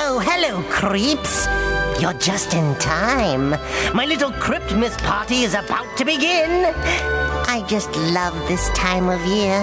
[0.00, 1.46] Oh, hello, creeps.
[2.00, 3.50] You're just in time.
[3.94, 6.74] My little Cryptmas party is about to begin.
[6.74, 9.60] I just love this time of year.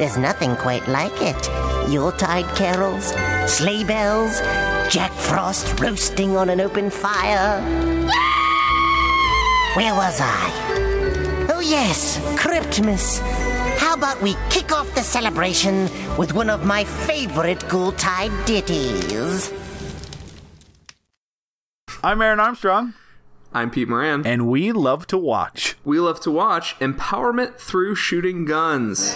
[0.00, 1.48] There's nothing quite like it.
[1.88, 3.14] Yuletide carols,
[3.46, 4.40] sleigh bells,
[4.92, 7.62] Jack Frost roasting on an open fire.
[9.76, 11.46] Where was I?
[11.54, 13.20] Oh, yes, Cryptmas.
[14.02, 15.88] How about we kick off the celebration
[16.18, 19.52] with one of my favorite Ghoultide ditties?
[22.02, 22.94] I'm Aaron Armstrong,
[23.52, 24.26] I'm Pete Moran.
[24.26, 25.76] and we love to watch.
[25.84, 29.14] we love to watch Empowerment Through Shooting Guns.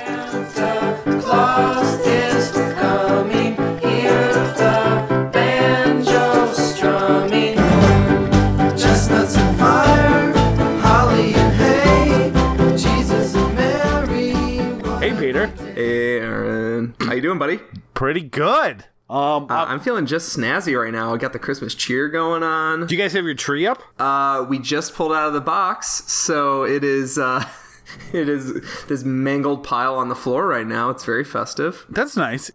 [17.16, 17.58] You doing, buddy?
[17.94, 18.84] Pretty good.
[19.08, 21.14] Um, Uh, I'm feeling just snazzy right now.
[21.14, 22.86] I got the Christmas cheer going on.
[22.86, 23.82] do you guys have your tree up?
[24.00, 27.16] Uh, we just pulled out of the box, so it is.
[27.16, 27.44] Uh,
[28.12, 28.52] it is
[28.88, 30.90] this mangled pile on the floor right now.
[30.90, 31.86] It's very festive.
[31.88, 32.50] That's nice.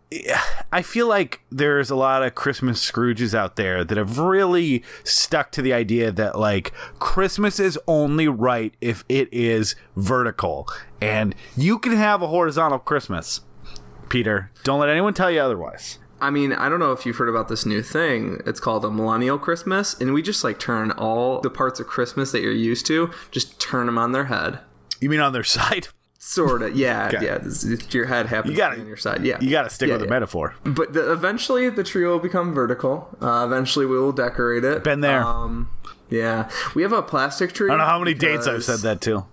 [0.73, 5.51] I feel like there's a lot of Christmas Scrooges out there that have really stuck
[5.53, 10.67] to the idea that like Christmas is only right if it is vertical,
[10.99, 13.39] and you can have a horizontal Christmas.
[14.11, 15.97] Peter, don't let anyone tell you otherwise.
[16.19, 18.41] I mean, I don't know if you've heard about this new thing.
[18.45, 22.31] It's called a millennial Christmas, and we just like turn all the parts of Christmas
[22.33, 24.59] that you're used to, just turn them on their head.
[24.99, 25.87] You mean on their side?
[26.19, 27.25] Sort of, yeah, Okay.
[27.25, 27.37] yeah.
[27.39, 29.39] This- your head happens You gotta- to be on your side, yeah.
[29.39, 30.55] You got to stick Yeah, with the metaphor.
[30.65, 33.17] But the, eventually, the tree will become vertical.
[33.21, 34.83] Uh, eventually, we will decorate it.
[34.83, 35.23] Been there.
[35.23, 35.69] Um,
[36.09, 37.69] yeah, we have a plastic tree.
[37.69, 39.25] I don't know how many dates I've said that to.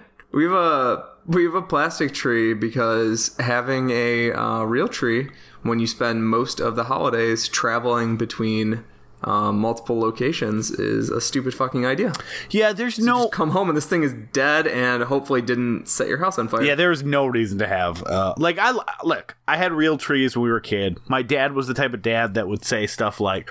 [0.30, 5.28] We have a we have a plastic tree because having a uh, real tree
[5.62, 8.82] when you spend most of the holidays traveling between
[9.24, 12.12] um, multiple locations is a stupid fucking idea.
[12.50, 13.24] Yeah, there's no.
[13.24, 16.48] Just come home and this thing is dead and hopefully didn't set your house on
[16.48, 16.62] fire.
[16.62, 18.02] Yeah, there's no reason to have.
[18.04, 18.72] Uh, like I
[19.02, 20.98] look, I had real trees when we were a kid.
[21.08, 23.50] My dad was the type of dad that would say stuff like,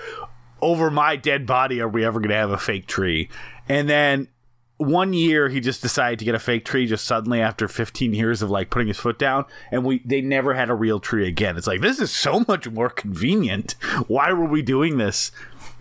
[0.61, 3.29] "Over my dead body, are we ever going to have a fake tree?"
[3.67, 4.29] And then
[4.77, 8.41] one year, he just decided to get a fake tree just suddenly after 15 years
[8.41, 11.57] of like putting his foot down, and we they never had a real tree again.
[11.57, 13.73] It's like this is so much more convenient.
[14.07, 15.31] Why were we doing this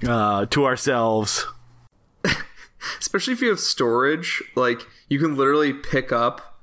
[0.07, 1.47] uh, to ourselves?
[3.01, 6.61] especially if you have storage like you can literally pick up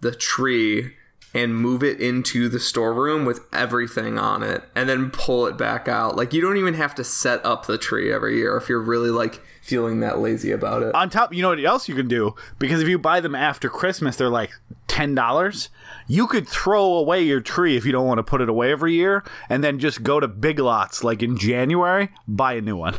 [0.00, 0.92] the tree
[1.34, 5.88] and move it into the storeroom with everything on it and then pull it back
[5.88, 8.80] out like you don't even have to set up the tree every year if you're
[8.80, 12.08] really like feeling that lazy about it on top, you know what else you can
[12.08, 12.34] do?
[12.58, 14.52] Because if you buy them after Christmas, they're like
[14.86, 15.68] ten dollars.
[16.06, 18.94] You could throw away your tree if you don't want to put it away every
[18.94, 22.96] year, and then just go to Big Lots like in January, buy a new one.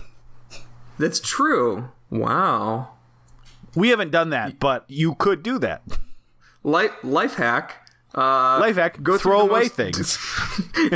[1.00, 2.89] that's true wow
[3.75, 5.83] We haven't done that, but you could do that.
[6.63, 7.87] life life hack
[8.17, 10.17] uh Life hack: go throw away most- things.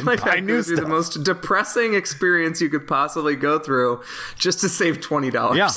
[0.03, 4.01] life hack go through the most depressing experience you could possibly go through
[4.37, 5.69] just to save $20 Yeah.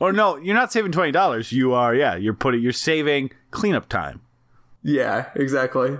[0.00, 1.50] Or no, you're not saving twenty dollars.
[1.52, 4.20] You are, yeah, you're putting, you're saving cleanup time.
[4.82, 5.98] Yeah, exactly.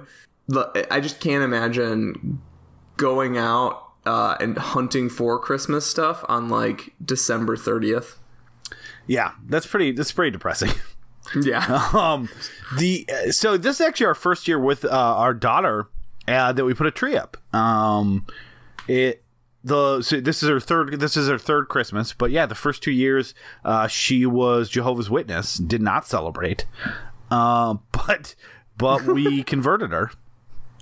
[0.91, 2.41] I just can't imagine
[2.97, 8.14] going out uh, and hunting for Christmas stuff on like December 30th.
[9.08, 9.91] Yeah, that's pretty.
[9.92, 10.70] That's pretty depressing.
[11.43, 11.89] Yeah.
[11.94, 12.28] um
[12.77, 15.89] the uh, so this is actually our first year with uh, our daughter
[16.27, 18.27] uh, that we put a tree up um
[18.87, 19.22] it
[19.65, 22.83] the so this is her third this is her third christmas but yeah the first
[22.83, 23.34] two years
[23.65, 26.65] uh she was jehovah's witness did not celebrate
[27.31, 28.34] um but
[28.77, 30.11] but we converted her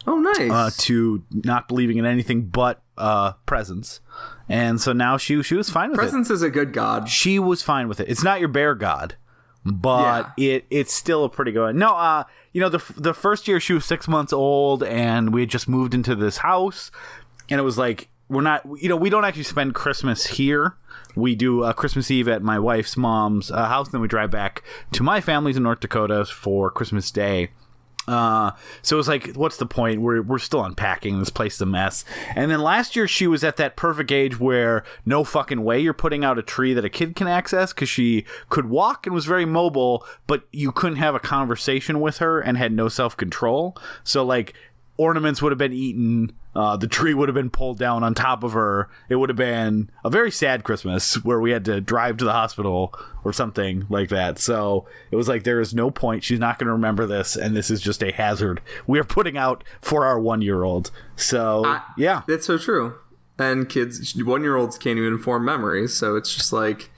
[0.08, 0.50] Oh, nice.
[0.52, 4.00] uh, to not believing in anything but uh presents
[4.48, 7.08] and so now she she was fine with it Presence is a good god.
[7.08, 8.08] she was fine with it.
[8.08, 9.16] It's not your bear god,
[9.74, 11.74] but it it's still a pretty good.
[11.74, 15.40] No, uh, you know the the first year she was six months old, and we
[15.40, 16.90] had just moved into this house,
[17.48, 20.74] and it was like we're not, you know, we don't actually spend Christmas here.
[21.14, 24.62] We do uh, Christmas Eve at my wife's mom's uh, house, then we drive back
[24.92, 27.50] to my family's in North Dakota for Christmas Day.
[28.08, 30.00] Uh, so it was like, what's the point?
[30.00, 31.18] We're we're still unpacking.
[31.18, 32.04] This place is a mess.
[32.34, 35.92] And then last year she was at that perfect age where no fucking way you're
[35.92, 39.26] putting out a tree that a kid can access because she could walk and was
[39.26, 43.76] very mobile, but you couldn't have a conversation with her and had no self control.
[44.04, 44.54] So like
[44.96, 46.32] ornaments would have been eaten.
[46.54, 48.88] Uh, the tree would have been pulled down on top of her.
[49.08, 52.32] It would have been a very sad Christmas where we had to drive to the
[52.32, 52.94] hospital
[53.24, 54.38] or something like that.
[54.38, 56.24] So it was like there is no point.
[56.24, 59.36] She's not going to remember this, and this is just a hazard we are putting
[59.36, 60.90] out for our one year old.
[61.16, 61.64] So
[61.98, 62.94] yeah, That's so true.
[63.38, 65.92] And kids, one year olds can't even form memories.
[65.92, 66.88] So it's just like,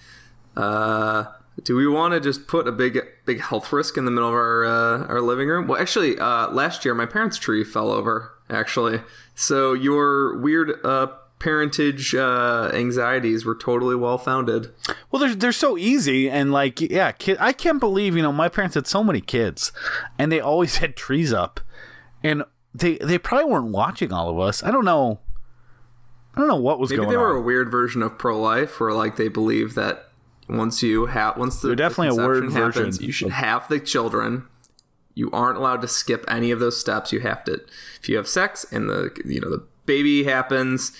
[0.56, 1.24] uh,
[1.64, 4.34] do we want to just put a big, big health risk in the middle of
[4.34, 5.66] our uh, our living room?
[5.66, 8.32] Well, actually, uh, last year my parents' tree fell over.
[8.50, 9.02] Actually,
[9.34, 11.08] so your weird uh,
[11.38, 14.72] parentage uh, anxieties were totally well founded.
[15.10, 17.36] Well, they're they're so easy and like yeah, kid.
[17.40, 19.72] I can't believe you know my parents had so many kids,
[20.18, 21.60] and they always had trees up,
[22.22, 22.44] and
[22.74, 24.62] they they probably weren't watching all of us.
[24.62, 25.20] I don't know.
[26.34, 27.02] I don't know what was going.
[27.02, 27.42] Maybe they were on.
[27.42, 30.07] a weird version of pro life, where like they believe that
[30.48, 33.80] once you have once the definitely the a word happens, version you should have the
[33.80, 34.46] children.
[35.14, 37.12] You aren't allowed to skip any of those steps.
[37.12, 37.60] You have to
[38.00, 40.92] if you have sex and the you know the baby happens,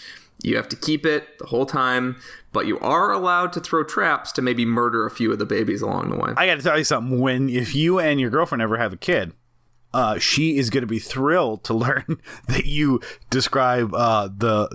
[0.43, 2.17] you have to keep it the whole time.
[2.53, 5.83] But you are allowed to throw traps to maybe murder a few of the babies
[5.83, 6.33] along the way.
[6.37, 7.21] I got to tell you something.
[7.21, 9.33] When if you and your girlfriend ever have a kid,
[9.93, 13.01] uh, she is going to be thrilled to learn that you
[13.31, 14.69] describe uh, the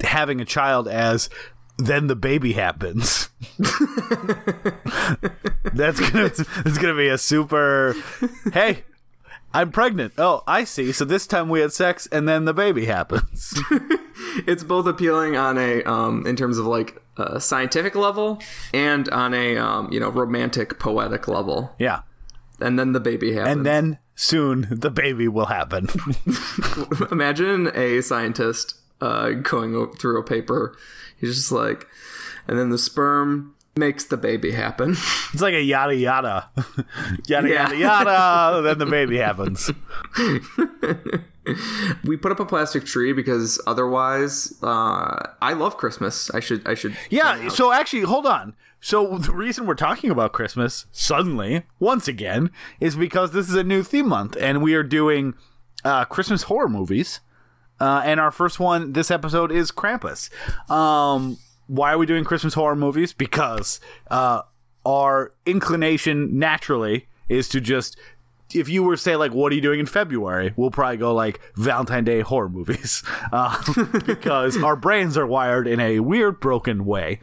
[0.00, 1.30] having a child as
[1.78, 3.28] then the baby happens.
[5.74, 6.26] that's gonna
[6.64, 7.94] it's gonna be a super.
[8.52, 8.84] Hey,
[9.52, 10.14] I'm pregnant.
[10.18, 10.92] Oh, I see.
[10.92, 13.54] So this time we had sex, and then the baby happens.
[14.46, 18.40] it's both appealing on a um, in terms of like a scientific level
[18.72, 21.72] and on a um, you know romantic poetic level.
[21.78, 22.00] yeah,
[22.60, 23.56] And then the baby happens.
[23.56, 25.88] and then soon the baby will happen.
[27.10, 30.76] Imagine a scientist uh, going through a paper.
[31.18, 31.86] He's just like,
[32.48, 34.96] and then the sperm makes the baby happen.
[35.32, 36.48] It's like a yada yada,
[37.26, 37.72] yada Yeah.
[37.72, 38.62] yada yada.
[38.62, 39.68] Then the baby happens.
[42.04, 46.30] we put up a plastic tree because otherwise, uh, I love Christmas.
[46.30, 46.96] I should, I should.
[47.10, 47.48] Yeah.
[47.48, 48.54] So actually, hold on.
[48.80, 52.50] So the reason we're talking about Christmas suddenly, once again,
[52.80, 55.34] is because this is a new theme month, and we are doing
[55.84, 57.20] uh, Christmas horror movies.
[57.80, 60.30] Uh, and our first one this episode is Krampus.
[60.70, 63.12] Um, why are we doing Christmas horror movies?
[63.12, 63.80] Because
[64.10, 64.42] uh,
[64.84, 67.98] our inclination naturally is to just
[68.54, 71.14] if you were to say like what are you doing in february we'll probably go
[71.14, 73.60] like valentine day horror movies uh,
[74.06, 77.20] because our brains are wired in a weird broken way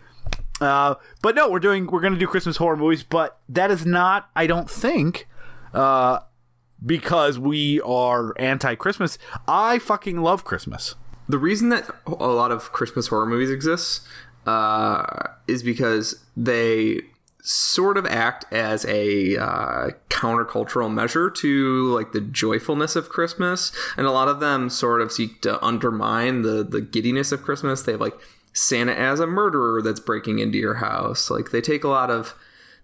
[0.60, 4.30] uh, but no we're doing we're gonna do christmas horror movies but that is not
[4.36, 5.28] i don't think
[5.74, 6.20] uh,
[6.86, 9.18] because we are anti-christmas
[9.48, 10.96] i fucking love christmas
[11.30, 14.06] The reason that a lot of Christmas horror movies exist
[14.46, 15.06] uh,
[15.48, 17.02] is because they
[17.42, 24.06] sort of act as a uh, countercultural measure to like the joyfulness of Christmas, and
[24.06, 27.84] a lot of them sort of seek to undermine the the giddiness of Christmas.
[27.84, 28.20] They have like
[28.52, 31.30] Santa as a murderer that's breaking into your house.
[31.30, 32.36] Like they take a lot of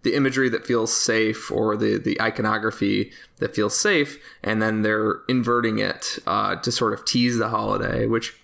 [0.03, 5.21] the imagery that feels safe or the the iconography that feels safe, and then they're
[5.27, 8.35] inverting it uh, to sort of tease the holiday, which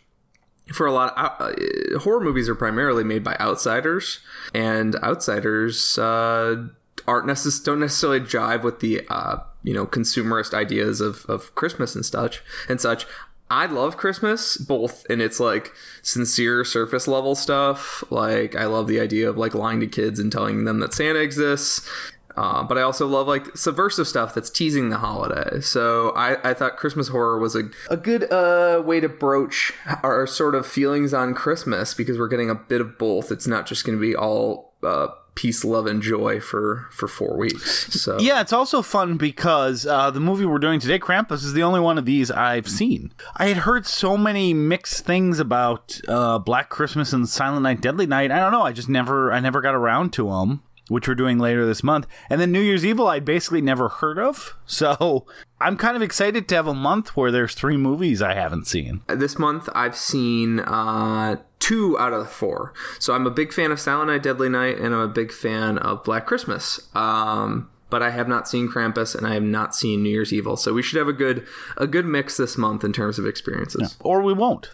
[0.72, 4.20] for a lot of uh, horror movies are primarily made by outsiders
[4.54, 6.68] and outsiders uh,
[7.08, 11.96] aren't necess- don't necessarily jive with the uh, you know consumerist ideas of, of christmas
[11.96, 13.06] and such and such
[13.54, 15.72] i love christmas both in its like
[16.02, 20.32] sincere surface level stuff like i love the idea of like lying to kids and
[20.32, 21.88] telling them that santa exists
[22.36, 25.62] uh, but I also love like subversive stuff that's teasing the holiday.
[25.62, 30.26] So I, I thought Christmas horror was a, a good uh, way to broach our
[30.26, 33.32] sort of feelings on Christmas because we're getting a bit of both.
[33.32, 37.38] It's not just going to be all uh, peace, love, and joy for for four
[37.38, 38.02] weeks.
[38.02, 41.64] So Yeah, it's also fun because uh, the movie we're doing today, Krampus, is the
[41.64, 43.12] only one of these I've seen.
[43.36, 48.06] I had heard so many mixed things about uh, Black Christmas and Silent Night, Deadly
[48.06, 48.32] Night.
[48.32, 48.64] I don't know.
[48.64, 52.08] I just never, I never got around to them, which we're doing later this month.
[52.30, 54.56] And then New Year's Evil, I'd basically never heard of.
[54.66, 55.28] So
[55.62, 59.02] I'm kind of excited to have a month where there's three movies I haven't seen.
[59.08, 62.74] this month I've seen uh, two out of the four.
[63.00, 65.78] So I'm a big fan of Silent Night, Deadly Night, and I'm a big fan
[65.78, 66.90] of Black Christmas.
[66.94, 70.58] Um, but I have not seen Krampus and I have not seen New Year's Evil.
[70.58, 73.96] So we should have a good a good mix this month in terms of experiences.
[74.02, 74.72] Or we won't.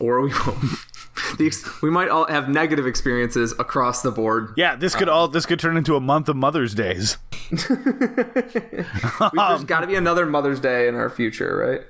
[0.00, 0.64] Or we won't.
[1.40, 4.54] Ex- we might all have negative experiences across the board.
[4.56, 7.18] Yeah, this could all this could turn into a month of Mother's Days.
[7.50, 7.68] There's
[9.64, 11.82] got to be another Mother's Day in our future, right?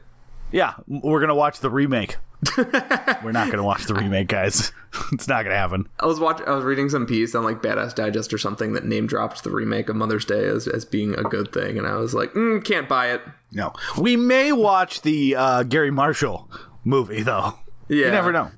[0.52, 2.16] Yeah, we're gonna watch the remake.
[2.56, 4.72] we're not gonna watch the remake, guys.
[5.12, 5.88] it's not gonna happen.
[5.98, 6.46] I was watching.
[6.46, 9.50] I was reading some piece on like Badass Digest or something that name dropped the
[9.50, 12.64] remake of Mother's Day as, as being a good thing, and I was like, mm,
[12.64, 13.22] can't buy it.
[13.52, 16.50] No, we may watch the uh, Garry Marshall
[16.84, 17.58] movie though.
[17.88, 18.50] Yeah, You never know.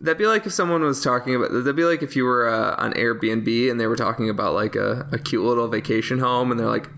[0.00, 1.50] That'd be like if someone was talking about.
[1.52, 4.76] That'd be like if you were uh, on Airbnb and they were talking about like
[4.76, 6.90] a, a cute little vacation home, and they're like,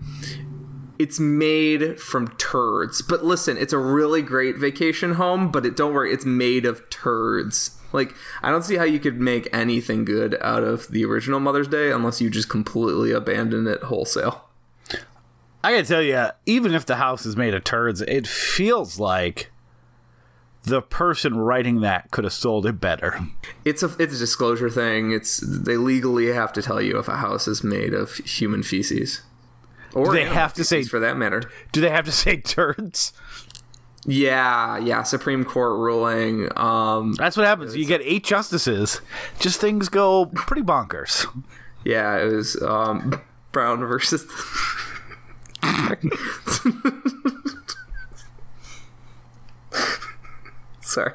[0.99, 5.51] "It's made from turds." But listen, it's a really great vacation home.
[5.51, 7.71] But it don't worry, it's made of turds.
[7.93, 11.67] Like I don't see how you could make anything good out of the original Mother's
[11.67, 14.43] Day unless you just completely abandon it wholesale.
[15.63, 19.51] I gotta tell you, even if the house is made of turds, it feels like
[20.63, 23.19] the person writing that could have sold it better.
[23.65, 25.11] It's a it's a disclosure thing.
[25.11, 29.21] It's they legally have to tell you if a house is made of human feces.
[29.97, 31.41] Or they have to say- for that matter.
[31.71, 33.13] Do they have to say turds?
[34.05, 36.47] Yeah, yeah, Supreme Court ruling.
[36.57, 37.75] Um, That's what happens.
[37.75, 39.01] You get eight justices.
[39.39, 41.25] Just things go pretty bonkers.
[41.83, 44.25] yeah, it was um, Brown versus.
[50.81, 51.11] Sorry,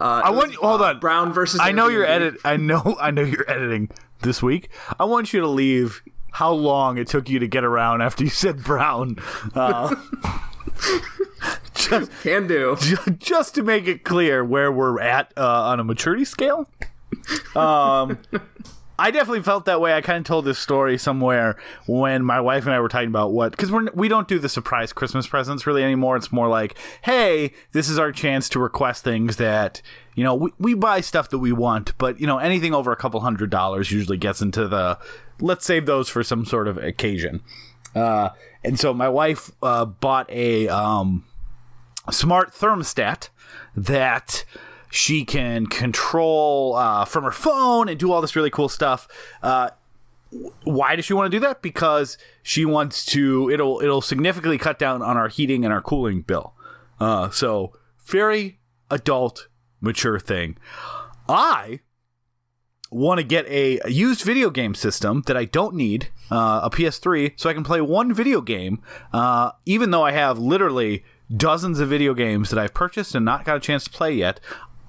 [0.00, 1.00] I want you, hold on.
[1.00, 1.60] Brown versus.
[1.62, 2.36] I know you're edit.
[2.44, 2.96] I know.
[3.00, 3.90] I know you're editing
[4.22, 4.70] this week.
[4.98, 6.02] I want you to leave.
[6.32, 9.16] How long it took you to get around after you said brown?
[9.54, 9.94] Uh,
[11.74, 12.76] just, Can do.
[12.80, 16.68] ju- just to make it clear where we're at uh, on a maturity scale.
[17.54, 18.18] Um,
[19.00, 19.94] I definitely felt that way.
[19.94, 23.32] I kind of told this story somewhere when my wife and I were talking about
[23.32, 26.16] what because we don't do the surprise Christmas presents really anymore.
[26.16, 29.80] It's more like, hey, this is our chance to request things that
[30.14, 32.96] you know we, we buy stuff that we want, but you know anything over a
[32.96, 34.98] couple hundred dollars usually gets into the
[35.40, 37.40] let's save those for some sort of occasion.
[37.94, 38.28] Uh,
[38.62, 41.24] and so my wife uh, bought a um,
[42.10, 43.30] smart thermostat
[43.74, 44.44] that
[44.90, 49.08] she can control uh, from her phone and do all this really cool stuff.
[49.42, 49.70] Uh,
[50.64, 51.62] why does she want to do that?
[51.62, 53.50] Because she wants to.
[53.50, 56.54] It'll it'll significantly cut down on our heating and our cooling bill.
[57.00, 57.72] Uh, so
[58.06, 59.48] very adult,
[59.80, 60.56] mature thing.
[61.28, 61.80] I
[62.90, 67.32] want to get a, used video game system that I don't need, uh, a PS3,
[67.36, 68.82] so I can play one video game,
[69.12, 71.04] uh, even though I have literally
[71.34, 74.40] dozens of video games that I've purchased and not got a chance to play yet.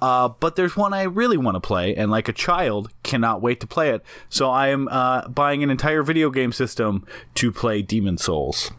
[0.01, 3.59] Uh, but there's one I really want to play, and like a child, cannot wait
[3.59, 4.03] to play it.
[4.29, 7.05] So I am uh, buying an entire video game system
[7.35, 8.71] to play Demon's Souls.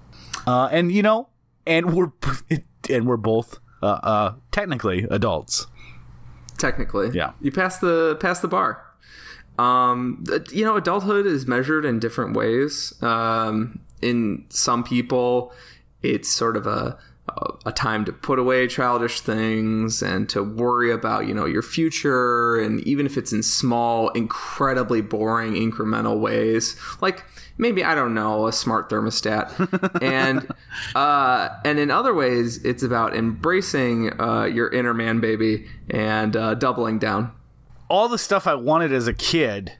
[0.46, 1.28] Uh, and you know,
[1.66, 2.10] and we're
[2.90, 5.66] and we're both uh, uh, technically adults.
[6.58, 7.32] Technically, Yeah.
[7.40, 8.84] You pass the pass the bar.
[9.58, 12.94] Um, you know, adulthood is measured in different ways.
[13.02, 15.52] Um, in some people,
[16.02, 16.98] it's sort of a
[17.64, 22.60] a time to put away childish things and to worry about you know your future
[22.60, 26.76] and even if it's in small incredibly boring incremental ways.
[27.00, 27.24] Like
[27.58, 29.50] maybe i don't know a smart thermostat.
[30.02, 30.50] And
[30.94, 36.54] uh and in other ways it's about embracing uh your inner man baby and uh
[36.54, 37.32] doubling down.
[37.88, 39.72] All the stuff I wanted as a kid,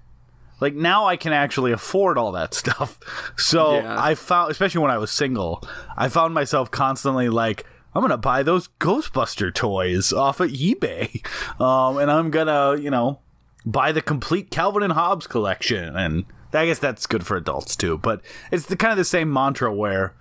[0.62, 2.99] like now I can actually afford all that stuff.
[3.37, 3.97] So Yeah.
[3.99, 5.62] I found, especially when I was single,
[5.97, 11.23] I found myself constantly like, I'm gonna buy those Ghostbuster toys off of eBay,
[11.61, 13.19] um, and I'm gonna, you know,
[13.66, 17.99] buy the complete Calvin and Hobbes collection, and I guess that's good for adults too.
[17.99, 20.14] But it's the kind of the same mantra where.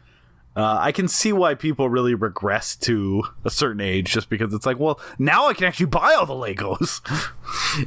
[0.55, 4.65] Uh, I can see why people really regress to a certain age just because it's
[4.65, 7.01] like, well, now I can actually buy all the Legos.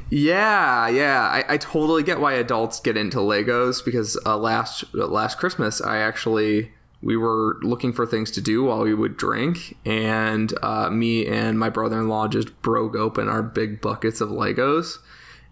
[0.09, 5.37] Yeah, yeah, I, I totally get why adults get into Legos because uh, last last
[5.37, 10.55] Christmas I actually we were looking for things to do while we would drink, and
[10.63, 15.01] uh, me and my brother in law just broke open our big buckets of Legos,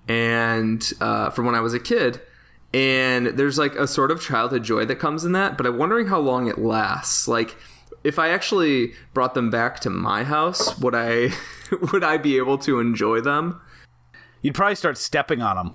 [0.08, 2.22] and uh, from when I was a kid.
[2.74, 6.06] And there's like a sort of childhood joy that comes in that, but I'm wondering
[6.06, 7.28] how long it lasts.
[7.28, 7.56] Like,
[8.02, 11.30] if I actually brought them back to my house, would I
[11.92, 13.60] would I be able to enjoy them?
[14.40, 15.74] You'd probably start stepping on them.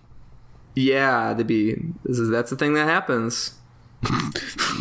[0.75, 1.75] Yeah, they'd be.
[2.03, 3.55] This is that's the thing that happens.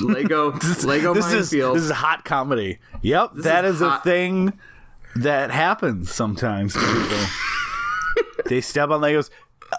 [0.03, 0.53] Lego,
[0.85, 1.77] Lego this is minefield.
[1.77, 2.79] this is hot comedy.
[3.03, 4.59] Yep, that is is, a thing
[5.15, 6.75] that happens sometimes.
[6.75, 8.35] to people.
[8.47, 9.31] they step on Legos.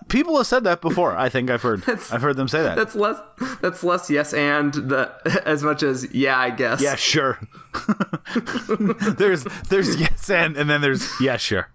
[0.08, 1.15] People have said that before.
[1.15, 1.84] I think I've heard.
[1.88, 2.75] I've heard them say that.
[2.75, 3.20] that's less.
[3.62, 5.12] That's less yes and the
[5.46, 6.38] as much as yeah.
[6.38, 6.82] I guess.
[6.82, 7.39] Yeah, sure.
[9.17, 11.70] there's there's yes and and then there's yeah, sure.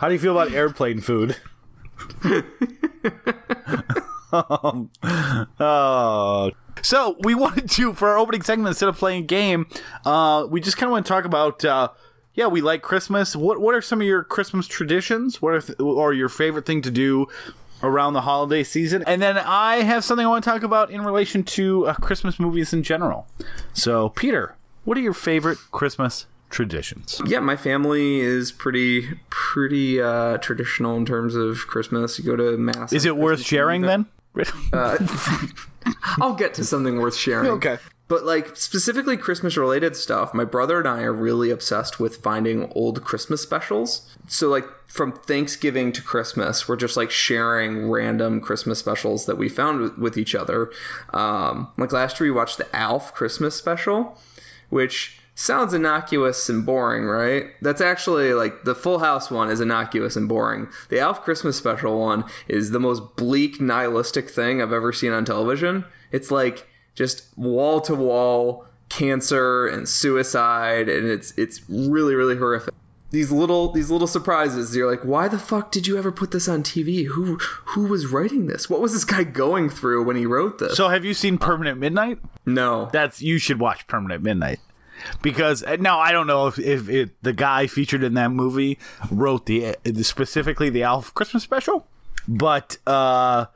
[0.00, 1.36] How do you feel about airplane food?
[4.32, 4.90] um,
[5.60, 6.50] oh.
[6.82, 9.66] So we wanted to for our opening segment instead of playing a game,
[10.04, 11.64] uh, we just kind of want to talk about.
[11.64, 11.88] Uh,
[12.36, 13.34] yeah, we like Christmas.
[13.34, 15.40] What what are some of your Christmas traditions?
[15.42, 17.26] What are th- or your favorite thing to do
[17.82, 19.02] around the holiday season?
[19.06, 22.38] And then I have something I want to talk about in relation to uh, Christmas
[22.38, 23.26] movies in general.
[23.72, 27.20] So, Peter, what are your favorite Christmas traditions?
[27.26, 32.18] Yeah, my family is pretty pretty uh, traditional in terms of Christmas.
[32.18, 32.92] You go to mass.
[32.92, 34.06] Is it worth sharing then?
[36.20, 37.50] I'll get to something worth sharing.
[37.52, 37.78] Okay.
[38.08, 42.70] But like specifically Christmas related stuff, my brother and I are really obsessed with finding
[42.72, 44.08] old Christmas specials.
[44.28, 49.48] So like from Thanksgiving to Christmas, we're just like sharing random Christmas specials that we
[49.48, 50.70] found with, each other.
[51.12, 54.16] Um, like last year we watched the Alf Christmas special,
[54.70, 57.46] which sounds innocuous and boring, right?
[57.60, 60.68] That's actually like the Full House one is innocuous and boring.
[60.88, 65.24] The Alf Christmas special one is the most bleak nihilistic thing I've ever seen on
[65.24, 65.84] television.
[66.12, 72.74] It's like just wall to wall cancer and suicide and it's it's really really horrific.
[73.10, 76.48] These little these little surprises you're like why the fuck did you ever put this
[76.48, 77.06] on TV?
[77.06, 77.36] Who
[77.66, 78.68] who was writing this?
[78.68, 80.76] What was this guy going through when he wrote this?
[80.76, 82.18] So, have you seen Permanent Midnight?
[82.44, 82.88] no.
[82.92, 84.58] That's you should watch Permanent Midnight
[85.22, 88.78] because uh, now I don't know if, if it, the guy featured in that movie
[89.10, 91.86] wrote the, specifically the Alf Christmas special,
[92.28, 93.46] but uh,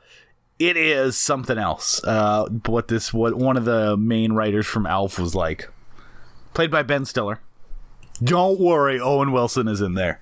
[0.61, 2.03] it is something else.
[2.03, 5.69] Uh, what this what one of the main writers from Alf was like,
[6.53, 7.39] played by Ben Stiller.
[8.23, 10.21] Don't worry, Owen Wilson is in there.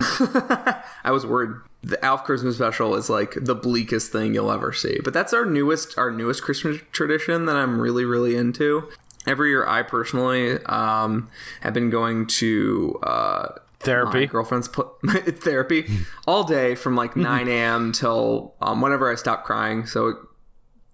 [0.00, 1.50] I was worried.
[1.82, 4.98] The Alf Christmas special is like the bleakest thing you'll ever see.
[5.04, 8.88] But that's our newest our newest Christmas tradition that I'm really really into.
[9.26, 11.28] Every year, I personally um,
[11.60, 13.48] have been going to uh,
[13.80, 14.26] my Therapy.
[14.26, 15.86] girlfriend's pl- therapy
[16.26, 17.92] all day from like 9 a.m.
[17.92, 19.86] till um, whenever I stop crying.
[19.86, 20.14] So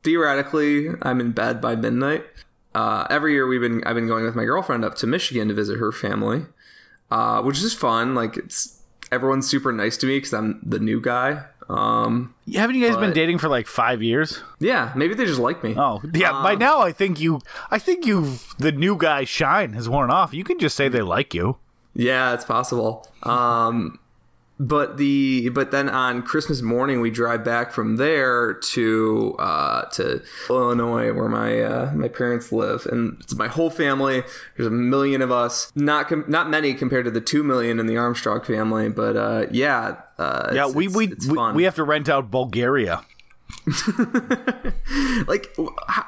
[0.02, 2.24] theoretically, I'm in bed by midnight.
[2.74, 5.54] Uh, every year, we've been I've been going with my girlfriend up to Michigan to
[5.54, 6.46] visit her family,
[7.10, 8.14] uh, which is fun.
[8.14, 11.44] Like it's everyone's super nice to me because I'm the new guy.
[11.68, 14.42] Um, Haven't you guys been dating for like five years?
[14.58, 15.74] yeah, maybe they just like me.
[15.76, 16.32] Oh, yeah.
[16.42, 20.34] by now, I think you, I think you, the new guy shine has worn off.
[20.34, 21.56] You can just say they like you.
[21.94, 23.06] Yeah, it's possible.
[23.22, 23.98] Um,
[24.60, 30.22] but the but then on Christmas morning we drive back from there to uh, to
[30.48, 34.22] Illinois where my uh, my parents live, and it's my whole family.
[34.56, 37.86] There's a million of us, not com- not many compared to the two million in
[37.86, 41.74] the Armstrong family, but uh, yeah, uh, Yeah, we it's- we it's we, we have
[41.76, 43.02] to rent out Bulgaria.
[45.26, 45.54] like
[45.88, 46.04] how,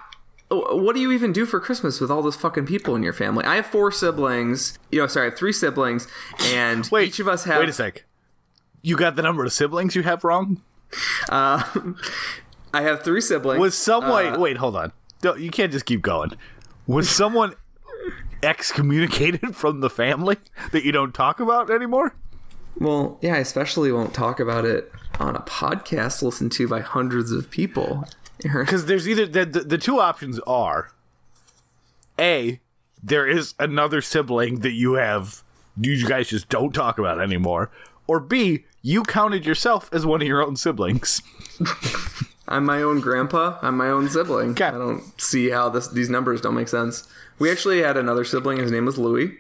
[0.55, 3.45] what do you even do for christmas with all those fucking people in your family
[3.45, 6.07] i have four siblings you know sorry i have three siblings
[6.47, 8.05] and Wait, each of us have Wait a sec.
[8.83, 10.61] You got the number of siblings you have wrong.
[11.31, 11.95] i
[12.73, 14.27] have three siblings Was someone?
[14.35, 14.93] Uh, wait, hold on.
[15.23, 16.33] Don't, you can't just keep going.
[16.87, 17.55] Was someone
[18.43, 20.37] excommunicated from the family
[20.73, 22.15] that you don't talk about anymore?
[22.79, 24.91] well yeah i especially won't talk about it
[25.21, 28.05] on a podcast listened to by hundreds of people
[28.53, 30.91] Because there's either the, the the two options are
[32.19, 32.61] a
[33.03, 35.43] there is another sibling that you have
[35.81, 37.71] you guys just don't talk about anymore,
[38.07, 41.23] or b you counted yourself as one of your own siblings.
[42.49, 44.67] i'm my own grandpa i'm my own sibling Okay.
[44.67, 48.59] i don't see how this these numbers don't make sense we actually had another sibling
[48.59, 49.39] his name was louis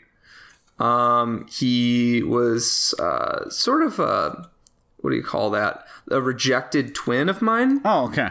[0.78, 4.48] um, he was uh, sort of a
[5.00, 5.84] what do you call that?
[6.10, 8.30] A rejected twin of mine, Oh, okay.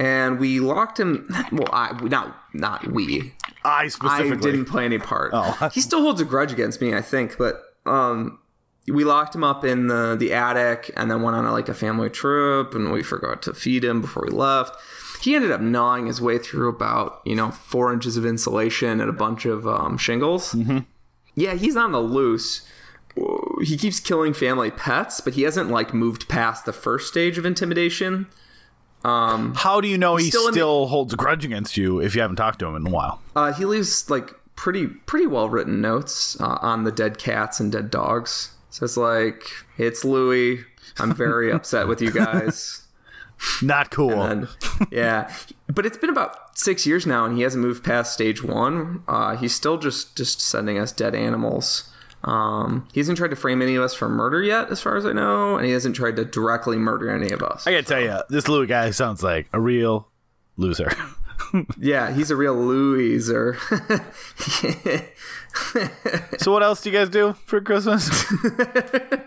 [0.00, 1.28] And we locked him.
[1.52, 3.34] Well, I not not we.
[3.64, 4.52] I I specifically.
[4.52, 5.30] didn't play any part.
[5.34, 5.70] Oh.
[5.74, 7.36] he still holds a grudge against me, I think.
[7.36, 8.38] But um,
[8.88, 11.74] we locked him up in the the attic, and then went on a, like a
[11.74, 14.76] family trip, and we forgot to feed him before we left.
[15.20, 19.10] He ended up gnawing his way through about you know four inches of insulation and
[19.10, 20.52] a bunch of um, shingles.
[20.52, 20.78] Mm-hmm.
[21.34, 22.66] Yeah, he's on the loose.
[23.62, 27.44] He keeps killing family pets, but he hasn't like moved past the first stage of
[27.44, 28.28] intimidation.
[29.02, 32.20] How do you know he still still, the- holds a grudge against you if you
[32.20, 33.20] haven't talked to him in a while?
[33.34, 37.72] Uh, he leaves like pretty pretty well written notes uh, on the dead cats and
[37.72, 38.54] dead dogs.
[38.70, 39.42] Says like,
[39.78, 40.64] "It's Louis.
[40.98, 42.86] I'm very upset with you guys."
[43.62, 44.22] Not cool.
[44.22, 44.48] And
[44.90, 45.32] yeah,
[45.66, 49.02] but it's been about six years now, and he hasn't moved past stage one.
[49.08, 51.88] Uh, he's still just just sending us dead animals.
[52.24, 55.06] Um, he hasn't tried to frame any of us for murder yet, as far as
[55.06, 57.66] I know, and he hasn't tried to directly murder any of us.
[57.66, 60.08] I gotta tell you, this Louis guy sounds like a real
[60.56, 60.90] loser.
[61.80, 63.56] Yeah, he's a real loser.
[66.38, 68.08] So what else do you guys do for Christmas?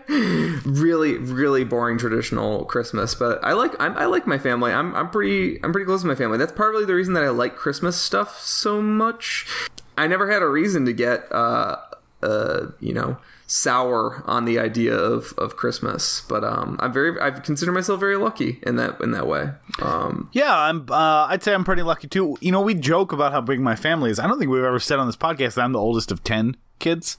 [0.64, 3.14] really, really boring traditional Christmas.
[3.14, 4.72] But I like I'm, I like my family.
[4.72, 6.38] I'm I'm pretty I'm pretty close to my family.
[6.38, 9.46] That's partly the reason that I like Christmas stuff so much.
[9.96, 11.76] I never had a reason to get uh
[12.24, 16.22] uh you know sour on the idea of, of Christmas.
[16.28, 19.50] But um I'm very I consider myself very lucky in that in that way.
[19.80, 20.86] Um yeah, I'm.
[20.90, 22.36] Uh, I'd say I'm pretty lucky too.
[22.40, 24.18] You know, we joke about how big my family is.
[24.18, 26.56] I don't think we've ever said on this podcast that I'm the oldest of ten
[26.78, 27.18] kids.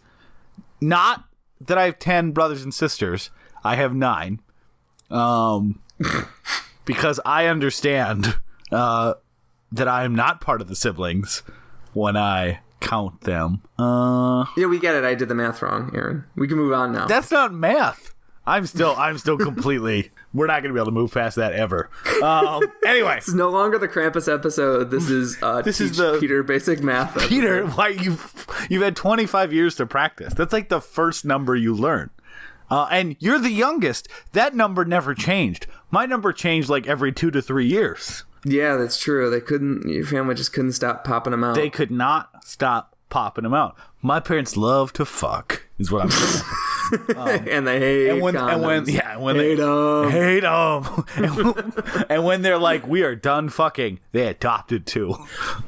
[0.81, 1.25] Not
[1.61, 3.29] that I have ten brothers and sisters.
[3.63, 4.41] I have nine.
[5.09, 5.81] Um,
[6.85, 8.37] because I understand
[8.71, 9.15] uh,
[9.71, 11.43] that I am not part of the siblings
[11.93, 13.61] when I count them.
[13.79, 15.03] Uh, yeah, we get it.
[15.03, 16.25] I did the math wrong, Aaron.
[16.35, 17.07] We can move on now.
[17.07, 18.13] that's not math.
[18.47, 18.93] I'm still.
[18.95, 20.11] I'm still completely.
[20.33, 21.89] We're not going to be able to move past that ever.
[22.21, 24.91] Um, anyway, It's no longer the Krampus episode.
[24.91, 27.11] This is uh This is the- Peter basic math.
[27.11, 27.29] episode.
[27.29, 30.33] Peter, why you've you've had 25 years to practice.
[30.33, 32.09] That's like the first number you learn.
[32.69, 34.07] Uh, and you're the youngest.
[34.33, 35.67] That number never changed.
[35.89, 38.24] My number changed like every two to three years.
[38.45, 39.29] Yeah, that's true.
[39.29, 39.87] They couldn't.
[39.89, 41.55] Your family just couldn't stop popping them out.
[41.55, 43.75] They could not stop popping them out.
[44.01, 46.43] My parents love to fuck, is what I'm saying.
[47.15, 50.11] Um, and they hate and when and when yeah, and when Hate they 'em.
[50.11, 51.03] hate 'em.
[51.15, 51.73] and, when-
[52.09, 55.15] and when they're like, we are done fucking, they adopted too.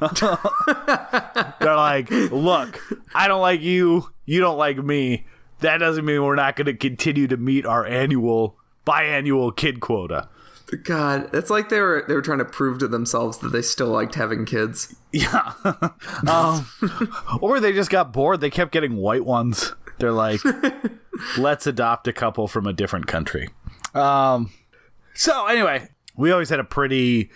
[0.00, 2.80] they're like, look,
[3.14, 5.26] I don't like you, you don't like me.
[5.58, 10.28] That doesn't mean we're not going to continue to meet our annual biannual kid quota.
[10.76, 13.88] God, it's like they were they were trying to prove to themselves that they still
[13.88, 14.94] liked having kids.
[15.12, 15.52] Yeah.
[16.28, 16.68] um,
[17.40, 18.40] or they just got bored.
[18.40, 19.72] They kept getting white ones.
[19.98, 20.40] They're like,
[21.38, 23.48] let's adopt a couple from a different country.
[23.94, 24.52] Um,
[25.14, 27.30] so anyway, we always had a pretty,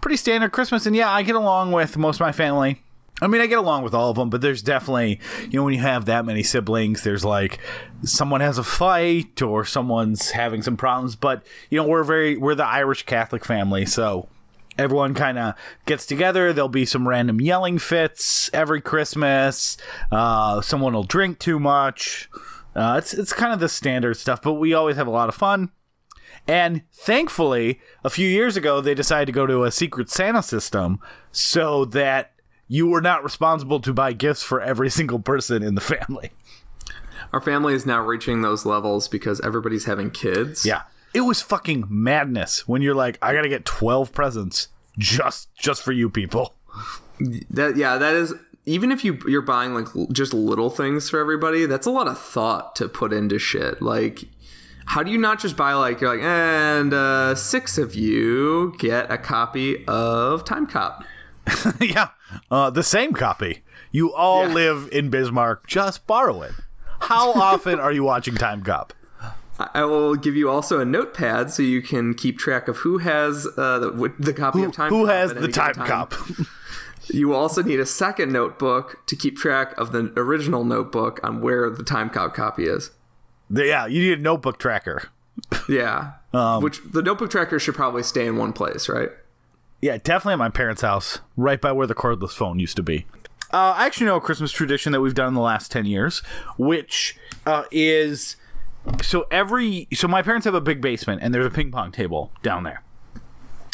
[0.00, 2.82] pretty standard Christmas, and yeah, I get along with most of my family.
[3.22, 5.72] I mean, I get along with all of them, but there's definitely, you know, when
[5.72, 7.58] you have that many siblings, there's like
[8.02, 11.16] someone has a fight or someone's having some problems.
[11.16, 14.28] But you know, we're very we're the Irish Catholic family, so
[14.76, 15.54] everyone kind of
[15.86, 16.52] gets together.
[16.52, 19.78] There'll be some random yelling fits every Christmas.
[20.12, 22.28] Uh, someone will drink too much.
[22.74, 25.34] Uh, it's it's kind of the standard stuff, but we always have a lot of
[25.34, 25.70] fun.
[26.46, 31.00] And thankfully, a few years ago, they decided to go to a Secret Santa system
[31.32, 32.35] so that
[32.68, 36.32] you were not responsible to buy gifts for every single person in the family.
[37.32, 40.64] Our family is now reaching those levels because everybody's having kids.
[40.64, 40.82] Yeah.
[41.12, 45.92] It was fucking madness when you're like, I gotta get 12 presents just just for
[45.92, 46.54] you people.
[47.50, 48.34] That yeah, that is
[48.66, 52.18] even if you you're buying like just little things for everybody, that's a lot of
[52.18, 53.80] thought to put into shit.
[53.80, 54.24] Like
[54.86, 59.10] how do you not just buy like you're like and uh, six of you get
[59.10, 61.04] a copy of Timecop?
[61.80, 62.08] yeah.
[62.50, 63.62] Uh, the same copy.
[63.92, 64.54] You all Yeah.
[64.54, 65.66] live in Bismarck.
[65.66, 66.52] Just borrow it.
[67.00, 68.90] How often are you watching Timecop?
[69.58, 73.46] I will give you also a notepad so you can keep track of who has
[73.56, 76.46] uh, the, the copy of Time Who Cop has the given Timecop?
[77.08, 81.40] You will also need a second notebook to keep track of the original notebook on
[81.40, 82.90] where the Timecop copy is.
[83.48, 85.04] yeah, you need a notebook tracker.
[85.68, 86.12] Yeah.
[86.34, 89.08] Um, Which the notebook tracker should probably stay in one place, right?
[89.80, 93.06] Yeah, definitely at my parents' house, right by where the cordless phone used to be.
[93.52, 96.20] Uh, I actually know a Christmas tradition that we've done in the last 10 years,
[96.58, 98.36] which uh, is
[99.02, 99.86] so every.
[99.94, 102.82] So my parents have a big basement, and there's a ping pong table down there.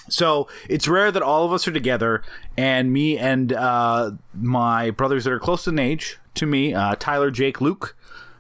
[0.09, 2.23] So it's rare that all of us are together,
[2.57, 7.31] and me and uh, my brothers that are close in age to me, uh, Tyler,
[7.31, 7.97] Jake, Luke,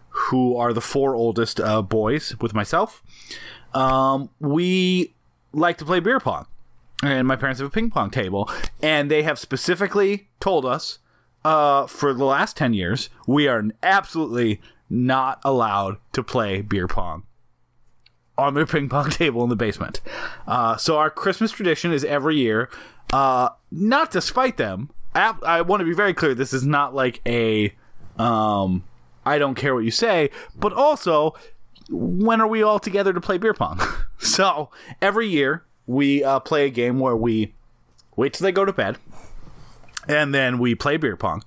[0.08, 3.02] who are the four oldest uh, boys with myself,
[3.72, 5.14] um, we
[5.52, 6.46] like to play beer pong.
[7.02, 8.48] And my parents have a ping pong table,
[8.80, 11.00] and they have specifically told us
[11.44, 17.24] uh, for the last 10 years, we are absolutely not allowed to play beer pong
[18.38, 20.00] on their ping pong table in the basement.
[20.46, 22.70] Uh, so our Christmas tradition is every year,
[23.12, 24.90] uh, not to spite them.
[25.14, 26.34] I, I want to be very clear.
[26.34, 27.74] This is not like a,
[28.18, 28.84] um,
[29.26, 31.34] I don't care what you say, but also,
[31.90, 33.80] when are we all together to play beer pong?
[34.18, 34.70] so
[35.02, 37.54] every year we uh, play a game where we
[38.16, 38.98] wait till they go to bed,
[40.08, 41.42] and then we play beer pong,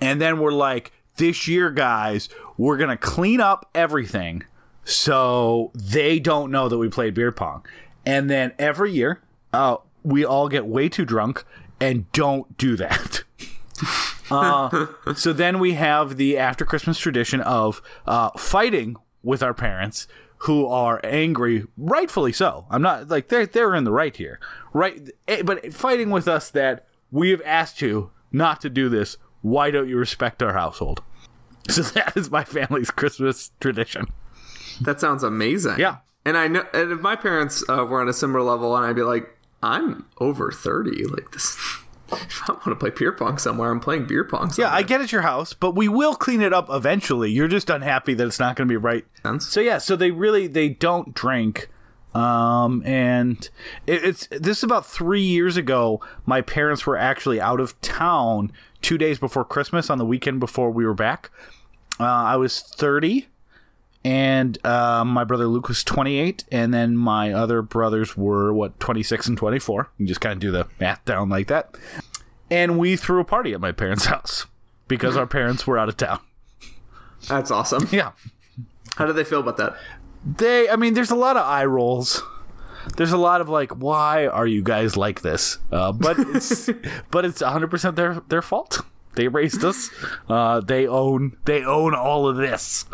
[0.00, 4.44] and then we're like, this year, guys, we're gonna clean up everything
[4.84, 7.66] so they don't know that we played beer pong.
[8.04, 9.20] And then every year,
[9.52, 11.44] uh, we all get way too drunk
[11.80, 13.24] and don't do that.
[14.30, 20.06] uh, so then we have the after Christmas tradition of uh, fighting with our parents
[20.40, 22.66] who are angry, rightfully so.
[22.70, 24.38] I'm not like they're they're in the right here,
[24.72, 25.10] right?
[25.28, 29.16] eh, But fighting with us that we have asked you not to do this.
[29.42, 31.02] Why don't you respect our household?
[31.68, 34.06] So that is my family's Christmas tradition.
[34.82, 35.80] That sounds amazing.
[35.80, 35.96] Yeah.
[36.24, 38.94] And I know, and if my parents uh, were on a similar level, and I'd
[38.94, 41.04] be like, I'm over thirty.
[41.04, 41.56] Like this,
[42.12, 44.50] if I want to play beer pong somewhere, I'm playing beer pong.
[44.50, 44.72] Somewhere.
[44.72, 47.30] Yeah, I get at your house, but we will clean it up eventually.
[47.30, 49.04] You're just unhappy that it's not going to be right.
[49.22, 49.46] Sense.
[49.46, 51.68] So yeah, so they really they don't drink.
[52.14, 53.48] Um, and
[53.86, 56.00] it, it's this is about three years ago.
[56.24, 60.70] My parents were actually out of town two days before Christmas on the weekend before
[60.70, 61.30] we were back.
[62.00, 63.28] Uh, I was thirty,
[64.06, 68.78] and uh, my brother Luke was twenty eight, and then my other brothers were what
[68.78, 69.90] twenty six and twenty four.
[69.98, 71.76] You just kind of do the math down like that.
[72.48, 74.46] And we threw a party at my parents' house
[74.86, 76.20] because our parents were out of town.
[77.28, 77.88] That's awesome.
[77.92, 78.12] Yeah.
[78.96, 79.76] How do they feel about that?
[80.26, 82.22] they i mean there's a lot of eye rolls
[82.96, 86.66] there's a lot of like why are you guys like this uh, but it's
[87.10, 88.80] but it's 100% their their fault
[89.16, 89.90] they raised us
[90.28, 92.84] uh, they own they own all of this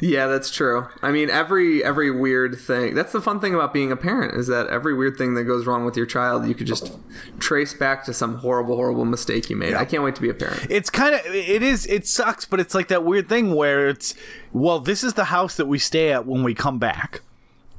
[0.00, 0.88] Yeah, that's true.
[1.00, 2.94] I mean, every every weird thing.
[2.96, 5.64] That's the fun thing about being a parent is that every weird thing that goes
[5.64, 6.92] wrong with your child, you could just
[7.38, 9.74] trace back to some horrible, horrible mistake you made.
[9.74, 10.66] I can't wait to be a parent.
[10.68, 14.14] it's kind of it is it sucks but it's like that weird thing where it's
[14.52, 17.20] well this is the house that we stay at when we come back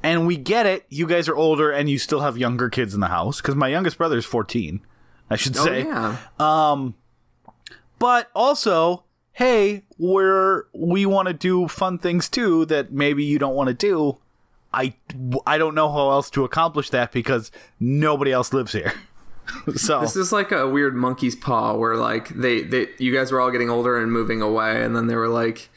[0.02, 3.00] and we get it you guys are older and you still have younger kids in
[3.00, 4.80] the house because my youngest brother is 14
[5.28, 6.16] i should Oh say yeah,
[7.98, 13.54] but also hey we're we want to do fun things too that maybe you don't
[13.54, 14.18] want to do
[14.72, 14.94] i
[15.46, 18.92] i don't know how else to accomplish that because nobody else lives here
[19.76, 23.40] so this is like a weird monkey's paw where like they they you guys were
[23.40, 25.70] all getting older and moving away, and then they were like.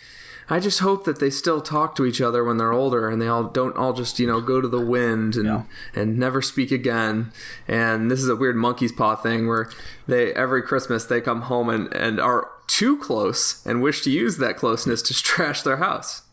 [0.50, 3.28] I just hope that they still talk to each other when they're older and they
[3.28, 5.64] all don't all just, you know, go to the wind and Yeah.
[5.94, 7.32] and never speak again.
[7.68, 9.70] And this is a weird monkey's paw thing where
[10.08, 14.38] they every Christmas they come home and, and are too close and wish to use
[14.38, 16.24] that closeness to trash their house.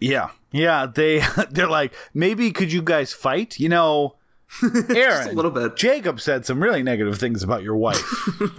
[0.00, 4.14] yeah yeah they they're like maybe could you guys fight you know
[4.94, 5.74] aaron a little bit.
[5.76, 8.04] jacob said some really negative things about your wife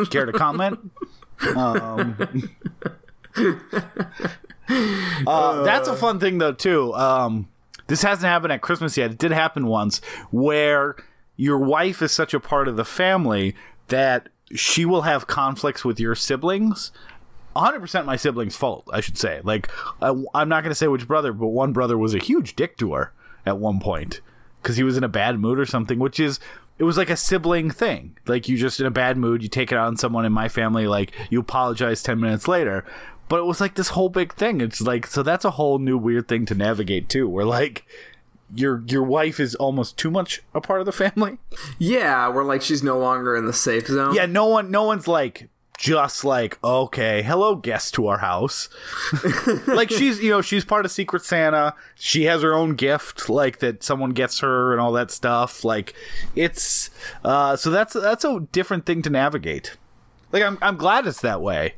[0.10, 0.80] care to comment
[1.56, 2.18] um,
[5.28, 7.47] uh, that's a fun thing though too um,
[7.88, 10.01] this hasn't happened at christmas yet it did happen once
[10.32, 10.95] where
[11.38, 13.56] your wife is such a part of the family
[13.88, 16.91] that she will have conflicts with your siblings
[17.56, 19.41] 100% my siblings' fault, I should say.
[19.43, 19.69] Like,
[20.01, 22.78] I, I'm not going to say which brother, but one brother was a huge dick
[22.78, 23.13] to her
[23.45, 24.19] at one point
[24.62, 26.39] because he was in a bad mood or something, which is,
[26.78, 28.17] it was like a sibling thing.
[28.25, 30.49] Like, you just in a bad mood, you take it out on someone in my
[30.49, 32.84] family, like, you apologize 10 minutes later.
[33.28, 34.62] But it was like this whole big thing.
[34.62, 37.86] It's like, so that's a whole new weird thing to navigate too, where like,
[38.54, 41.38] your your wife is almost too much a part of the family.
[41.80, 44.14] Yeah, where like she's no longer in the safe zone.
[44.14, 48.70] Yeah, no one no one's like just like, okay, hello guest to our house.
[49.68, 51.74] like she's you know, she's part of Secret Santa.
[51.96, 55.64] She has her own gift, like that someone gets her and all that stuff.
[55.64, 55.94] Like
[56.36, 56.90] it's
[57.24, 59.78] uh so that's that's a different thing to navigate.
[60.32, 61.76] Like I'm I'm glad it's that way.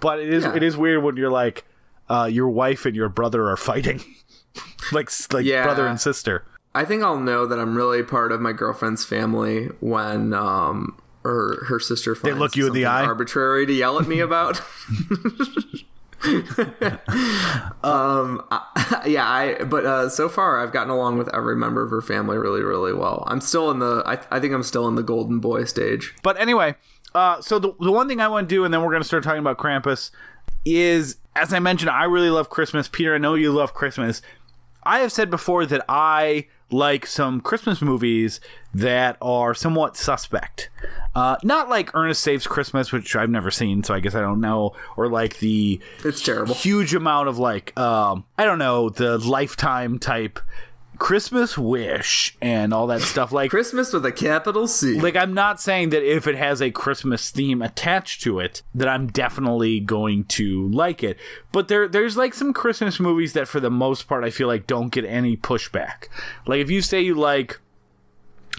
[0.00, 0.54] But it is Yeah.
[0.56, 1.64] it is weird when you're like
[2.08, 4.02] uh your wife and your brother are fighting.
[4.92, 5.64] like like Yeah.
[5.64, 6.44] brother and sister.
[6.74, 11.64] I think I'll know that I'm really part of my girlfriend's family when um her
[11.66, 13.04] her sister finds look you in the eye?
[13.04, 14.60] arbitrary to yell at me about.
[17.82, 21.90] um I- yeah I but uh so far I've gotten along with every member of
[21.90, 23.24] her family really really well.
[23.26, 26.14] I'm still in the I, I think I'm still in the golden boy stage.
[26.22, 26.74] But anyway,
[27.14, 29.08] uh, so the, the one thing I want to do, and then we're going to
[29.08, 30.10] start talking about Krampus,
[30.64, 32.88] is as I mentioned, I really love Christmas.
[32.88, 34.20] Peter, I know you love Christmas.
[34.82, 38.40] I have said before that I like some Christmas movies
[38.72, 40.70] that are somewhat suspect.
[41.14, 44.40] Uh, not like Ernest Saves Christmas, which I've never seen, so I guess I don't
[44.40, 46.54] know, or like the It's terrible.
[46.54, 50.38] huge amount of like um I don't know the lifetime type
[51.00, 55.00] Christmas wish and all that stuff like Christmas with a capital C.
[55.00, 58.86] like I'm not saying that if it has a Christmas theme attached to it that
[58.86, 61.16] I'm definitely going to like it.
[61.52, 64.66] But there there's like some Christmas movies that for the most part I feel like
[64.66, 66.08] don't get any pushback.
[66.46, 67.58] Like if you say you like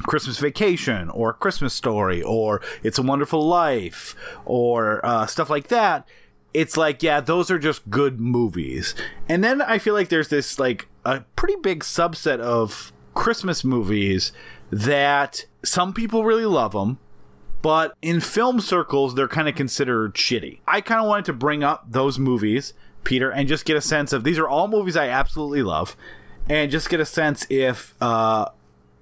[0.07, 6.07] Christmas Vacation or Christmas Story or It's a Wonderful Life or uh, stuff like that,
[6.55, 8.95] it's like, yeah, those are just good movies.
[9.29, 14.31] And then I feel like there's this like a pretty big subset of Christmas movies
[14.71, 16.99] that some people really love them,
[17.61, 20.59] but in film circles they're kind of considered shitty.
[20.67, 24.13] I kind of wanted to bring up those movies, Peter, and just get a sense
[24.13, 25.95] of these are all movies I absolutely love,
[26.49, 28.45] and just get a sense if uh,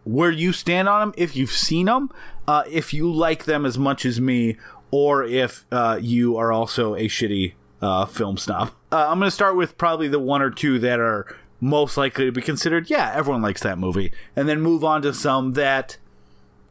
[0.04, 2.10] where you stand on them, if you've seen them,
[2.48, 4.58] uh, if you like them as much as me,
[4.92, 8.72] or if uh, you are also a shitty uh, film snob.
[8.92, 12.26] Uh, I'm going to start with probably the one or two that are most likely
[12.26, 15.98] to be considered, yeah, everyone likes that movie, and then move on to some that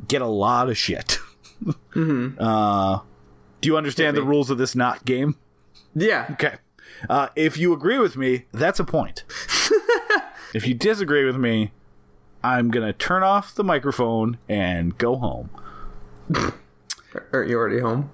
[0.06, 1.18] get a lot of shit.
[2.38, 3.00] uh,
[3.60, 5.36] do you understand the rules of this not game?
[5.94, 6.28] Yeah.
[6.32, 6.56] Okay.
[7.08, 9.24] Uh, if you agree with me, that's a point.
[10.54, 11.72] if you disagree with me,
[12.42, 15.50] I'm going to turn off the microphone and go home.
[17.32, 18.10] Aren't you already home?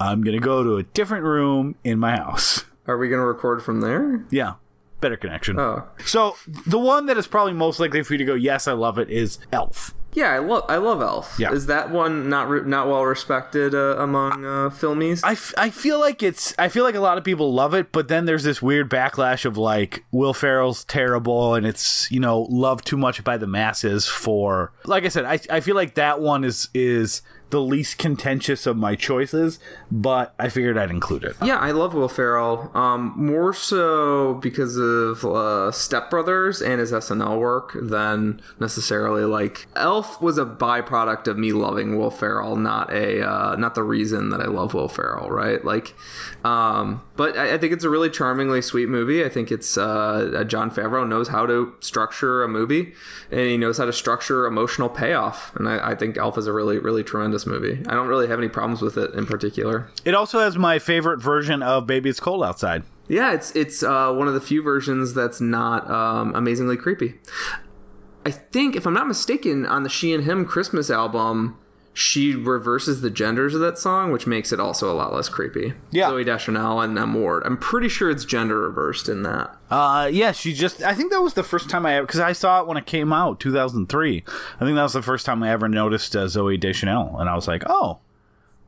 [0.00, 2.64] I'm going to go to a different room in my house.
[2.86, 4.24] Are we going to record from there?
[4.30, 4.54] Yeah.
[5.00, 5.58] Better connection.
[5.58, 5.84] Oh.
[6.04, 8.98] So, the one that is probably most likely for you to go, yes, I love
[8.98, 9.94] it, is Elf.
[10.14, 11.36] Yeah, I love I love Elf.
[11.38, 11.52] Yeah.
[11.52, 15.20] Is that one not re- not well respected uh, among uh, filmies?
[15.22, 17.92] I, f- I feel like it's I feel like a lot of people love it,
[17.92, 22.46] but then there's this weird backlash of like Will Ferrell's terrible and it's you know
[22.50, 26.20] loved too much by the masses for like I said I I feel like that
[26.20, 29.58] one is is the least contentious of my choices,
[29.90, 31.36] but I figured I'd include it.
[31.42, 32.70] yeah, I love Will Ferrell.
[32.76, 39.66] Um, more so because of uh, Step Brothers and his SNL work than necessarily like
[39.76, 44.28] Elf was a byproduct of me loving Will Ferrell, not a uh, not the reason
[44.30, 45.64] that I love Will Ferrell, right?
[45.64, 45.94] Like,
[46.44, 49.24] um, but I, I think it's a really charmingly sweet movie.
[49.24, 52.92] I think it's uh, Jon Favreau knows how to structure a movie,
[53.30, 55.54] and he knows how to structure emotional payoff.
[55.56, 57.82] And I, I think Elf is a really really tremendous movie.
[57.86, 59.88] I don't really have any problems with it in particular.
[60.04, 62.84] It also has my favorite version of Baby It's Cold Outside.
[63.08, 67.14] Yeah, it's it's uh, one of the few versions that's not um, amazingly creepy.
[68.26, 71.56] I think, if I'm not mistaken, on the She and Him Christmas album,
[71.92, 75.74] she reverses the genders of that song, which makes it also a lot less creepy.
[75.90, 76.10] Yeah.
[76.10, 77.14] Zooey Deschanel and M.
[77.14, 77.42] Ward.
[77.44, 79.56] I'm pretty sure it's gender reversed in that.
[79.70, 80.82] Uh, yeah, she just.
[80.82, 82.86] I think that was the first time I ever because I saw it when it
[82.86, 84.24] came out, 2003.
[84.26, 87.34] I think that was the first time I ever noticed uh, Zooey Deschanel, and I
[87.34, 87.98] was like, oh,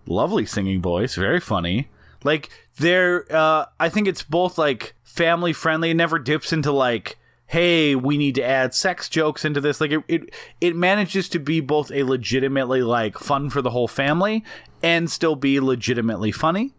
[0.06, 1.88] lovely singing voice, very funny.
[2.24, 5.90] Like they're, uh, I think it's both like family friendly.
[5.90, 7.16] It never dips into like,
[7.50, 9.80] hey, we need to add sex jokes into this.
[9.80, 13.88] Like it, it, it manages to be both a legitimately like fun for the whole
[13.88, 14.44] family
[14.82, 16.72] and still be legitimately funny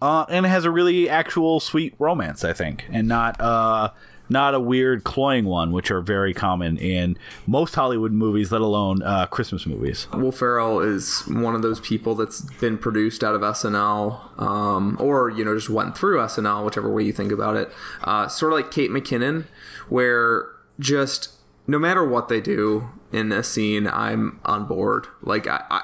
[0.00, 3.90] uh, and it has a really actual sweet romance, I think, and not uh,
[4.28, 7.16] not a weird cloying one, which are very common in
[7.46, 10.08] most Hollywood movies, let alone uh, Christmas movies.
[10.12, 15.30] Will Ferrell is one of those people that's been produced out of SNL, um, or
[15.30, 17.72] you know just went through SNL, whichever way you think about it.
[18.02, 19.46] Uh, sort of like Kate McKinnon,
[19.88, 21.30] where just
[21.66, 25.06] no matter what they do in a scene, I'm on board.
[25.22, 25.64] Like I.
[25.70, 25.82] I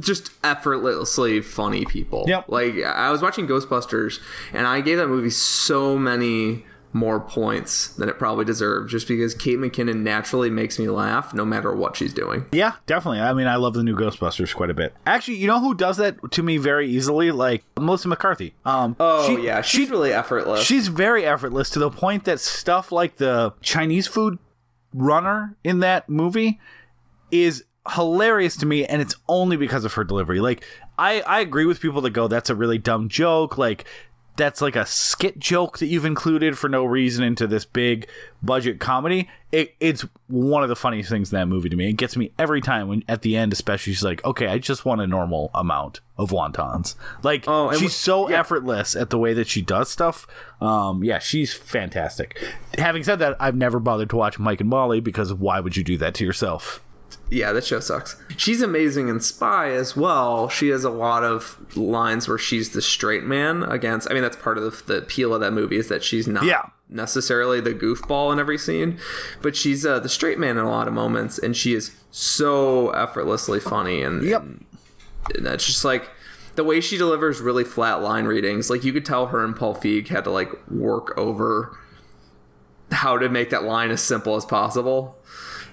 [0.00, 2.24] just effortlessly funny people.
[2.26, 2.46] Yep.
[2.48, 4.18] Like I was watching Ghostbusters,
[4.52, 9.34] and I gave that movie so many more points than it probably deserved, just because
[9.34, 12.46] Kate McKinnon naturally makes me laugh no matter what she's doing.
[12.52, 13.20] Yeah, definitely.
[13.20, 14.94] I mean, I love the new Ghostbusters quite a bit.
[15.04, 17.32] Actually, you know who does that to me very easily?
[17.32, 18.54] Like Melissa McCarthy.
[18.64, 20.62] Um, Oh she- yeah, she's really effortless.
[20.62, 24.38] She's very effortless to the point that stuff like the Chinese food
[24.94, 26.60] runner in that movie
[27.30, 30.40] is hilarious to me and it's only because of her delivery.
[30.40, 30.64] Like
[30.98, 33.84] I I agree with people that go that's a really dumb joke like
[34.36, 38.08] that's like a skit joke that you've included for no reason into this big
[38.42, 39.28] budget comedy.
[39.52, 41.88] It, it's one of the funniest things in that movie to me.
[41.88, 44.84] It gets me every time when at the end, especially she's like, "Okay, I just
[44.84, 48.40] want a normal amount of wontons." Like Oh, she's so yeah.
[48.40, 50.26] effortless at the way that she does stuff.
[50.60, 52.42] Um, yeah, she's fantastic.
[52.76, 55.84] Having said that, I've never bothered to watch Mike and Molly because why would you
[55.84, 56.82] do that to yourself?
[57.30, 58.16] Yeah, that show sucks.
[58.36, 60.48] She's amazing in Spy as well.
[60.48, 64.10] She has a lot of lines where she's the straight man against.
[64.10, 66.44] I mean, that's part of the, the appeal of that movie is that she's not
[66.44, 66.62] Yeah.
[66.88, 68.98] necessarily the goofball in every scene,
[69.42, 72.90] but she's uh, the straight man in a lot of moments, and she is so
[72.90, 74.02] effortlessly funny.
[74.02, 74.42] And, Yep.
[75.34, 76.10] and that's just like
[76.56, 78.70] the way she delivers really flat line readings.
[78.70, 81.76] Like you could tell her and Paul Feig had to like work over
[82.92, 85.16] how to make that line as simple as possible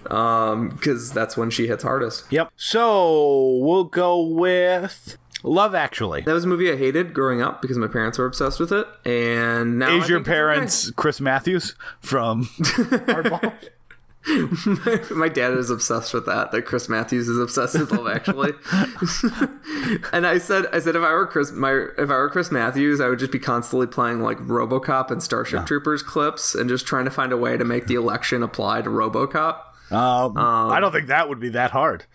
[0.09, 2.49] um because that's when she hits hardest Yep.
[2.55, 6.21] So we'll go with Love Actually.
[6.21, 8.87] that was a movie i hated growing up because my parents were obsessed with it
[9.05, 10.33] and now I Is your think it's okay.
[10.35, 13.53] parents Chris Matthews from Hardball?
[15.15, 18.51] my dad is obsessed with that that chris matthews is obsessed with love actually
[20.13, 23.01] and i said i said if i were chris my if i were chris matthews
[23.01, 27.03] i would just be constantly playing like robocop and starship troopers clips and just trying
[27.05, 29.57] to find a way to make the election apply to robocop
[29.91, 30.38] um,
[30.71, 32.06] I don't think that would be that hard.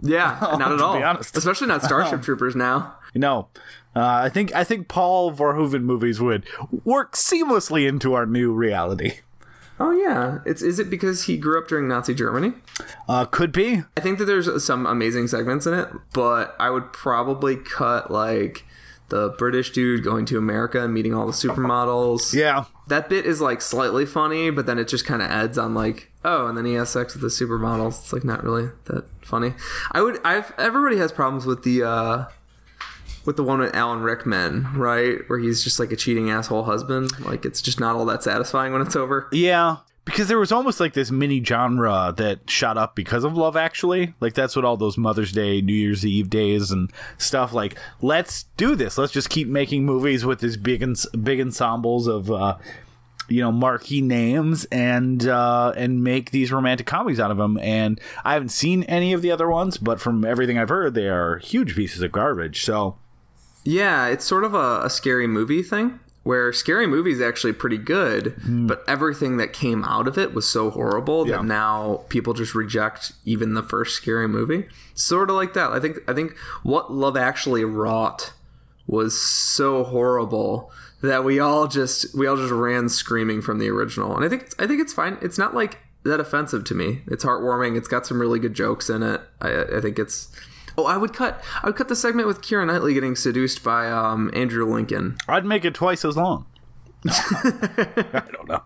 [0.00, 1.36] yeah not at To all be honest.
[1.36, 3.48] especially not starship troopers now No,
[3.96, 6.46] uh, I think I think Paul Verhoeven movies would
[6.84, 9.18] work seamlessly into our new reality.
[9.82, 12.52] Oh yeah, it's is it because he grew up during Nazi Germany?
[13.08, 13.82] Uh, could be.
[13.96, 18.64] I think that there's some amazing segments in it, but I would probably cut like
[19.08, 22.32] the British dude going to America and meeting all the supermodels.
[22.34, 22.66] Yeah.
[22.88, 26.09] That bit is like slightly funny, but then it just kind of adds on like,
[26.24, 28.00] oh, and then he has sex with the supermodels.
[28.00, 29.54] It's like not really that funny.
[29.92, 32.24] I would I've everybody has problems with the uh
[33.24, 35.18] with the one with Alan Rickman, right?
[35.28, 37.18] Where he's just like a cheating asshole husband.
[37.20, 39.28] Like it's just not all that satisfying when it's over.
[39.32, 39.78] Yeah.
[40.06, 44.14] Because there was almost like this mini genre that shot up because of Love Actually.
[44.18, 47.78] Like that's what all those Mother's Day, New Year's Eve days and stuff like.
[48.00, 48.98] Let's do this.
[48.98, 50.84] Let's just keep making movies with these big
[51.22, 52.56] big ensembles of uh,
[53.30, 57.58] you know marquee names and uh, and make these romantic comedies out of them.
[57.58, 61.08] And I haven't seen any of the other ones, but from everything I've heard, they
[61.08, 62.64] are huge pieces of garbage.
[62.64, 62.96] So
[63.64, 67.78] Yeah, it's sort of a, a scary movie thing where scary movie is actually pretty
[67.78, 71.36] good, but everything that came out of it was so horrible Yeah.
[71.38, 74.68] that now people just reject even the first scary movie.
[74.94, 75.70] Sort of like that.
[75.70, 78.32] I think I think what Love Actually wrought
[78.86, 80.70] was so horrible
[81.02, 84.14] that we all just we all just ran screaming from the original.
[84.14, 85.18] And I think I think it's fine.
[85.22, 87.02] It's not like that offensive to me.
[87.06, 87.76] It's heartwarming.
[87.76, 89.20] It's got some really good jokes in it.
[89.40, 90.30] I, I think it's.
[90.78, 91.42] Oh, I would cut.
[91.62, 95.16] I would cut the segment with Keira Knightley getting seduced by um, Andrew Lincoln.
[95.28, 96.46] I'd make it twice as long.
[97.08, 98.62] I don't know.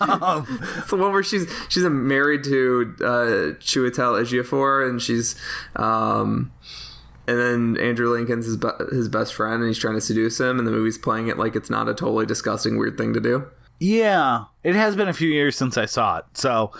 [0.00, 5.34] um, It's the one where she's she's married to uh, Chiwetel Ejiofor, and she's,
[5.76, 6.52] um,
[7.30, 10.58] and then Andrew Lincoln's his be- his best friend, and he's trying to seduce him,
[10.58, 13.46] and the movie's playing it like it's not a totally disgusting weird thing to do.
[13.78, 16.72] Yeah, it has been a few years since I saw it, so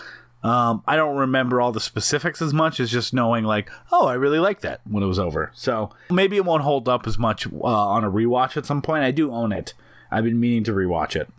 [0.43, 4.13] um, I don't remember all the specifics as much as just knowing like, oh, I
[4.13, 5.51] really liked that when it was over.
[5.53, 9.03] So maybe it won't hold up as much uh, on a rewatch at some point.
[9.03, 9.73] I do own it.
[10.11, 11.29] I've been meaning to rewatch it.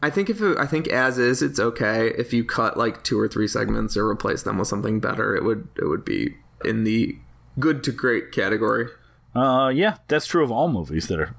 [0.00, 2.08] I think if it, I think as is, it's okay.
[2.16, 5.42] If you cut like two or three segments or replace them with something better, it
[5.42, 7.16] would it would be in the
[7.58, 8.88] good to great category.
[9.34, 11.34] Uh, yeah, that's true of all movies that are.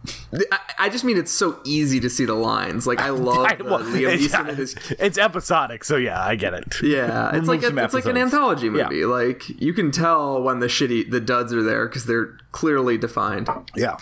[0.51, 2.85] I, I just mean it's so easy to see the lines.
[2.85, 6.21] Like I love I- the well, Liam it's, Neeson and his it's episodic, so yeah,
[6.21, 6.81] I get it.
[6.83, 8.89] Yeah, it's like a, it's like an anthology Yeah.
[8.89, 9.05] movie.
[9.05, 13.47] Like you can tell when the shitty the duds are there because they're clearly defined.
[13.77, 13.95] Yeah.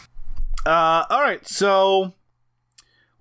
[0.66, 2.14] Uh, all right, so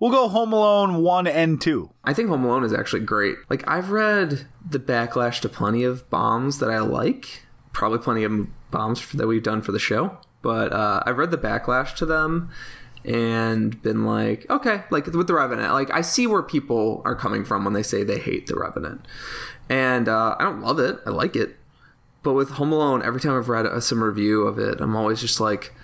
[0.01, 1.90] we'll go Home Alone one and two.
[2.03, 3.36] I think Home Alone is actually great.
[3.51, 7.43] Like I've read the backlash to plenty of bombs that I like.
[7.72, 11.38] Probably plenty of bombs that we've done for the show, but uh, I've read the
[11.38, 12.50] backlash to them
[13.04, 17.44] and been like, okay, like with the Revenant, like I see where people are coming
[17.44, 19.06] from when they say they hate the Revenant,
[19.68, 20.98] and uh, I don't love it.
[21.06, 21.56] I like it,
[22.22, 25.20] but with Home Alone, every time I've read a, some review of it, I'm always
[25.20, 25.74] just like,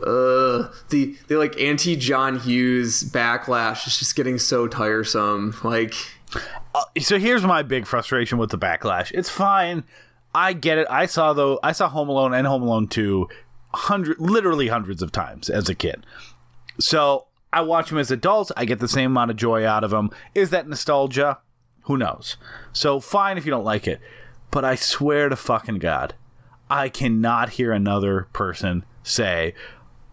[0.00, 5.54] uh, the the like anti John Hughes backlash is just getting so tiresome.
[5.62, 5.94] Like,
[6.98, 9.10] so here's my big frustration with the backlash.
[9.12, 9.84] It's fine.
[10.34, 10.86] I get it.
[10.90, 13.28] I saw though I saw Home Alone and Home Alone 2
[13.74, 16.04] hundred literally hundreds of times as a kid.
[16.78, 18.52] So I watch them as adults.
[18.56, 20.10] I get the same amount of joy out of them.
[20.34, 21.38] Is that nostalgia?
[21.82, 22.36] Who knows?
[22.72, 24.00] So fine if you don't like it.
[24.50, 26.14] But I swear to fucking God,
[26.70, 29.54] I cannot hear another person say,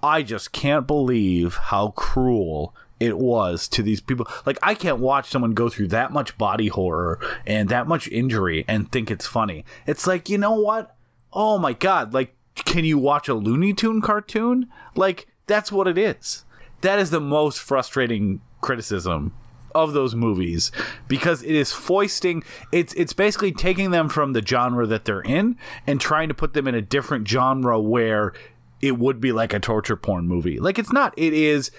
[0.01, 4.27] I just can't believe how cruel it was to these people.
[4.45, 8.65] Like, I can't watch someone go through that much body horror and that much injury
[8.67, 9.65] and think it's funny.
[9.87, 10.95] It's like, you know what?
[11.31, 12.13] Oh my God.
[12.13, 14.67] Like, can you watch a Looney Tune cartoon?
[14.95, 16.45] Like, that's what it is.
[16.81, 19.33] That is the most frustrating criticism
[19.75, 20.71] of those movies
[21.07, 25.55] because it is foisting it's it's basically taking them from the genre that they're in
[25.85, 28.33] and trying to put them in a different genre where
[28.81, 30.59] it would be like a torture porn movie.
[30.59, 31.13] Like it's not.
[31.17, 31.71] It is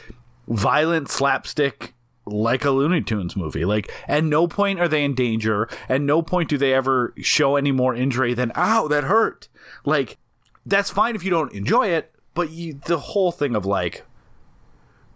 [0.51, 1.95] violent slapstick
[2.27, 3.65] like a Looney Tunes movie.
[3.65, 5.69] Like at no point are they in danger.
[5.89, 9.49] At no point do they ever show any more injury than ow that hurt.
[9.85, 10.19] Like
[10.67, 14.05] that's fine if you don't enjoy it, but you the whole thing of like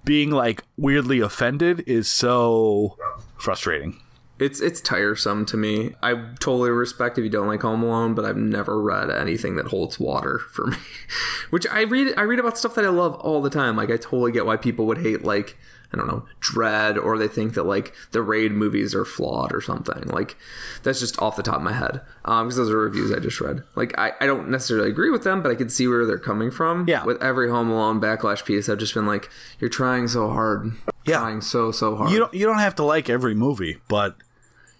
[0.05, 2.97] being like weirdly offended is so
[3.37, 4.01] frustrating.
[4.39, 5.95] It's it's tiresome to me.
[6.03, 9.69] I totally respect if you don't like Home Alone, but I've never read anything that
[9.69, 10.77] holds water for me.
[11.51, 13.77] Which I read I read about stuff that I love all the time.
[13.77, 15.57] Like I totally get why people would hate like
[15.93, 19.61] I don't know, Dread, or they think that like the Raid movies are flawed or
[19.61, 20.03] something.
[20.09, 20.37] Like
[20.83, 22.01] that's just off the top of my head.
[22.25, 23.63] Um, because those are reviews I just read.
[23.77, 26.51] Like I, I don't necessarily agree with them, but I can see where they're coming
[26.51, 26.87] from.
[26.89, 27.05] Yeah.
[27.05, 29.31] With every Home Alone backlash piece, I've just been like,
[29.61, 30.73] you're trying so hard.
[31.07, 31.19] Yeah.
[31.19, 32.11] Trying so so hard.
[32.11, 34.17] You don't you don't have to like every movie, but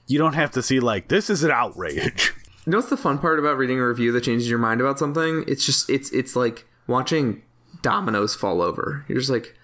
[0.07, 2.33] you don't have to see like this is an outrage.
[2.67, 4.99] You know what's the fun part about reading a review that changes your mind about
[4.99, 5.45] something?
[5.47, 7.43] It's just it's it's like watching
[7.83, 9.05] dominoes fall over.
[9.07, 9.55] You're just like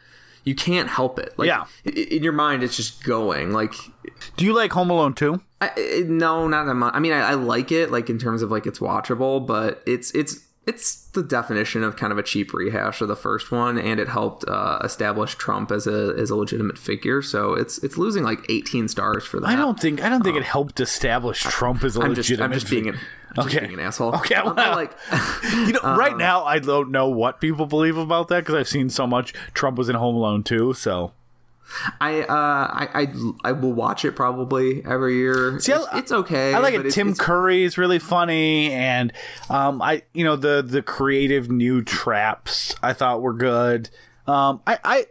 [0.45, 1.33] you can't help it.
[1.39, 1.65] Like, Yeah.
[1.85, 3.53] in your mind, it's just going.
[3.53, 3.73] Like,
[4.37, 5.41] Do you like Home Alone too?
[5.63, 6.93] I, no, not that much.
[6.95, 10.11] I mean, I, I like it, like in terms of like it's watchable, but it's
[10.15, 13.99] it's it's the definition of kind of a cheap rehash of the first one, and
[13.99, 17.23] it helped uh, establish Trump as a as a legitimate figure.
[17.23, 19.49] So it's it's losing like 18 stars for that.
[19.49, 22.45] I don't think I don't think it helped establish Trump as a I'm just legitimate.
[22.47, 22.99] I'm just being an
[23.37, 23.67] I'm just Okay.
[23.67, 24.15] being an asshole.
[24.17, 24.93] Okay, not well, like
[25.67, 28.91] you know, right now I don't know what people believe about that because I've seen
[28.91, 29.33] so much.
[29.55, 31.13] Trump was in Home Alone too, so
[32.01, 33.07] I uh I, I
[33.45, 35.59] I will watch it probably every year.
[35.61, 36.55] See, I- it's, it's okay.
[36.55, 36.81] I like it.
[36.81, 39.12] it's- Tim it's- Curry is really funny, and
[39.49, 43.91] um, I you know the the creative new traps I thought were good.
[44.27, 45.07] Um, I I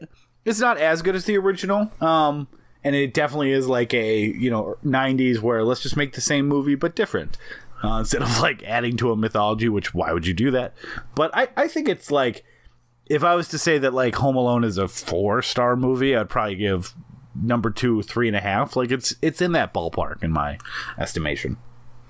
[0.46, 1.92] it's not as good as the original.
[2.02, 2.48] Um,
[2.84, 6.48] and it definitely is like a you know '90s where let's just make the same
[6.48, 7.38] movie but different.
[7.84, 10.74] Uh, instead of like adding to a mythology, which why would you do that?
[11.16, 12.44] But I, I think it's like
[13.10, 16.30] if I was to say that like Home Alone is a four star movie, I'd
[16.30, 16.94] probably give
[17.36, 18.76] number two three and a half.
[18.76, 20.60] Like it's it's in that ballpark in my
[20.98, 21.58] estimation.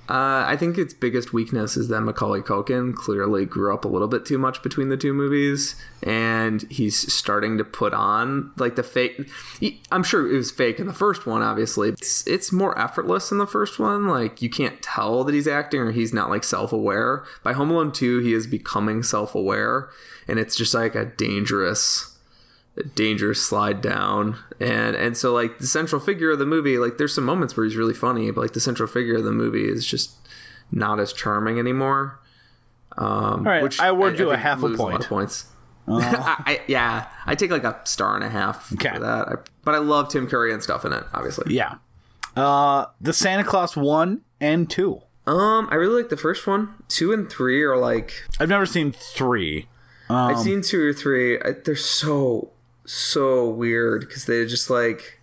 [0.09, 4.07] Uh, I think its biggest weakness is that Macaulay Culkin clearly grew up a little
[4.07, 8.81] bit too much between the two movies, and he's starting to put on like the
[8.81, 9.29] fake.
[9.59, 11.43] He, I'm sure it was fake in the first one.
[11.43, 14.07] Obviously, it's it's more effortless in the first one.
[14.07, 17.23] Like you can't tell that he's acting or he's not like self aware.
[17.43, 19.89] By Home Alone Two, he is becoming self aware,
[20.29, 22.17] and it's just like a dangerous
[22.77, 26.97] a dangerous slide down and and so like the central figure of the movie like
[26.97, 29.65] there's some moments where he's really funny but like the central figure of the movie
[29.67, 30.11] is just
[30.71, 32.19] not as charming anymore
[32.97, 35.01] um All right, I award you a half a point.
[35.03, 35.45] of points
[35.87, 38.89] I, I, yeah i take like a star and a half Okay.
[38.93, 39.33] for that I,
[39.65, 41.75] but i love tim curry and stuff in it obviously Yeah.
[42.35, 45.01] Uh, the Santa Claus one and two.
[45.25, 48.91] um i really like the first one two and three are like I've never seen
[48.93, 49.67] three.
[50.09, 51.39] I've seen two or three.
[51.39, 52.51] I, they're so
[52.85, 55.19] so weird because they just like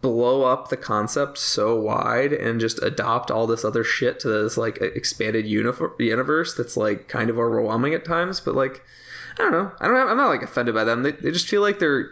[0.00, 4.56] blow up the concept so wide and just adopt all this other shit to this
[4.56, 8.40] like expanded unifor- universe that's like kind of overwhelming at times.
[8.40, 8.82] But like,
[9.34, 9.72] I don't know.
[9.80, 9.96] I don't.
[9.96, 11.02] Have, I'm not like offended by them.
[11.02, 12.10] They, they just feel like they're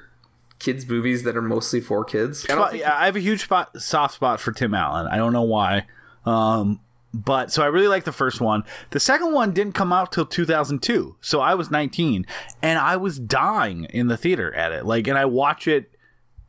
[0.59, 2.45] kids movies that are mostly for kids.
[2.51, 5.07] I think yeah, I have a huge spot, soft spot for Tim Allen.
[5.07, 5.87] I don't know why.
[6.26, 6.81] Um,
[7.25, 8.62] but so I really like the first one.
[8.91, 11.16] The second one didn't come out till 2002.
[11.21, 12.27] So I was 19
[12.62, 14.87] and I was dying in the theater at it.
[14.87, 15.91] Like, and I watch it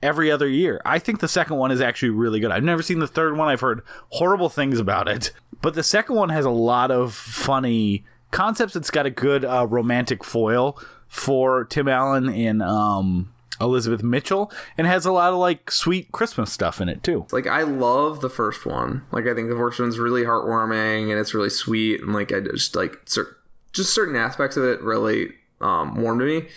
[0.03, 0.82] every other year.
[0.86, 2.51] I think the second one is actually really good.
[2.51, 3.49] I've never seen the third one.
[3.49, 5.32] I've heard horrible things about it.
[5.61, 8.76] But the second one has a lot of funny concepts.
[8.76, 14.88] It's got a good uh, romantic foil for Tim Allen and um, Elizabeth Mitchell, and
[14.88, 17.26] has a lot of like sweet Christmas stuff in it too.
[17.32, 19.03] like I love the first one.
[19.12, 22.39] Like I think the first one's really heartwarming and it's really sweet and like I
[22.39, 23.38] just like cer-
[23.74, 25.30] just certain aspects of it really
[25.62, 26.47] um, warmed me.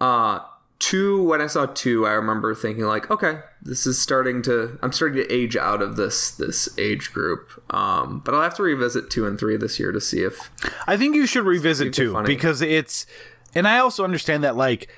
[0.00, 0.40] Uh,
[0.78, 4.92] two when I saw two, I remember thinking like, okay, this is starting to I'm
[4.92, 7.62] starting to age out of this this age group.
[7.72, 10.50] Um, but I'll have to revisit two and three this year to see if
[10.86, 13.06] I think you should revisit too because it's,
[13.54, 14.88] and I also understand that like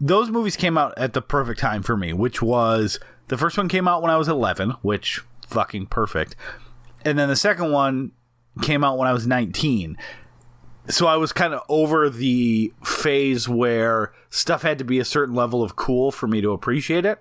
[0.00, 3.68] those movies came out at the perfect time for me, which was the first one
[3.68, 6.36] came out when I was 11, which fucking perfect,
[7.04, 8.12] and then the second one
[8.62, 9.96] came out when I was 19.
[10.88, 15.34] So I was kind of over the phase where stuff had to be a certain
[15.34, 17.20] level of cool for me to appreciate it.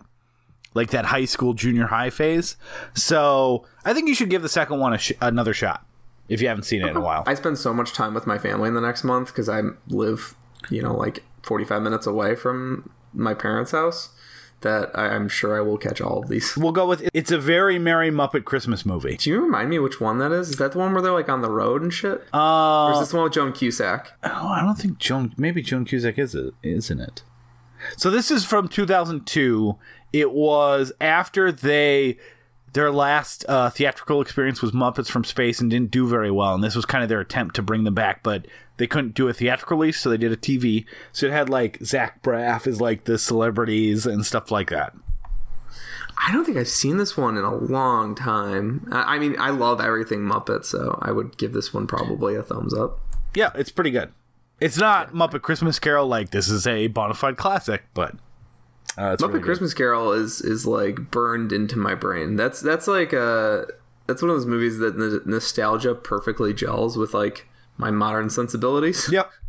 [0.73, 2.55] Like that high school, junior high phase.
[2.93, 5.85] So I think you should give the second one a sh- another shot
[6.29, 7.23] if you haven't seen it in a while.
[7.25, 10.35] I spend so much time with my family in the next month because I live,
[10.69, 14.09] you know, like 45 minutes away from my parents' house
[14.61, 16.57] that I'm sure I will catch all of these.
[16.57, 19.17] We'll go with it's a very Merry Muppet Christmas movie.
[19.17, 20.49] Do you remind me which one that is?
[20.49, 22.23] Is that the one where they're like on the road and shit?
[22.33, 24.13] Uh, or is this the one with Joan Cusack?
[24.23, 25.33] oh, I don't think Joan.
[25.37, 27.23] Maybe Joan Cusack is it, isn't it?
[27.97, 29.77] So this is from 2002.
[30.11, 32.17] It was after they
[32.73, 36.63] their last uh, theatrical experience was Muppets from Space and didn't do very well, and
[36.63, 38.45] this was kind of their attempt to bring them back, but
[38.77, 40.85] they couldn't do a theatrical release, so they did a TV.
[41.11, 44.93] So it had like Zach Braff as like the celebrities and stuff like that.
[46.25, 48.87] I don't think I've seen this one in a long time.
[48.91, 52.73] I mean, I love everything Muppet, so I would give this one probably a thumbs
[52.73, 52.99] up.
[53.35, 54.11] Yeah, it's pretty good.
[54.59, 58.15] It's not Muppet Christmas Carol like this is a bona fide classic, but
[58.97, 59.43] uh, it's Muppet really.
[59.43, 62.35] Christmas Carol is is like burned into my brain.
[62.35, 63.67] That's that's like a
[64.07, 67.47] that's one of those movies that the nostalgia perfectly gels with like
[67.77, 69.09] my modern sensibilities.
[69.11, 69.31] Yep.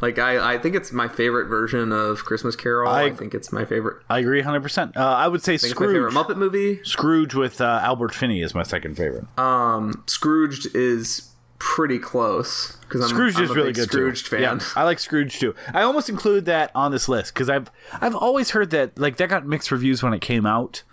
[0.00, 2.88] Like I, I think it's my favorite version of Christmas Carol.
[2.90, 4.02] I, I- think it's my favorite.
[4.08, 4.96] I agree 100%.
[4.96, 6.12] Uh, I would say favorite Scrooge.
[6.14, 6.80] Muppet movie.
[6.82, 9.26] Scrooge with uh, Albert Finney is my second favorite.
[9.38, 14.30] Um, Scrooged is pretty close because I'm, Scrooge I'm is a really good Scrooge too.
[14.38, 14.40] fan.
[14.42, 15.54] Yeah, I like Scrooge too.
[15.74, 17.70] I almost include that on this list because I've
[18.00, 20.84] I've always heard that like that got mixed reviews when it came out,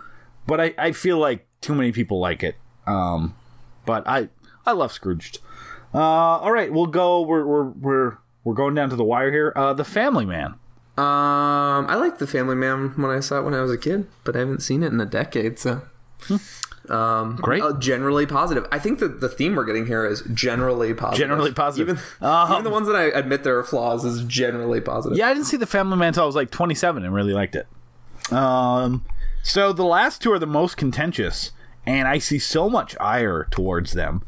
[0.45, 2.55] but I, I feel like too many people like it.
[2.85, 3.33] Um,
[3.85, 4.27] but I
[4.65, 5.39] I love Scrooged.
[5.93, 7.21] Uh, all right, we'll go.
[7.21, 9.53] We're we're we're we're going down to the wire here.
[9.55, 10.55] Uh, the Family Man.
[10.95, 14.07] Um, I liked The Family Man when I saw it when I was a kid,
[14.23, 15.81] but I haven't seen it in a decade, so.
[16.89, 17.63] Um, Great.
[17.63, 18.67] uh, generally positive.
[18.71, 21.19] I think that the theme we're getting here is generally positive.
[21.19, 21.89] Generally positive.
[21.89, 22.03] Even,
[22.51, 25.17] even the ones that I admit there are flaws is generally positive.
[25.17, 27.55] Yeah, I didn't see the Family Man until I was like 27 and really liked
[27.55, 27.67] it.
[28.31, 29.05] Um,
[29.41, 31.51] so the last two are the most contentious,
[31.85, 34.23] and I see so much ire towards them.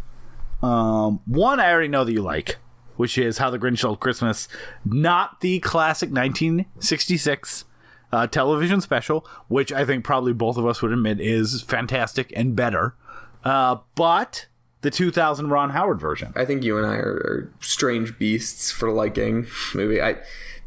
[0.66, 2.57] Um, one I already know that you like,
[2.95, 4.47] which is How the Grinch Stole Christmas,
[4.84, 7.66] not the classic 1966
[8.11, 12.55] uh, television special, which I think probably both of us would admit is fantastic and
[12.55, 12.95] better.
[13.43, 14.47] Uh, but
[14.82, 16.34] the 2000 Ron Howard version.
[16.36, 19.45] I think you and I are, are strange beasts for liking
[19.76, 20.01] movie.
[20.01, 20.18] I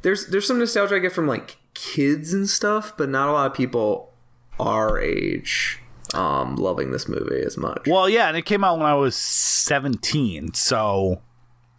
[0.03, 3.51] there's there's some nostalgia I get from like kids and stuff, but not a lot
[3.51, 4.13] of people
[4.61, 5.81] our age
[6.15, 7.87] um loving this movie as much.
[7.87, 10.55] Well, yeah, and it came out when I was 17.
[10.55, 11.21] So,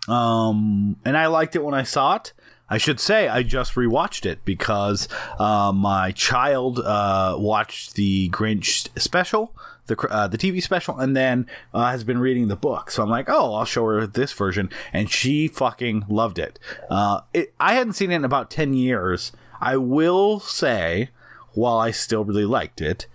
[0.08, 2.34] um, and I liked it when I saw it.
[2.70, 5.08] I should say I just rewatched it because
[5.40, 9.56] uh, my child uh, watched the Grinch special,
[9.88, 12.92] the uh, the TV special, and then uh, has been reading the book.
[12.92, 16.60] So I'm like, oh, I'll show her this version, and she fucking loved it.
[16.90, 19.32] Uh, it I hadn't seen it in about ten years.
[19.60, 21.10] I will say,
[21.54, 23.08] while I still really liked it,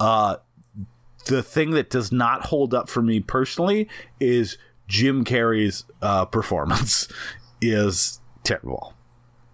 [0.00, 0.36] uh,
[1.26, 3.88] the thing that does not hold up for me personally
[4.20, 4.58] is
[4.88, 7.08] Jim Carrey's uh, performance
[7.60, 8.94] is terrible.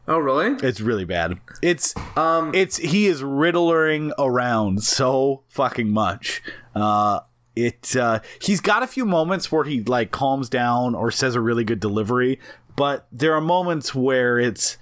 [0.09, 0.57] Oh really?
[0.67, 1.39] It's really bad.
[1.63, 6.43] It's um it's he is riddlering around so fucking much.
[6.75, 7.21] Uh
[7.55, 11.41] it uh he's got a few moments where he like calms down or says a
[11.41, 12.41] really good delivery,
[12.75, 14.79] but there are moments where it's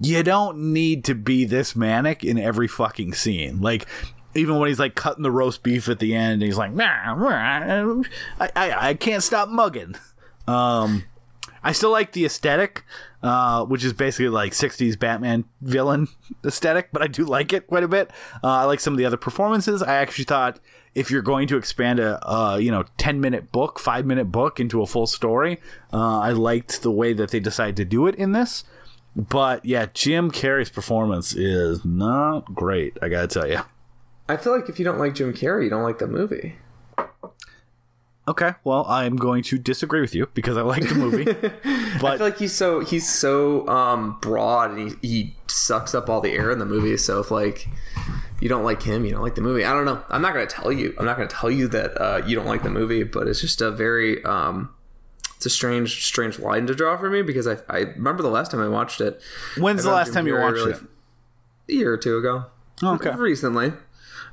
[0.00, 3.60] you don't need to be this manic in every fucking scene.
[3.60, 3.86] Like
[4.34, 7.14] even when he's like cutting the roast beef at the end, he's like, nah,
[8.38, 9.94] I, I, I can't stop mugging.
[10.46, 11.04] Um,
[11.62, 12.84] I still like the aesthetic,
[13.22, 16.08] uh, which is basically like 60s Batman villain
[16.44, 18.10] aesthetic, but I do like it quite a bit.
[18.42, 19.82] Uh, I like some of the other performances.
[19.82, 20.58] I actually thought
[20.94, 24.82] if you're going to expand a, you know, 10 minute book, five minute book into
[24.82, 25.60] a full story,
[25.92, 28.64] uh, I liked the way that they decided to do it in this.
[29.14, 32.96] But yeah, Jim Carrey's performance is not great.
[33.02, 33.60] I gotta tell you.
[34.32, 36.56] I feel like if you don't like Jim Carrey, you don't like the movie.
[38.26, 41.28] Okay, well, I'm going to disagree with you because I like the movie.
[41.64, 46.08] I but feel like he's so he's so um broad and he, he sucks up
[46.08, 46.96] all the air in the movie.
[46.96, 47.68] So if like
[48.40, 49.64] you don't like him, you don't like the movie.
[49.64, 50.02] I don't know.
[50.08, 50.94] I'm not gonna tell you.
[50.98, 53.60] I'm not gonna tell you that uh, you don't like the movie, but it's just
[53.60, 54.70] a very um
[55.36, 58.52] it's a strange strange line to draw for me because I I remember the last
[58.52, 59.20] time I watched it.
[59.58, 60.80] when's I the last time you watched really- it?
[61.68, 62.46] A year or two ago.
[62.82, 63.10] Okay.
[63.14, 63.72] Recently.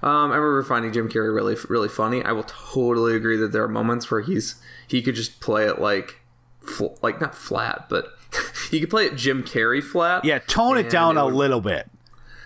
[0.02, 2.24] Um, I remember finding Jim Carrey really, really funny.
[2.24, 4.56] I will totally agree that there are moments where he's
[4.88, 6.22] he could just play it like,
[6.62, 8.08] fl- like not flat, but
[8.72, 10.24] he could play it Jim Carrey flat.
[10.24, 11.89] Yeah, tone it down it a would- little bit.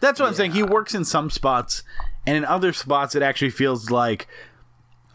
[0.02, 0.52] That's what I'm saying.
[0.52, 1.82] He works in some spots,
[2.28, 4.28] and in other spots, it actually feels like,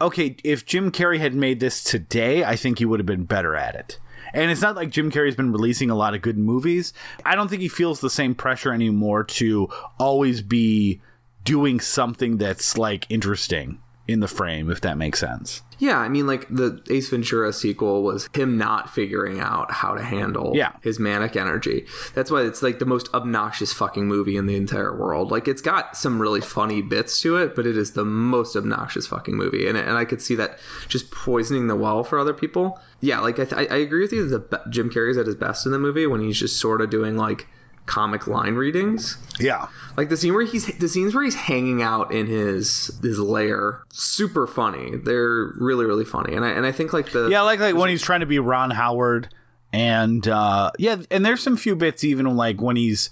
[0.01, 3.55] okay, if Jim Carrey had made this today, I think he would have been better
[3.55, 3.99] at it.
[4.33, 6.95] And it's not like Jim Carrey's been releasing a lot of good movies.
[7.25, 9.69] I don't think he feels the same pressure anymore to
[9.99, 11.01] always be
[11.49, 15.63] doing something that's like interesting in the frame, if that makes sense.
[15.79, 20.03] Yeah, I mean, like the Ace Ventura sequel was him not figuring out how to
[20.03, 20.73] handle Yeah.
[20.83, 21.85] his manic energy.
[22.15, 25.31] That's why it's like the most obnoxious fucking movie in the entire world.
[25.31, 29.07] Like it's got some really funny bits to it, but it is the most obnoxious
[29.07, 32.81] fucking movie, and and I could see that just poisoning the well for other people.
[33.01, 34.27] Yeah, like I th- I agree with you.
[34.31, 36.89] that The Jim Carrey's at his best in the movie when he's just sort of
[36.91, 37.47] doing like
[37.89, 39.19] comic line readings.
[39.41, 39.67] Yeah.
[39.97, 43.83] Like the scene where he's the scenes where he's hanging out in his his lair,
[43.91, 44.97] super funny.
[44.97, 47.91] They're really really funny, and I and I think like the Yeah, like like when
[47.91, 49.35] he's trying to be Ron Howard,
[49.73, 53.11] and uh, yeah, and there's some few bits even like when he's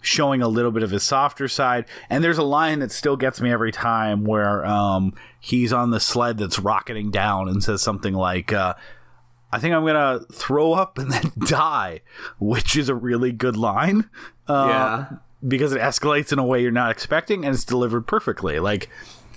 [0.00, 1.86] showing a little bit of his softer side.
[2.08, 6.00] And there's a line that still gets me every time where um, he's on the
[6.00, 8.52] sled that's rocketing down and says something like.
[8.52, 8.74] Uh,
[9.54, 12.00] I think I'm gonna throw up and then die,
[12.38, 14.10] which is a really good line.
[14.48, 15.18] Uh, yeah.
[15.46, 18.58] because it escalates in a way you're not expecting and it's delivered perfectly.
[18.58, 18.90] Like,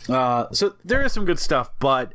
[0.10, 2.14] uh, so there is some good stuff, but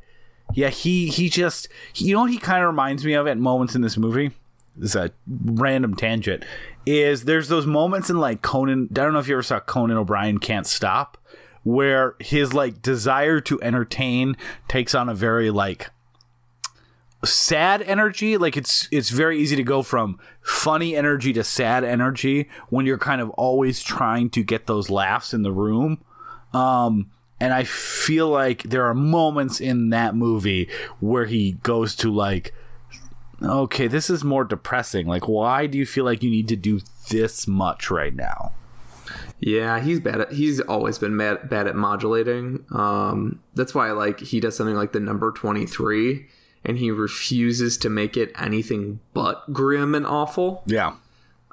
[0.55, 3.39] yeah, he he just he, you know what he kind of reminds me of at
[3.39, 4.33] moments in this movie.
[4.77, 6.45] This is a random tangent.
[6.87, 8.89] Is there's those moments in like Conan?
[8.91, 11.19] I don't know if you ever saw Conan O'Brien Can't Stop,
[11.63, 14.37] where his like desire to entertain
[14.69, 15.91] takes on a very like
[17.25, 22.49] sad energy like it's it's very easy to go from funny energy to sad energy
[22.69, 26.03] when you're kind of always trying to get those laughs in the room
[26.53, 27.09] um
[27.39, 30.69] and i feel like there are moments in that movie
[30.99, 32.53] where he goes to like
[33.41, 36.81] okay this is more depressing like why do you feel like you need to do
[37.09, 38.53] this much right now
[39.41, 40.33] Yeah, he's bad at.
[40.33, 42.65] He's always been mad, bad at modulating.
[42.71, 46.29] Um, that's why like he does something like the number twenty three,
[46.65, 50.63] and he refuses to make it anything but grim and awful.
[50.67, 50.95] yeah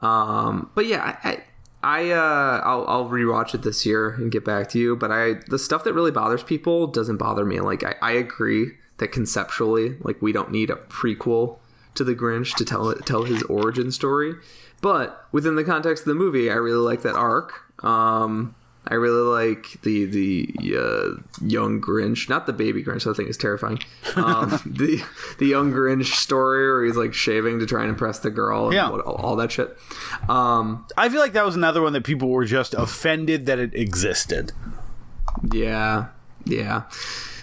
[0.02, 1.44] Um, but yeah, I,
[1.82, 4.96] I, uh, I'll, I'll rewatch it this year and get back to you.
[4.96, 7.60] But I, the stuff that really bothers people doesn't bother me.
[7.60, 11.58] Like I, I agree that conceptually, like we don't need a prequel
[11.96, 14.36] to the Grinch to tell it, tell his origin story.
[14.82, 17.84] But within the context of the movie, I really like that arc.
[17.84, 18.56] Um,
[18.92, 23.10] I really like the the uh, young Grinch, not the baby Grinch.
[23.10, 23.80] I think is terrifying.
[24.16, 25.04] Um, the
[25.38, 28.74] the young Grinch story where he's like shaving to try and impress the girl, and
[28.74, 28.90] Yeah.
[28.90, 29.78] all, all that shit.
[30.28, 33.74] Um, i feel like that was another one that people were just offended that it
[33.76, 34.52] existed
[35.54, 36.08] yeah,
[36.46, 36.84] yeah.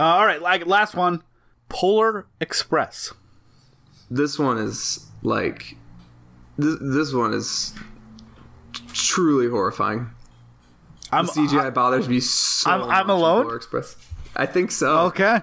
[0.01, 1.23] uh, all right like last one
[1.69, 3.13] polar express
[4.11, 5.77] This one is like
[6.59, 6.77] this.
[6.81, 7.73] This one is
[8.93, 10.11] truly horrifying.
[11.13, 12.71] I'm The CGI bothers me so.
[12.71, 13.55] I'm- I'm alone?
[13.55, 13.97] Express.
[14.35, 14.99] I think so.
[15.07, 15.41] okay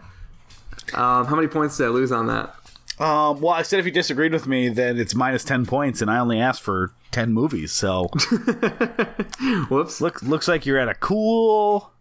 [0.94, 2.56] Um, how many points did I lose on that?
[3.00, 6.12] Um, well, I said if you disagreed with me, then it's minus ten points, and
[6.12, 7.72] I only asked for ten movies.
[7.72, 8.04] So
[9.70, 10.00] Whoops.
[10.00, 11.92] look, looks like you're at a cool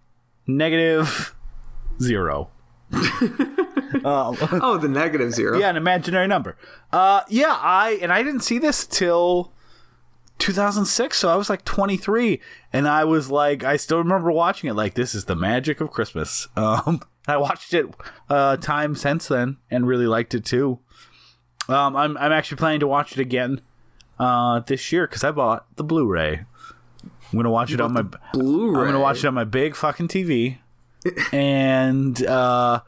[0.46, 1.34] negative
[2.00, 2.50] zero.
[4.04, 5.58] Oh, the negative zero.
[5.60, 6.56] Yeah, an imaginary number.
[6.92, 9.51] Uh, yeah, I and I didn't see this till
[10.42, 12.40] 2006, so I was like 23,
[12.72, 14.74] and I was like, I still remember watching it.
[14.74, 16.48] Like, this is the magic of Christmas.
[16.56, 17.86] Um, I watched it
[18.28, 20.80] uh, time since then and really liked it too.
[21.68, 23.60] Um, I'm I'm actually planning to watch it again
[24.18, 26.44] uh, this year because I bought the Blu-ray.
[27.04, 28.80] I'm gonna watch it on my Blu-ray.
[28.80, 30.58] I'm gonna watch it on my big fucking TV,
[31.32, 32.80] and uh,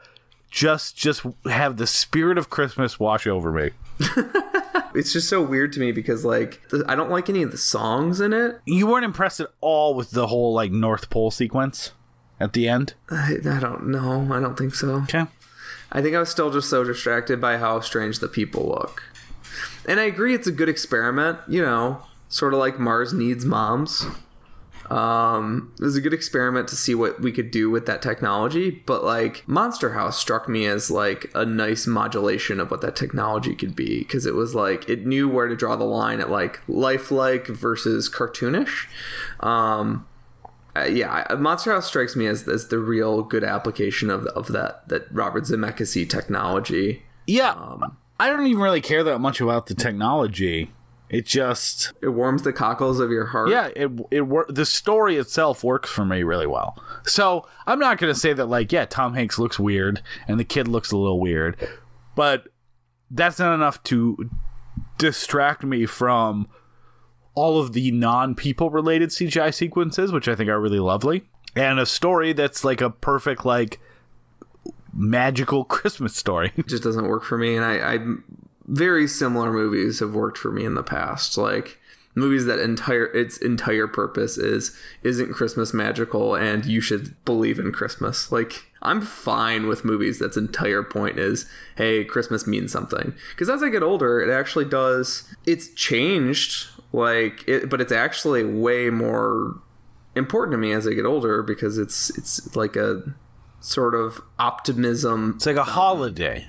[0.50, 3.70] just just have the spirit of Christmas wash over me.
[4.94, 7.58] It's just so weird to me because like the, I don't like any of the
[7.58, 8.60] songs in it.
[8.64, 11.92] You weren't impressed at all with the whole like North Pole sequence
[12.38, 12.94] at the end.
[13.10, 14.28] I, I don't know.
[14.32, 14.90] I don't think so.
[15.02, 15.24] Okay.
[15.90, 19.02] I think I was still just so distracted by how strange the people look.
[19.86, 24.06] And I agree it's a good experiment, you know, sort of like Mars needs moms.
[24.90, 28.70] Um, it was a good experiment to see what we could do with that technology,
[28.70, 33.54] but like Monster House struck me as like a nice modulation of what that technology
[33.54, 36.60] could be because it was like it knew where to draw the line at like
[36.68, 38.86] lifelike versus cartoonish.
[39.40, 40.06] Um,
[40.76, 44.88] uh, yeah, Monster House strikes me as, as the real good application of of that
[44.88, 47.04] that Robert Zemeckis technology.
[47.26, 47.76] Yeah,
[48.18, 50.72] I don't even really care that much about the technology.
[51.14, 53.48] It just It warms the cockles of your heart.
[53.50, 56.82] yeah, it it wor- the story itself works for me really well.
[57.04, 60.68] So I'm not gonna say that like yeah, Tom Hanks looks weird and the kid
[60.68, 61.56] looks a little weird,
[62.14, 62.48] but
[63.10, 64.28] that's not enough to
[64.98, 66.48] distract me from
[67.34, 71.24] all of the non-people related CGI sequences, which I think are really lovely,
[71.56, 73.80] and a story that's like a perfect like
[74.92, 76.52] magical Christmas story.
[76.56, 77.98] It just doesn't work for me, and I, I
[78.66, 81.78] very similar movies have worked for me in the past, like
[82.14, 87.72] movies that entire its entire purpose is isn't Christmas magical, and you should believe in
[87.72, 88.30] Christmas.
[88.30, 91.46] Like I'm fine with movies that's entire point is
[91.76, 95.24] hey Christmas means something because as I get older, it actually does.
[95.46, 99.60] It's changed, like it, but it's actually way more
[100.14, 103.02] important to me as I get older because it's it's like a
[103.60, 106.48] sort of optimism It's like a holiday.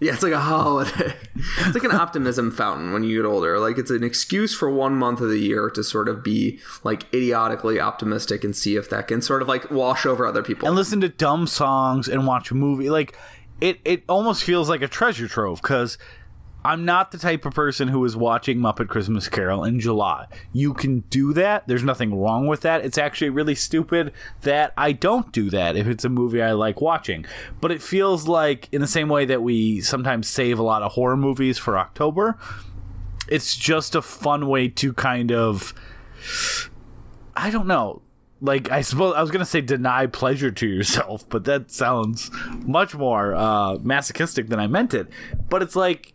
[0.00, 1.14] Yeah, it's like a holiday.
[1.60, 3.60] It's like an optimism fountain when you get older.
[3.60, 7.04] Like it's an excuse for one month of the year to sort of be like
[7.14, 10.66] idiotically optimistic and see if that can sort of like wash over other people.
[10.66, 12.90] and listen to dumb songs and watch a movie.
[12.90, 13.16] Like
[13.60, 15.96] it, it almost feels like a treasure trove because
[16.68, 20.26] I'm not the type of person who is watching Muppet Christmas Carol in July.
[20.52, 21.66] You can do that.
[21.66, 22.84] There's nothing wrong with that.
[22.84, 24.12] It's actually really stupid
[24.42, 27.24] that I don't do that if it's a movie I like watching.
[27.62, 30.92] But it feels like, in the same way that we sometimes save a lot of
[30.92, 32.36] horror movies for October,
[33.28, 35.72] it's just a fun way to kind of
[37.34, 38.02] I don't know.
[38.42, 42.30] Like I suppose I was gonna say deny pleasure to yourself, but that sounds
[42.66, 45.08] much more uh, masochistic than I meant it.
[45.48, 46.12] But it's like,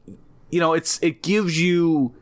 [0.54, 2.14] you know, it's it gives you.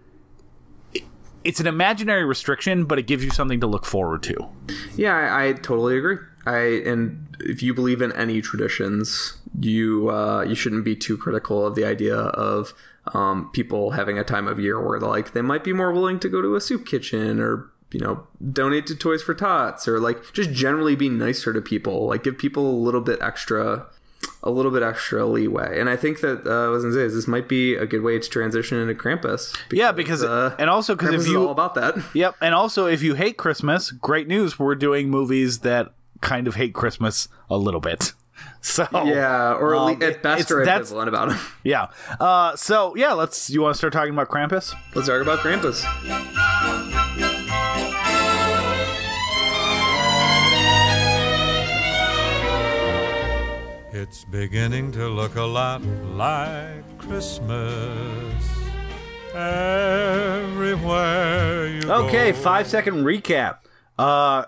[0.94, 1.04] it-
[1.44, 4.36] It's an imaginary restriction, but it gives you something to look forward to.
[4.96, 6.18] yeah, I, I totally agree.
[6.46, 6.58] I
[6.92, 11.76] and if you believe in any traditions, you uh, you shouldn't be too critical of
[11.76, 12.74] the idea of
[13.14, 16.30] um, people having a time of year where like they might be more willing to
[16.30, 18.26] go to a soup kitchen or you know
[18.60, 22.38] donate to Toys for Tots or like just generally be nicer to people, like give
[22.38, 23.88] people a little bit extra
[24.44, 25.80] a little bit extra leeway.
[25.80, 28.02] And I think that uh, I was gonna say is this might be a good
[28.02, 29.56] way to transition into Krampus.
[29.72, 31.96] yeah, because uh, and also because if you all about that.
[32.14, 36.56] Yep, and also if you hate Christmas, great news, we're doing movies that kind of
[36.56, 38.14] hate Christmas a little bit.
[38.64, 41.38] So Yeah, or at, um, least, at best that's- ambivalent about it.
[41.64, 41.88] yeah.
[42.20, 43.50] Uh, so yeah, let's.
[43.52, 44.74] You want to start talking about Krampus?
[44.96, 45.82] Let's talk about Krampus.
[54.02, 55.84] It's beginning to look a lot
[56.16, 58.50] like Christmas
[60.42, 62.38] everywhere you Okay, go.
[62.40, 63.58] five second recap.
[64.00, 64.46] Uh,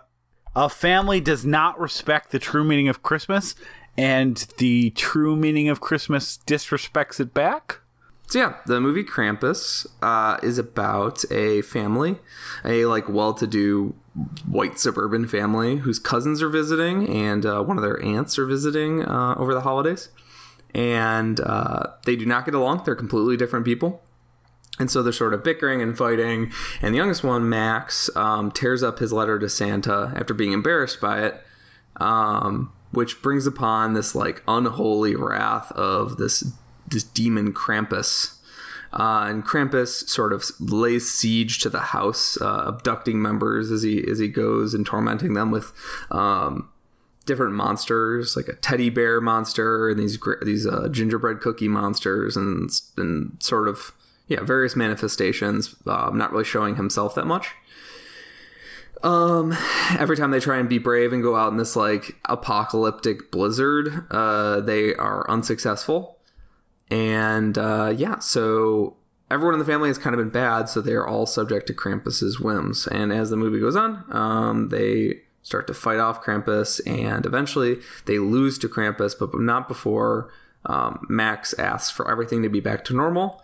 [0.56, 3.54] a family does not respect the true meaning of Christmas,
[3.96, 7.82] and the true meaning of Christmas disrespects it back.
[8.30, 12.18] So yeah, the movie Krampus uh, is about a family,
[12.66, 13.94] a like well-to-do
[14.46, 19.04] white suburban family whose cousins are visiting, and uh, one of their aunts are visiting
[19.04, 20.10] uh, over the holidays,
[20.74, 22.84] and uh, they do not get along.
[22.86, 24.02] They're completely different people.
[24.80, 26.52] And so they're sort of bickering and fighting.
[26.82, 31.00] And the youngest one, Max, um, tears up his letter to Santa after being embarrassed
[31.00, 31.44] by it,
[31.98, 36.54] um, which brings upon this like unholy wrath of this
[36.88, 38.33] this demon Krampus.
[38.94, 44.04] Uh, and Krampus sort of lays siege to the house, uh, abducting members as he
[44.10, 45.74] as he goes and tormenting them with
[46.12, 46.70] um,
[47.26, 52.70] different monsters, like a teddy bear monster and these these uh, gingerbread cookie monsters, and
[52.96, 53.94] and sort of
[54.28, 55.76] yeah various manifestations.
[55.88, 57.50] Uh, not really showing himself that much.
[59.02, 59.54] Um,
[60.00, 64.06] every time they try and be brave and go out in this like apocalyptic blizzard,
[64.12, 66.20] uh, they are unsuccessful.
[66.94, 68.98] And uh, yeah, so
[69.32, 72.40] everyone in the family has kind of been bad, so they're all subject to Krampus's
[72.40, 72.86] whims.
[72.86, 77.80] And as the movie goes on, um, they start to fight off Krampus, and eventually
[78.06, 80.30] they lose to Krampus, but not before
[80.68, 83.44] um, Max asks for everything to be back to normal.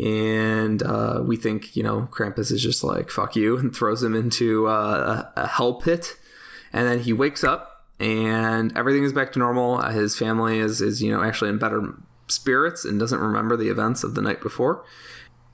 [0.00, 4.16] And uh, we think, you know, Krampus is just like, fuck you, and throws him
[4.16, 6.16] into uh, a, hell pit.
[6.72, 9.80] And then he wakes up, and everything is back to normal.
[9.82, 11.94] His family is, is, you know, actually in better
[12.30, 14.84] spirits and doesn't remember the events of the night before.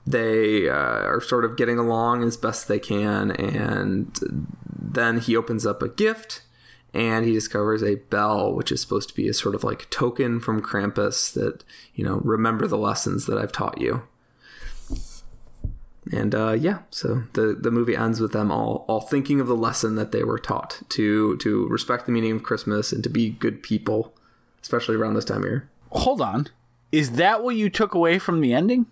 [0.05, 4.17] They uh, are sort of getting along as best they can, and
[4.79, 6.43] then he opens up a gift
[6.93, 10.39] and he discovers a bell, which is supposed to be a sort of like token
[10.39, 11.63] from Krampus that,
[11.93, 14.03] you know, remember the lessons that I've taught you.
[16.11, 19.55] And uh, yeah, so the, the movie ends with them all all thinking of the
[19.55, 23.29] lesson that they were taught to to respect the meaning of Christmas and to be
[23.29, 24.13] good people,
[24.61, 25.69] especially around this time of year.
[25.91, 26.47] Hold on,
[26.91, 28.85] is that what you took away from the ending?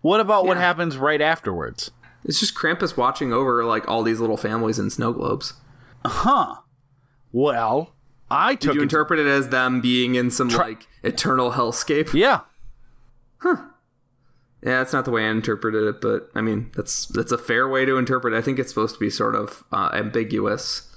[0.00, 1.90] What about what happens right afterwards?
[2.24, 5.54] It's just Krampus watching over like all these little families in snow globes.
[6.04, 6.56] Huh.
[7.32, 7.94] Well,
[8.30, 8.84] I took Did you it.
[8.84, 12.12] interpret it as them being in some like eternal hellscape?
[12.14, 12.40] yeah,
[13.38, 13.56] Huh.
[14.64, 17.68] Yeah, that's not the way I interpreted it, but I mean that's that's a fair
[17.68, 18.32] way to interpret.
[18.32, 18.36] it.
[18.36, 20.88] I think it's supposed to be sort of uh, ambiguous.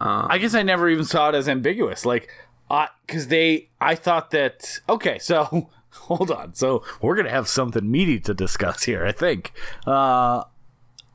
[0.00, 2.04] I guess I never even saw it as ambiguous.
[2.06, 2.28] Like,
[2.68, 4.80] because they, I thought that.
[4.88, 6.54] Okay, so hold on.
[6.54, 9.04] So we're gonna have something meaty to discuss here.
[9.04, 9.52] I think.
[9.86, 10.44] Uh,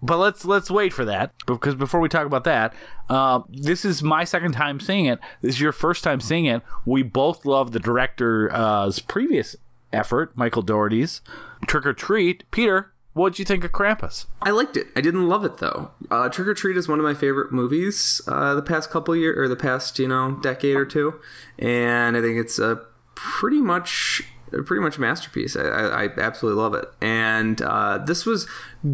[0.02, 2.74] but let's let's wait for that because before we talk about that,
[3.10, 5.20] uh, this is my second time seeing it.
[5.42, 6.62] This is your first time seeing it.
[6.86, 9.56] We both love the director's previous
[9.94, 11.22] effort, Michael Dougherty's
[11.68, 12.44] Trick 'r Treat.
[12.52, 14.26] Peter, what'd you think of Krampus?
[14.42, 14.88] I liked it.
[14.96, 15.92] I didn't love it though.
[16.12, 19.40] Uh, Trick 'r Treat is one of my favorite movies uh, the past couple year
[19.42, 21.20] or the past you know decade or two,
[21.58, 22.82] and I think it's a
[23.16, 24.24] pretty much
[24.66, 25.56] pretty much masterpiece.
[25.56, 28.48] I, I, I absolutely love it, and uh, this was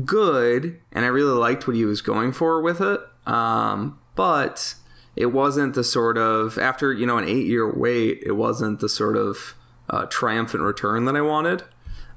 [0.05, 3.01] good, and I really liked what he was going for with it.
[3.25, 4.75] Um, but
[5.15, 8.89] it wasn't the sort of after you know an eight year wait, it wasn't the
[8.89, 9.55] sort of
[9.89, 11.63] uh, triumphant return that I wanted.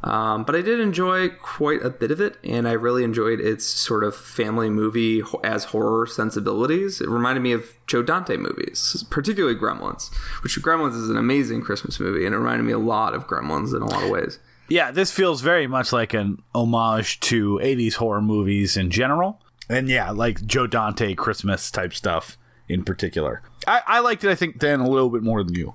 [0.05, 3.65] Um, but I did enjoy quite a bit of it, and I really enjoyed its
[3.65, 7.01] sort of family movie as horror sensibilities.
[7.01, 12.01] It reminded me of Joe Dante movies, particularly Gremlins, which Gremlins is an amazing Christmas
[12.01, 14.41] movie, and it reminded me a lot of Gremlins in a lot of ways.
[14.69, 19.41] Yeah, this feels very much like an homage to 80s horror movies in general.
[19.69, 22.39] And yeah, like Joe Dante Christmas type stuff
[22.69, 23.43] in particular.
[23.67, 25.75] I, I liked it, I think, then a little bit more than you.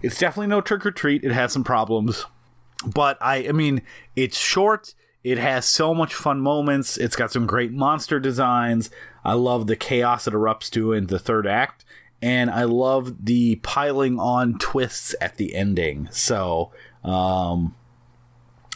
[0.00, 1.24] It's definitely no trick or treat.
[1.24, 2.24] It has some problems.
[2.86, 3.82] But I, I mean,
[4.16, 4.94] it's short.
[5.22, 6.96] It has so much fun moments.
[6.96, 8.90] It's got some great monster designs.
[9.22, 11.84] I love the chaos it erupts to in the third act.
[12.22, 16.08] and I love the piling on twists at the ending.
[16.10, 16.70] So,
[17.02, 17.74] um,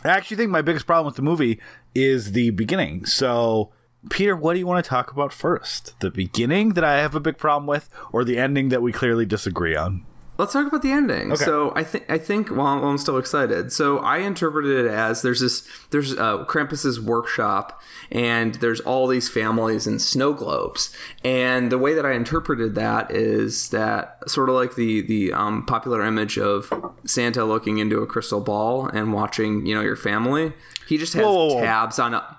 [0.03, 1.61] I actually think my biggest problem with the movie
[1.95, 3.07] is the beginning.
[3.07, 3.71] So,
[4.11, 5.99] Peter, what do you want to talk about first?
[6.01, 9.25] The beginning that I have a big problem with, or the ending that we clearly
[9.25, 10.05] disagree on?
[10.37, 11.37] Let's talk about the ending.
[11.37, 13.73] So I think I think well, I'm still excited.
[13.73, 17.81] So I interpreted it as there's this there's uh, Krampus's workshop
[18.11, 20.95] and there's all these families in snow globes.
[21.23, 25.65] And the way that I interpreted that is that sort of like the the um,
[25.67, 26.73] popular image of
[27.05, 30.53] Santa looking into a crystal ball and watching you know your family.
[30.89, 31.61] He just has Whoa, whoa, whoa.
[31.61, 32.15] tabs on.
[32.15, 32.39] A,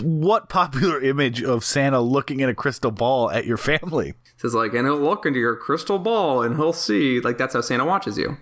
[0.00, 4.14] What popular image of Santa looking in a crystal ball at your family?
[4.40, 7.60] Says like, and he'll look into your crystal ball and he'll see like that's how
[7.60, 8.38] Santa watches you.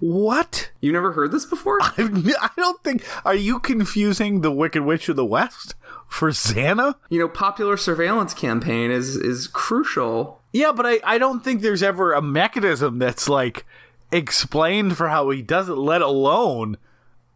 [0.00, 0.70] What?
[0.80, 1.78] You never heard this before?
[1.82, 3.02] I've, I don't think.
[3.24, 5.76] Are you confusing the Wicked Witch of the West
[6.08, 6.96] for Santa?
[7.08, 10.42] you know, popular surveillance campaign is is crucial.
[10.52, 13.64] Yeah, but I, I don't think there's ever a mechanism that's like
[14.10, 16.76] explained for how he does it, let alone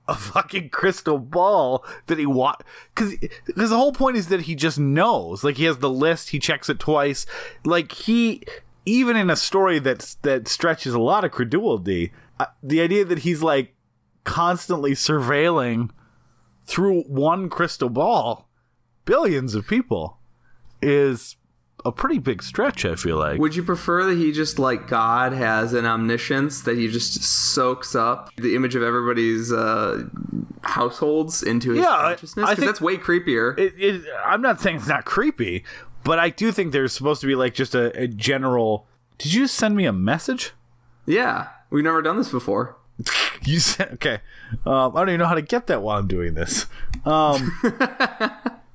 [0.09, 2.55] a fucking crystal ball that he wa
[2.95, 5.43] because because the whole point is that he just knows.
[5.43, 7.27] Like he has the list he checks it twice.
[7.65, 8.43] Like he
[8.85, 13.21] even in a story that's that stretches a lot of credulity uh, the idea that
[13.21, 13.75] he's like
[14.25, 15.91] constantly surveilling
[16.65, 18.49] through one crystal ball
[19.05, 20.19] billions of people
[20.81, 21.37] is
[21.87, 25.33] a pretty big stretch i feel like Would you prefer that he just like God
[25.33, 30.05] has an omniscience that he just soaks up the image of everybody's uh,
[30.63, 32.45] households into his Yeah, consciousness?
[32.45, 33.59] I 'Cause think- that's way creepier.
[33.59, 35.65] it, it, I'm not saying it's not creepy,
[36.05, 38.87] but I do think there's supposed to be like just a, a general.
[39.19, 40.53] Did you send me a message?
[41.07, 42.77] yeah, we've never done this before.
[43.43, 44.19] You said okay.
[44.65, 46.67] Um, I don't even know how to get that while I'm doing this.
[47.05, 47.53] Um,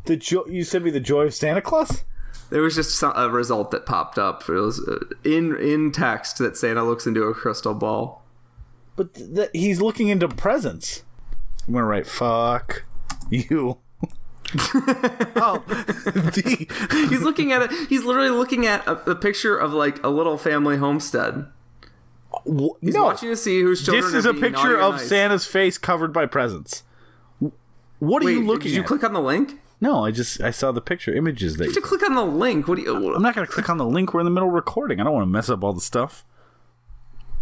[0.05, 2.03] the jo- you sent me the joy of Santa Claus.
[2.51, 4.47] There was just a result that popped up.
[4.47, 8.23] It was uh, in in text that Santa looks into a crystal ball.
[8.97, 11.03] But th- he's looking into presents.
[11.65, 12.83] I'm gonna write fuck
[13.29, 13.77] you.
[14.57, 17.87] oh, the, He's looking at it.
[17.87, 21.45] He's literally looking at a, a picture of like a little family homestead.
[22.43, 24.03] He's no, watching to see whose children.
[24.03, 25.07] this is a picture of nice.
[25.07, 26.83] Santa's face covered by presents.
[27.99, 28.87] What are Wait, you looking did you at?
[28.87, 29.60] click on the link?
[29.81, 32.23] No, I just I saw the picture images that You have to click on the
[32.23, 32.67] link.
[32.67, 33.15] What do you?
[33.15, 34.13] I'm not going to click on the link.
[34.13, 34.99] We're in the middle of recording.
[34.99, 36.23] I don't want to mess up all the stuff.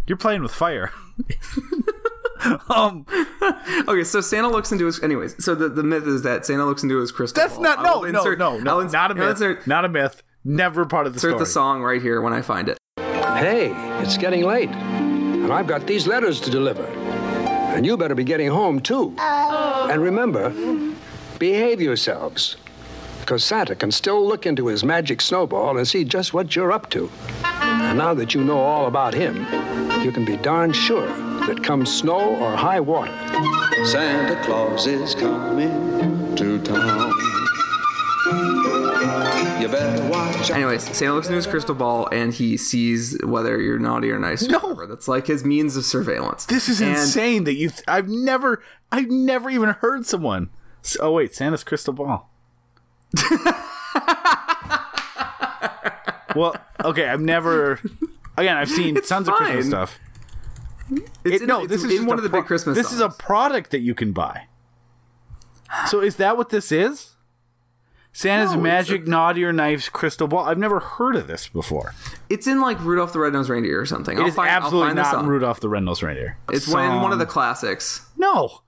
[0.08, 0.92] You're playing with fire.
[2.70, 3.06] um,
[3.88, 5.02] Okay, so Santa looks into his.
[5.04, 7.42] Anyways, so the, the myth is that Santa looks into his crystal.
[7.42, 7.64] that's ball.
[7.64, 9.32] not no will no no no ins- not a I'll myth.
[9.32, 10.24] Insert, Not a myth.
[10.46, 11.40] Never part of the insert story.
[11.40, 12.78] the song right here when I find it.
[12.98, 13.72] Hey,
[14.02, 16.84] it's getting late, and I've got these letters to deliver.
[16.86, 19.16] And you better be getting home, too.
[19.20, 20.50] And remember,
[21.40, 22.58] behave yourselves,
[23.22, 26.90] because Santa can still look into his magic snowball and see just what you're up
[26.92, 27.10] to.
[27.44, 29.38] And now that you know all about him,
[30.04, 31.08] you can be darn sure
[31.48, 33.12] that come snow or high water,
[33.86, 37.14] Santa Claus is coming to town.
[39.62, 40.52] You better watch.
[40.52, 44.44] Anyways, Santa looks into his crystal ball and he sees whether you're naughty or nice.
[44.44, 44.60] No.
[44.60, 44.86] whatever.
[44.88, 46.46] that's like his means of surveillance.
[46.46, 47.70] This is And- insane that you.
[47.70, 48.62] Th- I've never.
[48.92, 50.50] I've never even heard someone.
[51.00, 52.30] Oh wait, Santa's crystal ball.
[56.36, 57.08] well, okay.
[57.08, 57.80] I've never.
[58.38, 60.00] Again, I've seen It's tons of Christmas stuff.
[60.92, 62.78] It's It- in- no, it's this is one of the pro- big Christmas.
[62.78, 64.48] This is a product that you can buy.
[65.88, 67.12] So is that what this is?
[68.12, 70.46] Santa's No, magic a- naughty or knives crystal ball.
[70.46, 71.94] I've never heard of this before.
[72.30, 74.18] It's in like Rudolph the Red-Nosed Reindeer or something.
[74.18, 75.26] It I'll is find, I'll absolutely find the not.
[75.26, 76.38] Rudolph the Red-Nosed Reindeer.
[76.52, 78.08] It's one of the classics.
[78.18, 78.62] No.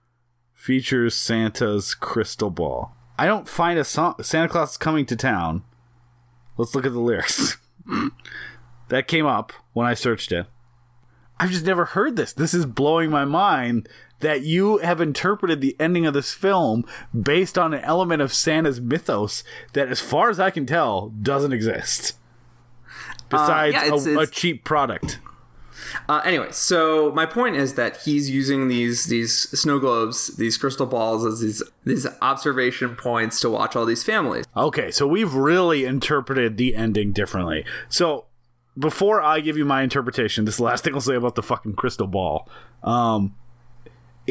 [0.62, 2.96] Features Santa's crystal ball.
[3.18, 4.14] I don't find a song.
[4.22, 5.64] Santa Claus is coming to town.
[6.56, 7.58] Let's look at the lyrics.
[8.90, 10.46] that came up when I searched it.
[11.40, 12.32] I've just never heard this.
[12.32, 13.90] This is blowing my mind
[14.20, 16.86] that you have interpreted the ending of this film
[17.20, 19.44] based on an element of Santa's mythos
[19.74, 22.16] that, as far as I can tell, doesn't exist.
[22.88, 25.18] Uh, Besides yeah, it's- a, a cheap product.
[26.10, 30.86] Uh, anyway, so my point is that he's using these these snow globes, these crystal
[30.86, 34.46] balls, as these these observation points to watch all these families.
[34.56, 37.66] Okay, so we've really interpreted the ending differently.
[37.90, 38.26] So
[38.78, 42.08] before I give you my interpretation, this last thing I'll say about the fucking crystal
[42.08, 42.50] ball.
[42.84, 43.36] Um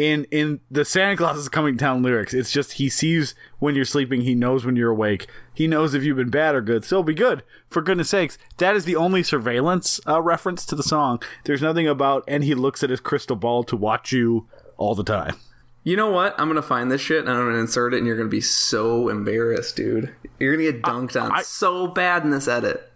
[0.01, 3.75] in in the Santa Claus is coming to town lyrics, it's just he sees when
[3.75, 6.85] you're sleeping, he knows when you're awake, he knows if you've been bad or good.
[6.85, 8.39] So be good, for goodness sakes.
[8.59, 11.23] That is the only surveillance uh, reference to the song.
[11.45, 14.49] There's nothing about and he looks at his crystal ball to watch you
[14.79, 15.37] all the time.
[15.83, 16.35] You know what?
[16.39, 19.09] I'm gonna find this shit and I'm gonna insert it, and you're gonna be so
[19.09, 20.15] embarrassed, dude.
[20.39, 22.87] You're gonna get dunked on I- so bad in this edit.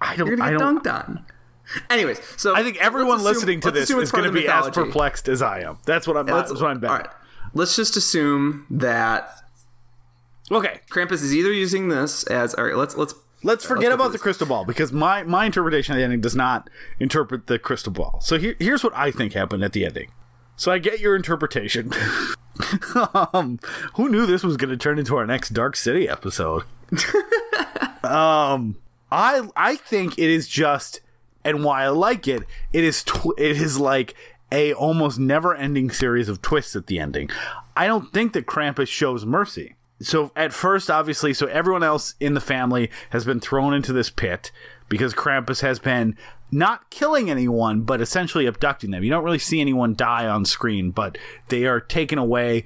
[0.00, 0.26] I don't.
[0.28, 0.84] You're gonna I get don't.
[0.84, 1.24] dunked on.
[1.90, 5.28] Anyways, so I think everyone assume- listening to this is going to be as perplexed
[5.28, 5.78] as I am.
[5.86, 6.26] That's what I'm.
[6.26, 6.92] Let's- That's what I'm betting.
[6.96, 7.10] all right.
[7.54, 9.28] Let's just assume that
[10.50, 12.76] Okay, Krampus is either using this as all right.
[12.76, 16.04] Let's let's let's forget go about the crystal ball because my my interpretation of the
[16.04, 16.68] ending does not
[17.00, 18.20] interpret the crystal ball.
[18.20, 20.10] So here, here's what I think happened at the ending.
[20.56, 21.92] So I get your interpretation.
[23.32, 23.58] um,
[23.94, 26.62] who knew this was going to turn into our next Dark City episode?
[28.04, 28.76] um,
[29.10, 31.00] I I think it is just,
[31.44, 32.42] and why I like it,
[32.72, 34.14] it is tw- it is like
[34.50, 37.30] a almost never ending series of twists at the ending.
[37.76, 39.74] I don't think that Krampus shows mercy.
[40.00, 44.10] So at first, obviously, so everyone else in the family has been thrown into this
[44.10, 44.50] pit
[44.88, 46.16] because Krampus has been
[46.50, 49.02] not killing anyone, but essentially abducting them.
[49.02, 51.18] You don't really see anyone die on screen, but
[51.48, 52.64] they are taken away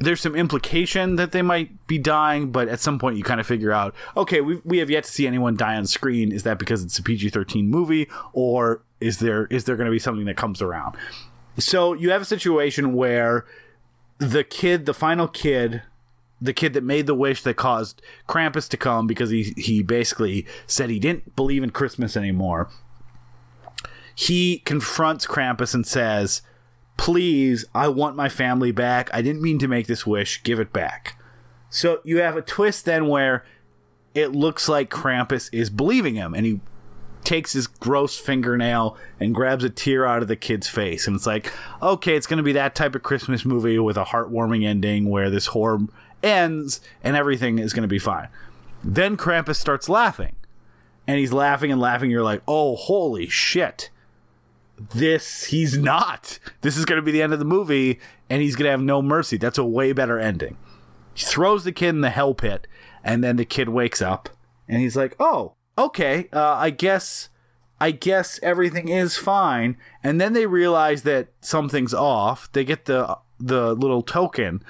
[0.00, 3.46] there's some implication that they might be dying, but at some point you kind of
[3.46, 6.32] figure out, okay, we we have yet to see anyone die on screen.
[6.32, 9.98] Is that because it's a PG-13 movie, or is there is there going to be
[9.98, 10.96] something that comes around?
[11.58, 13.44] So you have a situation where
[14.18, 15.82] the kid, the final kid,
[16.40, 20.46] the kid that made the wish that caused Krampus to come because he he basically
[20.66, 22.70] said he didn't believe in Christmas anymore.
[24.14, 26.40] He confronts Krampus and says,
[27.00, 29.08] please, I want my family back.
[29.14, 30.42] I didn't mean to make this wish.
[30.42, 31.18] Give it back.
[31.70, 33.42] So you have a twist then where
[34.14, 36.60] it looks like Krampus is believing him and he
[37.24, 41.06] takes his gross fingernail and grabs a tear out of the kid's face.
[41.06, 44.04] And it's like, okay, it's going to be that type of Christmas movie with a
[44.04, 45.78] heartwarming ending where this horror
[46.22, 48.28] ends and everything is going to be fine.
[48.84, 50.36] Then Krampus starts laughing.
[51.06, 52.10] And he's laughing and laughing.
[52.10, 53.88] You're like, oh, holy shit
[54.94, 56.38] this he's not.
[56.62, 58.82] This is going to be the end of the movie, and he's going to have
[58.82, 59.36] no mercy.
[59.36, 60.56] That's a way better ending.
[61.14, 62.66] He throws the kid in the hell pit,
[63.04, 64.30] and then the kid wakes up,
[64.68, 66.28] and he's like, "Oh, okay.
[66.32, 67.28] Uh, I guess,
[67.78, 72.50] I guess everything is fine." And then they realize that something's off.
[72.52, 74.62] They get the the little token.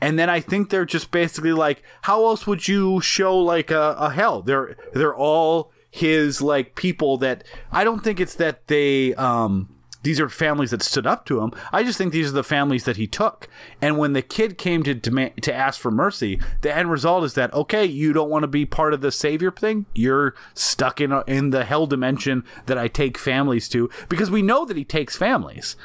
[0.00, 3.96] And then I think they're just basically like, how else would you show like a,
[3.98, 4.42] a hell?
[4.42, 10.20] They're they're all his like people that I don't think it's that they um these
[10.20, 11.52] are families that stood up to him.
[11.72, 13.48] I just think these are the families that he took.
[13.82, 17.34] And when the kid came to demand to ask for mercy, the end result is
[17.34, 19.86] that okay, you don't want to be part of the savior thing.
[19.94, 24.42] You're stuck in a, in the hell dimension that I take families to because we
[24.42, 25.76] know that he takes families.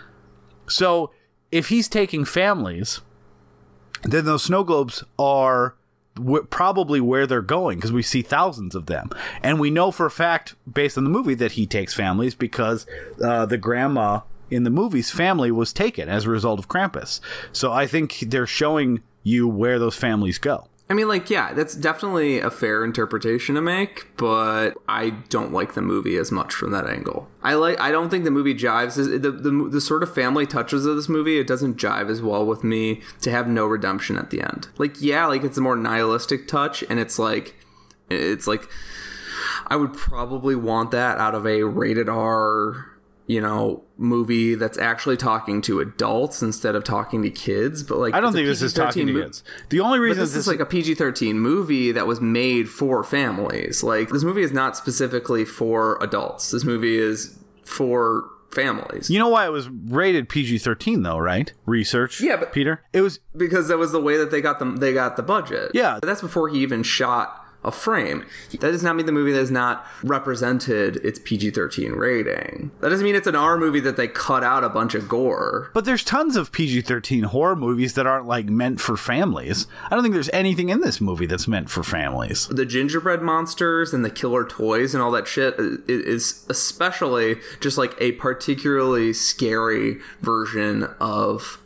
[0.68, 1.12] So
[1.52, 3.02] if he's taking families,
[4.04, 5.76] then those snow globes are
[6.50, 9.10] probably where they're going because we see thousands of them,
[9.42, 12.86] and we know for a fact, based on the movie, that he takes families because
[13.24, 17.20] uh, the grandma in the movie's family was taken as a result of Krampus.
[17.52, 20.68] So I think they're showing you where those families go.
[20.90, 25.76] I mean, like, yeah, that's definitely a fair interpretation to make, but I don't like
[25.76, 27.30] the movie as much from that angle.
[27.42, 28.96] I like, I don't think the movie jives.
[28.96, 32.46] The, the, the sort of family touches of this movie, it doesn't jive as well
[32.46, 34.68] with me to have no redemption at the end.
[34.78, 37.56] Like, yeah, like it's a more nihilistic touch, and it's like,
[38.10, 38.68] it's like,
[39.68, 42.93] I would probably want that out of a rated R,
[43.26, 47.82] you know, movie that's actually talking to adults instead of talking to kids.
[47.84, 49.44] But like, I don't think this is PG-13 talking to kids.
[49.70, 53.04] The only but reason this is like a PG 13 movie that was made for
[53.04, 53.82] families.
[53.84, 56.52] Like, this movie is not specifically for adults.
[56.52, 59.10] This movie is for families.
[59.10, 61.52] you know why it was rated PG thirteen though, right?
[61.66, 64.76] Research, Yeah, but- Peter, it was because that was the way that they got them
[64.76, 65.72] they got the budget.
[65.74, 65.98] Yeah.
[66.00, 68.26] But that's before he even shot a frame.
[68.52, 72.72] That does not mean the movie has not represented its PG-13 rating.
[72.82, 75.72] That doesn't mean it's an R movie that they cut out a bunch of gore.
[75.74, 79.68] But there's tons of PG 13 horror movies that aren't like meant for families.
[79.86, 82.48] I don't think there's anything in this movie that's meant for families.
[82.48, 85.56] the gingerbread monsters and the killer toys and all that shit
[85.88, 91.60] is especially just like a particularly scary version of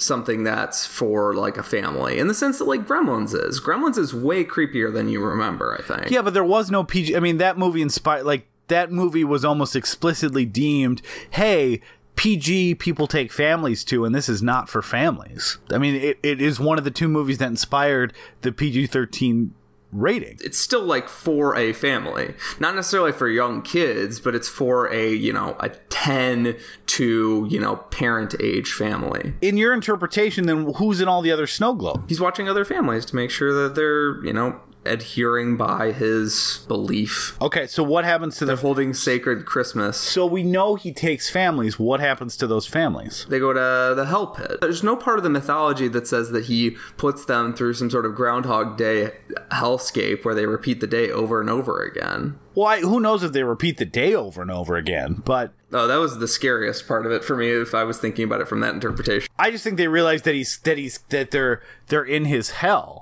[0.00, 4.14] something that's for like a family in the sense that like gremlins is gremlins is
[4.14, 7.16] way creepier than you remember i think Yeah, but there was no PG.
[7.16, 11.80] I mean, that movie inspired, like, that movie was almost explicitly deemed, hey,
[12.16, 15.58] PG people take families to, and this is not for families.
[15.70, 18.12] I mean, it, it is one of the two movies that inspired
[18.42, 19.54] the PG 13
[19.92, 20.38] rating.
[20.42, 25.12] it's still like for a family not necessarily for young kids but it's for a
[25.12, 26.56] you know a 10
[26.86, 31.46] to you know parent age family In your interpretation, then who's in all the other
[31.46, 32.04] snow globe?
[32.08, 37.36] he's watching other families to make sure that they're you know adhering by his belief.
[37.40, 38.62] Okay, so what happens to They're the?
[38.62, 39.96] holding sacred Christmas.
[39.98, 41.78] So we know he takes families.
[41.78, 43.26] What happens to those families?
[43.28, 44.58] They go to the hell pit.
[44.60, 48.06] There's no part of the mythology that says that he puts them through some sort
[48.06, 49.10] of Groundhog Day
[49.50, 52.38] hellscape where they repeat the day over and over again.
[52.54, 55.22] Well, I, who knows if they repeat the day over and over again?
[55.24, 58.24] But Oh, that was the scariest part of it for me if I was thinking
[58.24, 59.28] about it from that interpretation.
[59.38, 62.99] I just think they realize that he's that he's that they're they're in his hell.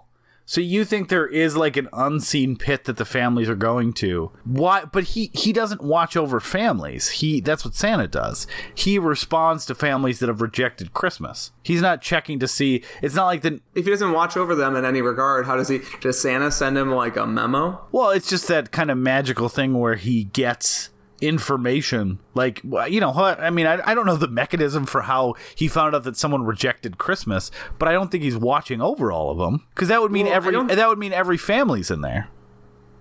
[0.49, 4.33] So you think there is like an unseen pit that the families are going to?
[4.45, 4.87] Why?
[4.87, 7.11] But he he doesn't watch over families.
[7.11, 8.47] He that's what Santa does.
[8.75, 11.53] He responds to families that have rejected Christmas.
[11.63, 12.83] He's not checking to see.
[13.03, 15.69] It's not like the If he doesn't watch over them in any regard, how does
[15.69, 15.81] he?
[16.01, 17.85] Does Santa send him like a memo?
[17.93, 20.89] well, it's just that kind of magical thing where he gets
[21.21, 25.35] information like you know what i mean I, I don't know the mechanism for how
[25.55, 29.31] he found out that someone rejected christmas but i don't think he's watching over all
[29.31, 32.29] of them because that would mean Well, every that would mean every family's in there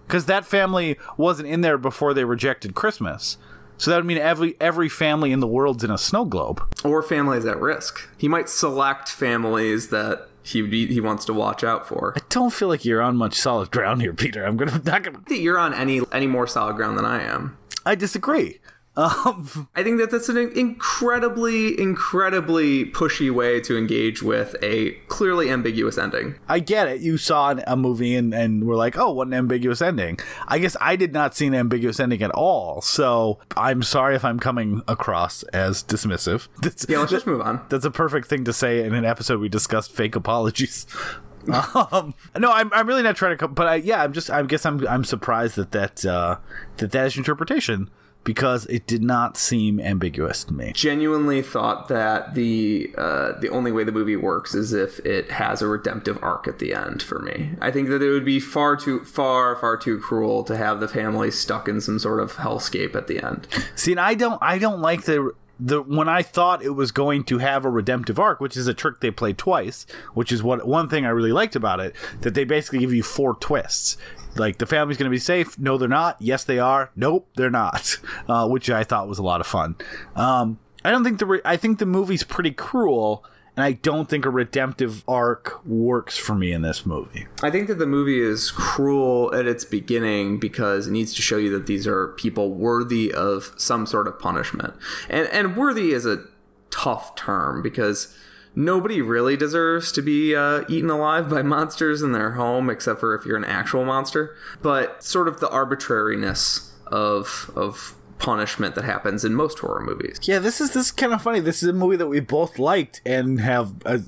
[0.07, 3.37] because that family wasn't in there before they rejected christmas
[3.77, 7.03] so that would mean every every family in the world's in a snow globe Or
[7.03, 8.09] families at risk?
[8.17, 12.13] He might select families that he he wants to watch out for.
[12.17, 15.19] i don't feel like you're on much solid ground here peter i'm gonna not gonna
[15.27, 17.55] that you're on any any more solid ground than I am.
[17.87, 18.59] I disagree
[18.97, 25.51] um I think that that's an incredibly, incredibly pushy way to engage with a clearly
[25.51, 26.39] ambiguous ending.
[26.49, 27.01] I get it.
[27.01, 30.17] You saw an, a movie and, and were like, oh, what an ambiguous ending.
[30.47, 32.81] I guess I did not see an ambiguous ending at all.
[32.81, 36.47] So I'm sorry if I'm coming across as dismissive.
[36.63, 37.61] That's, Yeah, let's just move on.
[37.69, 40.87] that's a perfect thing to say in an episode we discussed fake apologies.
[41.91, 44.41] Um, no, I'm, I'm really not trying to come, but I, yeah, I'm just, I
[44.43, 46.37] guess I'm, I'm surprised that that, uh,
[46.77, 47.89] that that is your interpretation
[48.27, 50.73] because it did not seem ambiguous to me.
[50.75, 55.61] Genuinely thought that the uh, the only way the movie works is if it has
[55.61, 57.01] a redemptive arc at the end.
[57.01, 60.57] For me, I think that it would be far too far far too cruel to
[60.57, 63.47] have the family stuck in some sort of hellscape at the end.
[63.75, 67.23] See, and I don't, I don't like the the when I thought it was going
[67.25, 70.67] to have a redemptive arc, which is a trick they play twice, which is what
[70.67, 73.97] one thing I really liked about it, that they basically give you four twists.
[74.35, 75.57] Like the family's going to be safe.
[75.57, 76.17] No, they're not.
[76.19, 76.91] Yes, they are.
[76.95, 77.97] Nope, they're not.
[78.27, 79.75] Uh, which I thought was a lot of fun.
[80.15, 83.23] Um, I don't think the re- I think the movie's pretty cruel,
[83.57, 87.25] and I don't think a redemptive arc works for me in this movie.
[87.41, 91.37] I think that the movie is cruel at its beginning because it needs to show
[91.37, 94.75] you that these are people worthy of some sort of punishment.
[95.09, 96.23] And and worthy is a
[96.69, 98.15] tough term because
[98.55, 103.15] nobody really deserves to be uh, eaten alive by monsters in their home except for
[103.15, 104.35] if you're an actual monster.
[104.61, 110.19] But sort of the arbitrariness of of punishment that happens in most horror movies.
[110.23, 111.39] Yeah, this is this is kind of funny.
[111.39, 113.99] This is a movie that we both liked and have uh,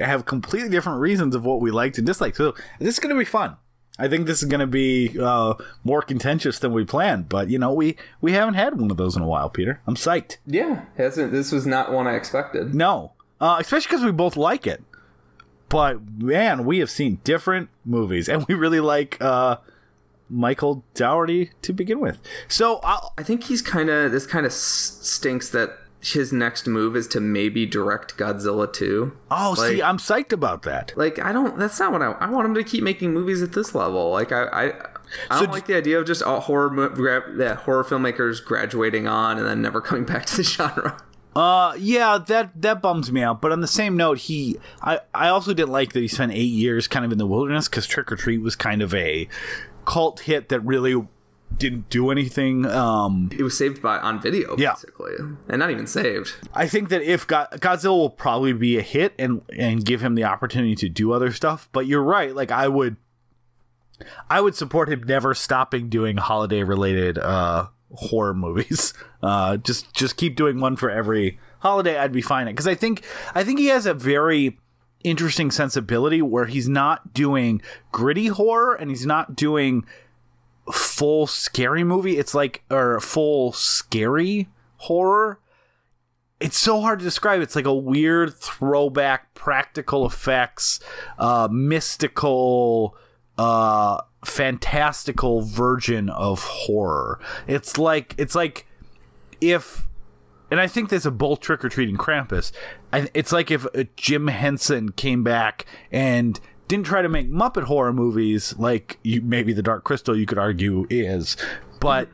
[0.00, 2.36] have completely different reasons of what we liked and disliked.
[2.36, 3.56] So this is going to be fun.
[3.96, 5.54] I think this is going to be uh,
[5.84, 9.16] more contentious than we planned, but you know we we haven't had one of those
[9.16, 9.80] in a while, Peter.
[9.86, 10.38] I'm psyched.
[10.46, 12.74] Yeah, hasn't this was not one I expected.
[12.74, 14.82] No, uh, especially because we both like it.
[15.68, 19.58] But man, we have seen different movies, and we really like uh,
[20.28, 22.20] Michael Dougherty to begin with.
[22.48, 26.96] So I'll, I think he's kind of this kind of stinks that his next move
[26.96, 29.16] is to maybe direct Godzilla 2.
[29.30, 30.92] oh, see, I'm psyched about that.
[30.96, 31.58] Like I don't.
[31.58, 32.12] That's not what I.
[32.12, 34.10] I want him to keep making movies at this level.
[34.10, 34.44] Like I.
[34.44, 34.72] I
[35.30, 36.74] I don't d- like the idea of just all horror
[37.38, 40.98] yeah, horror filmmakers graduating on and then never coming back to the genre.
[41.36, 43.40] Uh, yeah, that that bums me out.
[43.40, 46.52] But on the same note, he, I, I also didn't like that he spent eight
[46.52, 49.28] years kind of in the wilderness because Trick 'r Treat was kind of a
[49.84, 51.06] cult hit that really
[51.56, 52.66] didn't do anything.
[52.66, 54.72] Um, It was saved by on video Yeah.
[54.72, 55.12] basically,
[55.48, 56.34] and not even saved.
[56.52, 60.14] I think that if God, Godzilla will probably be a hit and and give him
[60.16, 61.68] the opportunity to do other stuff.
[61.72, 62.34] But you're right.
[62.34, 62.96] Like I would,
[64.28, 68.92] I would support him never stopping doing holiday related uh horror movies.
[69.22, 71.96] Uh, just just keep doing one for every holiday.
[71.98, 73.04] I'd be fine because I think
[73.34, 74.58] I think he has a very
[75.04, 77.62] interesting sensibility where he's not doing
[77.92, 79.84] gritty horror and he's not doing
[80.72, 82.18] full scary movie.
[82.18, 84.48] It's like or full scary
[84.78, 85.38] horror
[86.44, 87.40] it's so hard to describe.
[87.40, 90.80] It's like a weird throwback, practical effects,
[91.18, 92.96] uh, mystical,
[93.38, 97.18] uh, fantastical version of horror.
[97.46, 98.66] It's like it's like
[99.40, 99.86] if,
[100.54, 102.52] and I think there's a both trick or treating Krampus.
[102.92, 107.64] I, it's like if uh, Jim Henson came back and didn't try to make Muppet
[107.64, 111.36] horror movies like you, maybe the Dark Crystal you could argue is,
[111.80, 112.08] but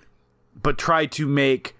[0.62, 1.76] but tried to make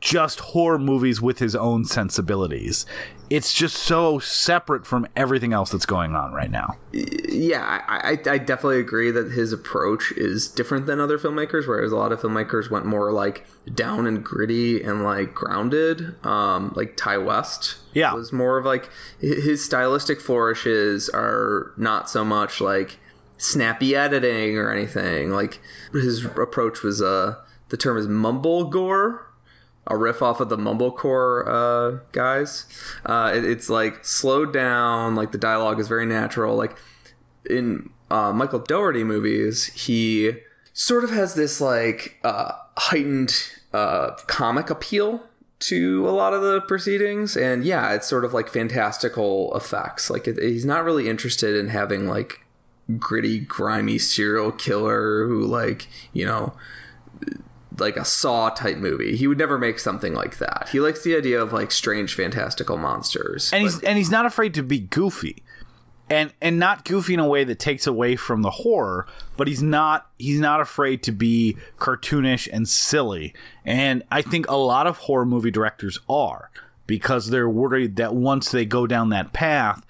[0.00, 2.86] just horror movies with his own sensibilities.
[3.30, 6.76] It's just so separate from everything else that's going on right now.
[6.92, 11.92] yeah, I, I, I definitely agree that his approach is different than other filmmakers, whereas
[11.92, 16.16] a lot of filmmakers went more like down and gritty and like grounded.
[16.26, 18.14] Um, like Ti West Yeah.
[18.14, 18.90] was more of like
[19.20, 22.98] his stylistic flourishes are not so much like
[23.38, 25.30] snappy editing or anything.
[25.30, 25.60] Like
[25.92, 27.36] his approach was uh
[27.68, 29.26] the term is mumble gore
[29.86, 32.66] a riff off of the mumblecore uh, guys.
[33.04, 36.56] Uh, it, it's like slowed down, like the dialogue is very natural.
[36.56, 36.76] Like
[37.48, 40.32] in uh, Michael Dougherty movies, he
[40.72, 43.34] sort of has this like uh, heightened
[43.72, 45.22] uh, comic appeal
[45.60, 50.08] to a lot of the proceedings, and yeah, it's sort of like fantastical effects.
[50.08, 52.40] Like it, he's not really interested in having like
[52.98, 56.54] gritty, grimy serial killer who like you know
[57.80, 59.16] like a Saw type movie.
[59.16, 60.68] He would never make something like that.
[60.72, 63.52] He likes the idea of like strange, fantastical monsters.
[63.52, 65.42] and he's and he's not afraid to be goofy
[66.08, 69.62] and and not goofy in a way that takes away from the horror but he's
[69.62, 73.32] not he's not afraid to be cartoonish and silly
[73.64, 76.50] and i think a lot of horror movie directors are
[76.88, 79.86] because they're worried that once they go down that path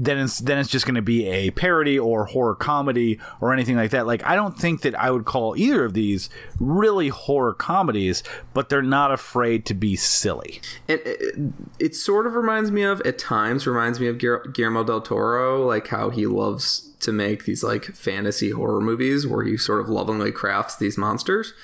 [0.00, 3.74] then it's then it's just going to be a parody or horror comedy or anything
[3.74, 4.06] like that.
[4.06, 6.30] Like I don't think that I would call either of these
[6.60, 8.22] really horror comedies,
[8.54, 10.60] but they're not afraid to be silly.
[10.86, 15.00] it, it, it sort of reminds me of at times reminds me of Guillermo del
[15.00, 19.80] Toro, like how he loves to make these like fantasy horror movies where he sort
[19.80, 21.54] of lovingly crafts these monsters.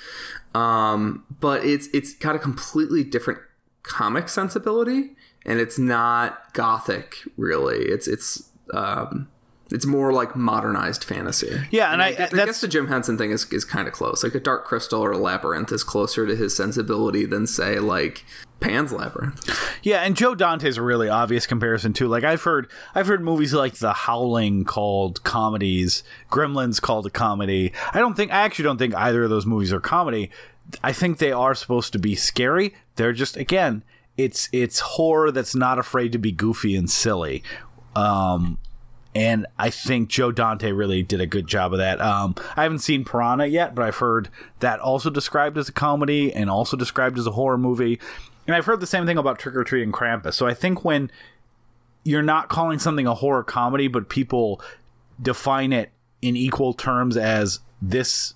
[0.53, 3.39] Um, but it's it's got a completely different
[3.83, 5.15] comic sensibility,
[5.45, 7.79] and it's not gothic really.
[7.85, 9.27] It's it's um,
[9.71, 11.49] it's more like modernized fantasy.
[11.71, 13.93] Yeah, and I- guess- I that's- guess the Jim Henson thing is, is kind of
[13.93, 14.23] close.
[14.23, 18.23] Like a Dark Crystal or a Labyrinth is closer to his sensibility than say like
[18.59, 19.49] Pan's Labyrinth.
[19.83, 22.07] Yeah, and Joe Dante's a really obvious comparison too.
[22.07, 27.73] Like I've heard I've heard movies like The Howling called comedies, Gremlins called a comedy.
[27.93, 30.29] I don't think I actually don't think either of those movies are comedy.
[30.83, 32.73] I think they are supposed to be scary.
[32.95, 33.83] They're just again,
[34.17, 37.43] it's it's horror that's not afraid to be goofy and silly.
[37.95, 38.57] Um
[39.15, 42.01] and I think Joe Dante really did a good job of that.
[42.01, 44.27] Um, I haven't seen Piranha yet, but I've heard
[44.59, 47.97] that also described as a comedy and also described as a horror movie.
[48.45, 50.33] And I've heard the same thing about Trick 'r Treat and Krampus.
[50.33, 51.09] So I think when
[52.03, 54.61] you're not calling something a horror comedy, but people
[55.21, 58.33] define it in equal terms as this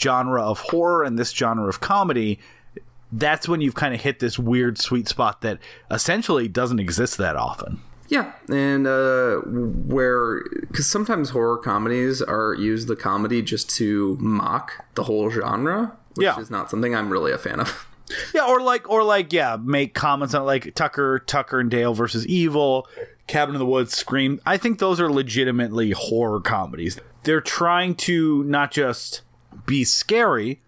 [0.00, 2.38] genre of horror and this genre of comedy,
[3.12, 5.58] that's when you've kind of hit this weird sweet spot that
[5.90, 7.80] essentially doesn't exist that often.
[8.08, 14.84] Yeah, and uh, where because sometimes horror comedies are use the comedy just to mock
[14.96, 16.38] the whole genre, which Yeah.
[16.40, 17.86] is not something I'm really a fan of.
[18.34, 22.26] Yeah, or like, or like, yeah, make comments on like Tucker, Tucker and Dale versus
[22.26, 22.88] Evil,
[23.28, 24.40] Cabin in the Woods, Scream.
[24.44, 26.98] I think those are legitimately horror comedies.
[27.22, 29.22] They're trying to not just
[29.64, 30.60] be scary,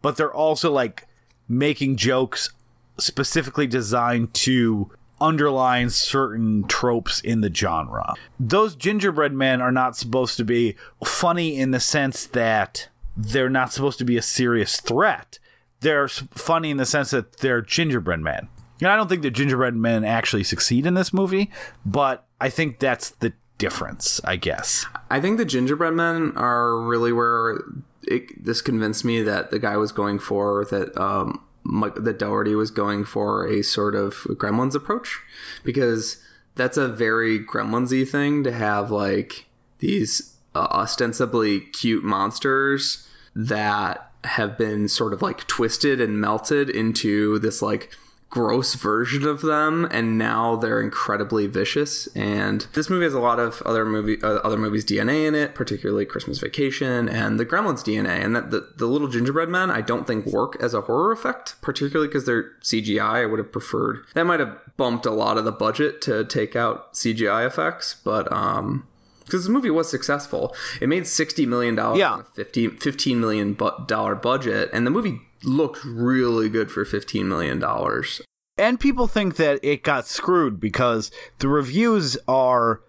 [0.00, 1.05] but they're also like
[1.48, 2.50] making jokes
[2.98, 4.90] specifically designed to
[5.20, 8.14] underline certain tropes in the genre.
[8.38, 13.72] Those gingerbread men are not supposed to be funny in the sense that they're not
[13.72, 15.38] supposed to be a serious threat.
[15.80, 18.48] They're funny in the sense that they're gingerbread men.
[18.80, 21.50] And I don't think the gingerbread men actually succeed in this movie,
[21.84, 24.84] but I think that's the difference, I guess.
[25.10, 27.62] I think the gingerbread men are really where
[28.06, 32.70] it, this convinced me that the guy was going for that um, that Dougherty was
[32.70, 35.20] going for a sort of Gremlins approach
[35.64, 36.22] because
[36.54, 39.46] that's a very Gremlinsy thing to have like
[39.78, 47.38] these uh, ostensibly cute monsters that have been sort of like twisted and melted into
[47.38, 47.92] this like
[48.28, 53.38] gross version of them and now they're incredibly vicious and this movie has a lot
[53.38, 57.84] of other movie uh, other movies DNA in it particularly Christmas Vacation and the Gremlins
[57.84, 61.12] DNA and that the, the little gingerbread men I don't think work as a horror
[61.12, 65.38] effect particularly because they're CGI I would have preferred that might have bumped a lot
[65.38, 68.86] of the budget to take out CGI effects but um
[69.24, 70.54] because this movie was successful.
[70.80, 72.12] It made sixty million dollars Yeah.
[72.12, 73.54] on a 50, 15 million
[73.88, 78.20] dollar budget, and the movie looked really good for fifteen million dollars.
[78.58, 82.80] And people think that it got screwed because the reviews are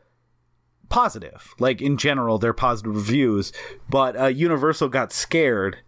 [0.89, 1.53] positive.
[1.59, 3.51] Like in general, they're positive reviews,
[3.89, 5.79] but uh, Universal got scared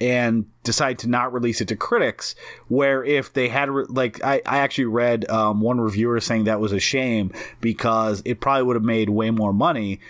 [0.00, 2.34] and decided to not release it to critics.
[2.68, 6.60] Where if they had, re- like, I, I actually read um, one reviewer saying that
[6.60, 10.00] was a shame because it probably would have made way more money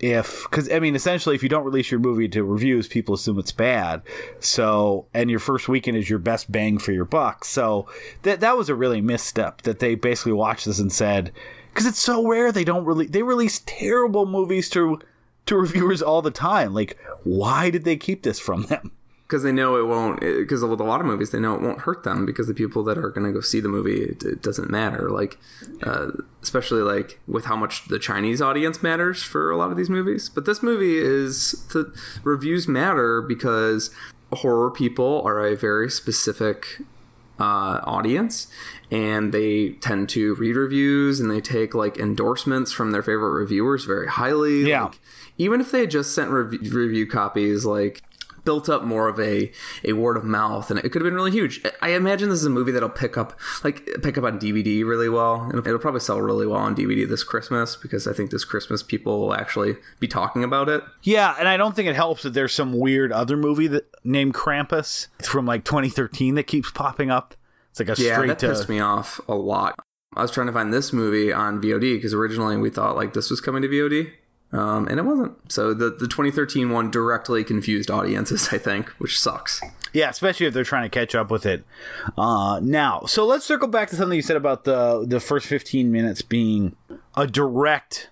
[0.00, 3.38] if because I mean essentially if you don't release your movie to reviews, people assume
[3.38, 4.02] it's bad.
[4.40, 7.44] So and your first weekend is your best bang for your buck.
[7.44, 7.86] So
[8.22, 11.32] that that was a really misstep that they basically watched this and said
[11.72, 14.98] because it's so rare they don't really they release terrible movies to
[15.46, 16.72] to reviewers all the time.
[16.72, 18.92] Like why did they keep this from them?
[19.30, 21.82] Because they know it won't because with a lot of movies they know it won't
[21.82, 24.42] hurt them because the people that are going to go see the movie it, it
[24.42, 25.08] doesn't matter.
[25.08, 25.38] Like
[25.84, 26.08] uh,
[26.42, 30.28] especially like with how much the chinese audience matters for a lot of these movies.
[30.28, 31.94] But this movie is the
[32.24, 33.94] reviews matter because
[34.32, 36.66] horror people are a very specific
[37.38, 38.48] uh, audience
[38.90, 43.84] and they tend to read reviews and they take like endorsements from their favorite reviewers
[43.84, 44.68] very highly.
[44.68, 44.84] Yeah.
[44.86, 44.98] Like,
[45.38, 48.02] even if they just sent rev- review copies like
[48.44, 49.50] built up more of a
[49.84, 51.64] a word of mouth and it could have been really huge.
[51.80, 55.08] I imagine this is a movie that'll pick up like pick up on dvd really
[55.08, 55.42] well.
[55.42, 58.82] And it'll probably sell really well on dvd this christmas because i think this christmas
[58.82, 60.82] people will actually be talking about it.
[61.02, 64.34] Yeah, and I don't think it helps that there's some weird other movie that named
[64.34, 67.34] Krampus from like 2013 that keeps popping up.
[67.70, 69.78] It's like a yeah straight that to pissed me off a lot.
[70.14, 73.30] I was trying to find this movie on vod because originally we thought like this
[73.30, 74.10] was coming to vod
[74.52, 79.18] um, and it wasn't so the, the 2013 one directly confused audiences i think which
[79.18, 79.60] sucks
[79.92, 81.64] Yeah, especially if they're trying to catch up with it
[82.16, 83.02] uh, now.
[83.06, 86.76] So let's circle back to something you said about the the first 15 minutes being
[87.16, 88.08] a direct,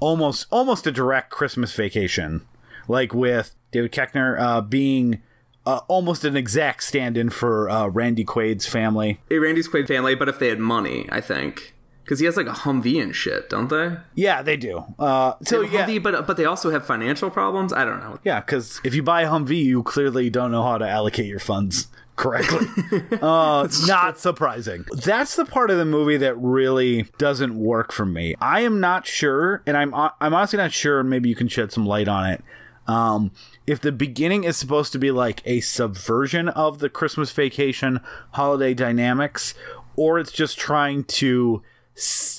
[0.00, 2.42] almost almost a direct Christmas vacation,
[2.88, 5.22] like with David Koechner uh, being
[5.64, 9.20] uh, almost an exact stand-in for uh, Randy Quaid's family.
[9.30, 11.74] a randy's quaid family but if they had money i think
[12.06, 14.84] because he has like a humvee and shit don't they Yeah, they do.
[14.96, 17.72] Uh, so They yeah, Humvee, but but they also have financial problems.
[17.72, 18.18] I don't know.
[18.22, 21.40] yeah, because if you buy a Humvee, you clearly don't know how to allocate your
[21.40, 22.66] funds correctly.
[23.20, 24.84] uh, not surprising.
[24.92, 28.36] That's the part of the movie that really doesn't work for me.
[28.40, 31.86] I am not sure, and I'm I'm honestly not sure, maybe you can shed some
[31.86, 32.44] light on it.
[32.86, 33.32] Um,
[33.66, 38.00] if the beginning is supposed to be like a subversion of the Christmas vacation
[38.32, 39.54] holiday dynamics,
[39.96, 41.62] or it's just trying to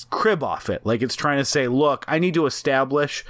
[0.10, 3.26] crib off it, like it's trying to say, look, I need to establish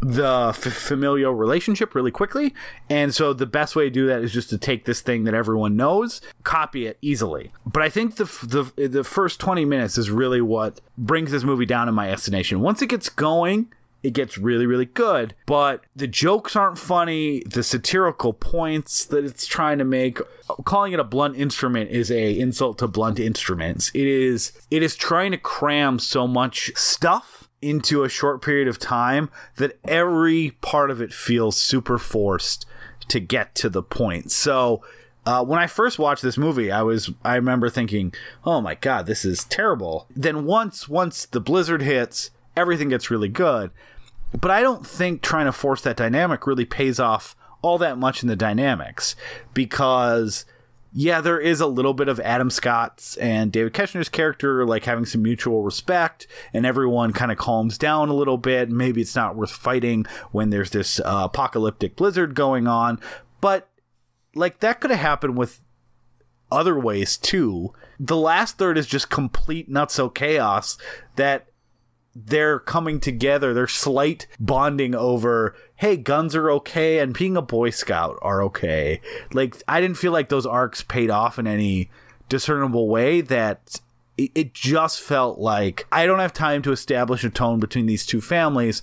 [0.00, 2.54] the f- familial relationship really quickly.
[2.88, 5.34] And so the best way to do that is just to take this thing that
[5.34, 7.50] everyone knows, copy it easily.
[7.66, 11.42] But I think the f- the the first 20 minutes is really what brings this
[11.42, 12.60] movie down in my estimation.
[12.60, 13.72] Once it gets going,
[14.02, 19.46] it gets really really good, but the jokes aren't funny, the satirical points that it's
[19.46, 20.18] trying to make
[20.64, 23.90] calling it a blunt instrument is a insult to blunt instruments.
[23.94, 28.78] It is it is trying to cram so much stuff into a short period of
[28.78, 32.66] time that every part of it feels super forced
[33.08, 34.30] to get to the point.
[34.30, 34.82] So
[35.26, 38.14] uh, when I first watched this movie, I was I remember thinking,
[38.44, 43.28] "Oh my god, this is terrible." Then once once the blizzard hits, everything gets really
[43.28, 43.70] good.
[44.38, 48.22] But I don't think trying to force that dynamic really pays off all that much
[48.22, 49.16] in the dynamics
[49.54, 50.44] because
[50.92, 55.04] yeah, there is a little bit of Adam Scott's and David Koechner's character like having
[55.04, 58.70] some mutual respect, and everyone kind of calms down a little bit.
[58.70, 63.00] Maybe it's not worth fighting when there's this uh, apocalyptic blizzard going on,
[63.40, 63.68] but
[64.34, 65.60] like that could have happened with
[66.50, 67.74] other ways too.
[68.00, 70.78] The last third is just complete nutso chaos
[71.16, 71.47] that
[72.14, 73.54] they're coming together.
[73.54, 79.00] They're slight bonding over, hey, guns are okay and being a Boy Scout are okay.
[79.32, 81.90] Like, I didn't feel like those arcs paid off in any
[82.28, 83.80] discernible way that
[84.16, 88.04] it, it just felt like I don't have time to establish a tone between these
[88.04, 88.82] two families.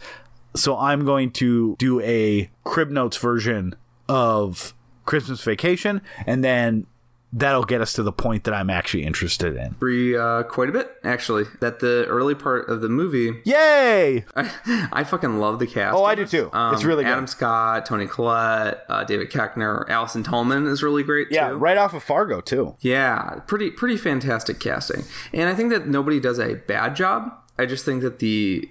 [0.55, 3.75] So I'm going to do a Crib Notes version
[4.07, 4.73] of
[5.03, 6.87] Christmas Vacation and then
[7.33, 9.67] that'll get us to the point that I'm actually interested in.
[9.73, 11.43] Agree uh, quite a bit, actually.
[11.59, 14.23] That the early part of the movie, Yay!
[14.35, 15.95] I, I fucking love the cast.
[15.95, 16.49] Oh, I do too.
[16.53, 17.11] It's really good.
[17.11, 21.55] Adam Scott, Toni Collette, uh, David Koechner, Allison Tolman is really great Yeah, too.
[21.55, 22.75] right off of Fargo too.
[22.79, 25.03] Yeah, pretty pretty fantastic casting.
[25.33, 27.31] And I think that nobody does a bad job.
[27.57, 28.69] I just think that the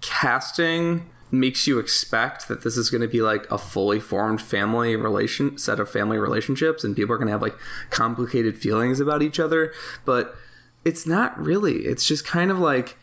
[0.00, 4.94] casting makes you expect that this is going to be like a fully formed family
[4.96, 7.56] relation set of family relationships and people are going to have like
[7.90, 9.72] complicated feelings about each other,
[10.04, 10.34] but
[10.84, 11.84] it's not really.
[11.84, 12.96] It's just kind of like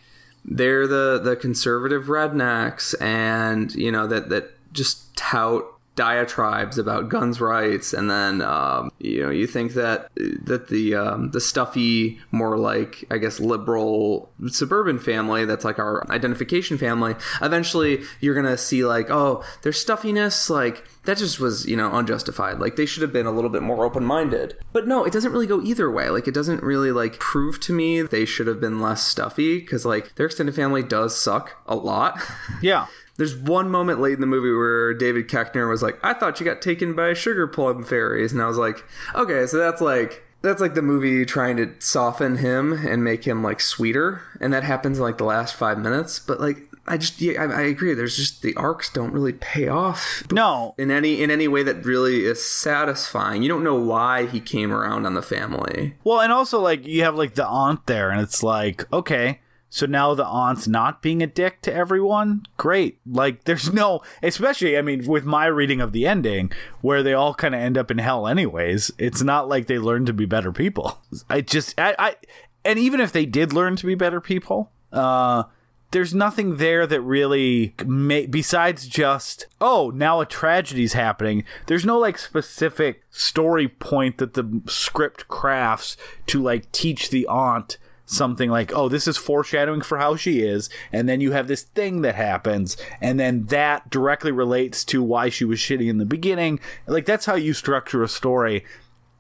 [0.46, 7.40] they're the the conservative rednecks and you know that that just tout diatribes about guns
[7.40, 12.58] rights and then um, you know you think that that the um, the stuffy more
[12.58, 18.84] like I guess liberal suburban family that's like our identification family eventually you're gonna see
[18.84, 22.60] like oh their stuffiness like that just was you know unjustified.
[22.60, 24.58] Like they should have been a little bit more open-minded.
[24.72, 26.10] But no it doesn't really go either way.
[26.10, 29.86] Like it doesn't really like prove to me they should have been less stuffy because
[29.86, 32.20] like their extended family does suck a lot.
[32.62, 32.88] Yeah.
[33.18, 36.46] There's one moment late in the movie where David Koechner was like, "I thought you
[36.46, 38.84] got taken by sugar plum fairies," and I was like,
[39.16, 43.42] "Okay, so that's like." That's like the movie trying to soften him and make him
[43.42, 46.20] like sweeter, and that happens in like the last five minutes.
[46.20, 47.94] But like, I just yeah, I, I agree.
[47.94, 51.86] There's just the arcs don't really pay off No, in any in any way that
[51.86, 53.42] really is satisfying.
[53.42, 55.96] You don't know why he came around on the family.
[56.04, 59.40] Well, and also like you have like the aunt there, and it's like okay,
[59.76, 62.46] so now the aunt's not being a dick to everyone.
[62.58, 66.52] Great, like there's no, especially I mean with my reading of the ending,
[66.82, 68.92] where they all kind of end up in hell anyways.
[69.00, 71.02] It's not like they learn to be better people.
[71.28, 72.16] I just I, I
[72.64, 75.46] and even if they did learn to be better people, uh.
[75.90, 81.44] There's nothing there that really, ma- besides just, oh, now a tragedy's happening.
[81.68, 85.96] There's no like specific story point that the script crafts
[86.26, 90.70] to like teach the aunt something like, oh, this is foreshadowing for how she is,
[90.92, 95.30] and then you have this thing that happens, and then that directly relates to why
[95.30, 96.60] she was shitty in the beginning.
[96.88, 98.66] Like that's how you structure a story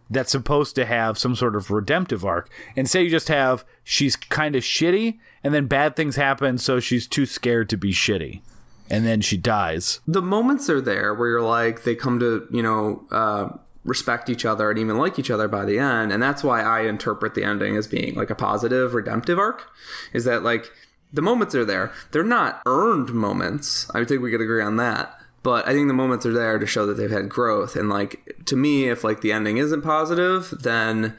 [0.09, 2.49] that's supposed to have some sort of redemptive arc.
[2.75, 6.79] And say you just have she's kind of shitty, and then bad things happen, so
[6.79, 8.41] she's too scared to be shitty,
[8.89, 10.01] and then she dies.
[10.07, 13.49] The moments are there where you're like they come to you know uh,
[13.83, 16.81] respect each other and even like each other by the end, and that's why I
[16.81, 19.69] interpret the ending as being like a positive redemptive arc.
[20.13, 20.71] Is that like
[21.11, 21.91] the moments are there?
[22.11, 23.89] They're not earned moments.
[23.93, 25.19] I think we could agree on that.
[25.43, 27.75] But I think the moments are there to show that they've had growth.
[27.75, 31.17] And like to me, if like the ending isn't positive, then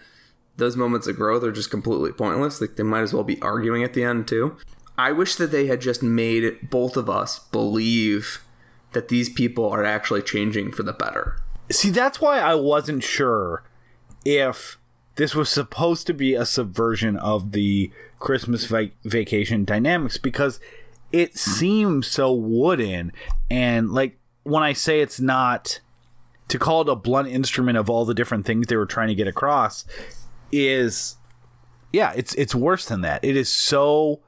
[0.56, 2.60] those moments of growth are just completely pointless.
[2.60, 4.56] Like they might as well be arguing at the end too.
[4.96, 8.42] I wish that they had just made both of us believe
[8.92, 11.36] that these people are actually changing for the better.
[11.70, 13.64] See, that's why I wasn't sure
[14.24, 14.78] if
[15.16, 20.60] this was supposed to be a subversion of the Christmas va- vacation dynamics because
[21.12, 23.12] it seems so wooden
[23.50, 25.80] and like when I say it's not
[26.48, 29.14] to call it a blunt instrument of all the different things they were trying to
[29.14, 29.84] get across
[30.52, 31.16] is
[31.92, 33.24] yeah, it's it's worse than that.
[33.24, 34.20] It is so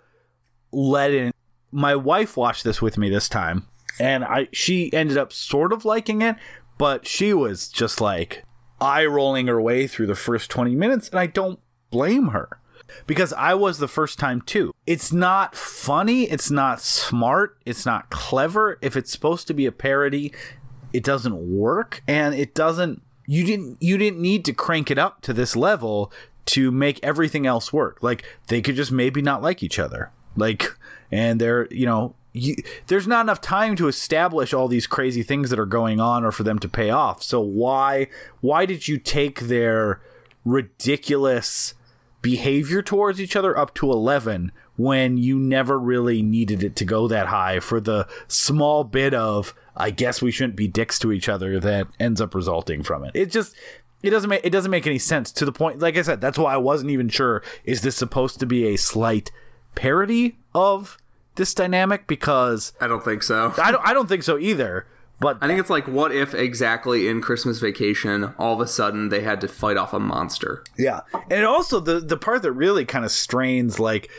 [0.71, 1.33] let in.
[1.73, 3.67] My wife watched this with me this time,
[3.99, 6.37] and I she ended up sort of liking it,
[6.79, 8.45] but she was just like
[8.81, 12.61] eye rolling her way through the first twenty minutes, and I don't blame her
[13.07, 14.75] because I was the first time too.
[14.87, 18.79] It's not funny, it's not smart, it's not clever.
[18.81, 20.33] If it's supposed to be a parody,
[20.93, 25.21] it doesn't work and it doesn't you didn't you didn't need to crank it up
[25.23, 26.13] to this level
[26.47, 27.99] to make everything else work.
[28.03, 30.11] Like they could just maybe not like each other.
[30.37, 30.77] Like
[31.11, 32.57] and they're, you know, you,
[32.87, 36.33] there's not enough time to establish all these crazy things that are going on or
[36.33, 37.23] for them to pay off.
[37.23, 38.09] So why
[38.41, 40.01] why did you take their
[40.45, 41.75] ridiculous
[42.23, 47.09] behavior towards each other up to 11 when you never really needed it to go
[47.09, 51.29] that high for the small bit of I guess we shouldn't be dicks to each
[51.29, 53.13] other that ends up resulting from it.
[53.15, 53.55] It just
[54.03, 56.39] it doesn't make it doesn't make any sense to the point like I said that's
[56.39, 59.31] why I wasn't even sure is this supposed to be a slight
[59.75, 60.99] parody of
[61.37, 63.55] this dynamic because I don't think so.
[63.59, 64.87] I don't I don't think so either.
[65.19, 69.09] But I think it's like, what if exactly in Christmas Vacation, all of a sudden
[69.09, 70.63] they had to fight off a monster?
[70.77, 71.01] Yeah,
[71.31, 74.11] and also the the part that really kind of strains like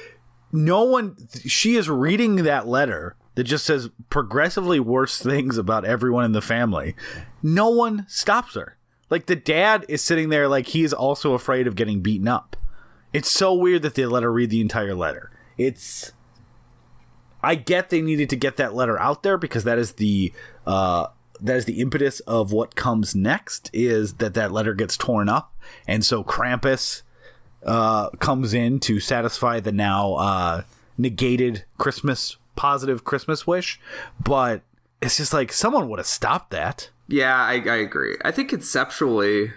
[0.51, 1.15] no one
[1.45, 6.41] she is reading that letter that just says progressively worse things about everyone in the
[6.41, 6.95] family.
[7.43, 8.77] No one stops her.
[9.11, 12.57] Like the dad is sitting there like he is also afraid of getting beaten up.
[13.13, 15.31] It's so weird that they let her read the entire letter.
[15.57, 16.13] It's
[17.43, 20.33] I get they needed to get that letter out there because that is the
[20.65, 21.07] uh,
[21.39, 25.53] that is the impetus of what comes next is that that letter gets torn up,
[25.87, 27.03] and so Krampus
[27.65, 30.61] uh, comes in to satisfy the now uh,
[30.97, 33.79] negated Christmas positive Christmas wish,
[34.19, 34.61] but
[35.01, 36.89] it's just like someone would have stopped that.
[37.07, 38.17] Yeah, I, I agree.
[38.25, 39.51] I think conceptually,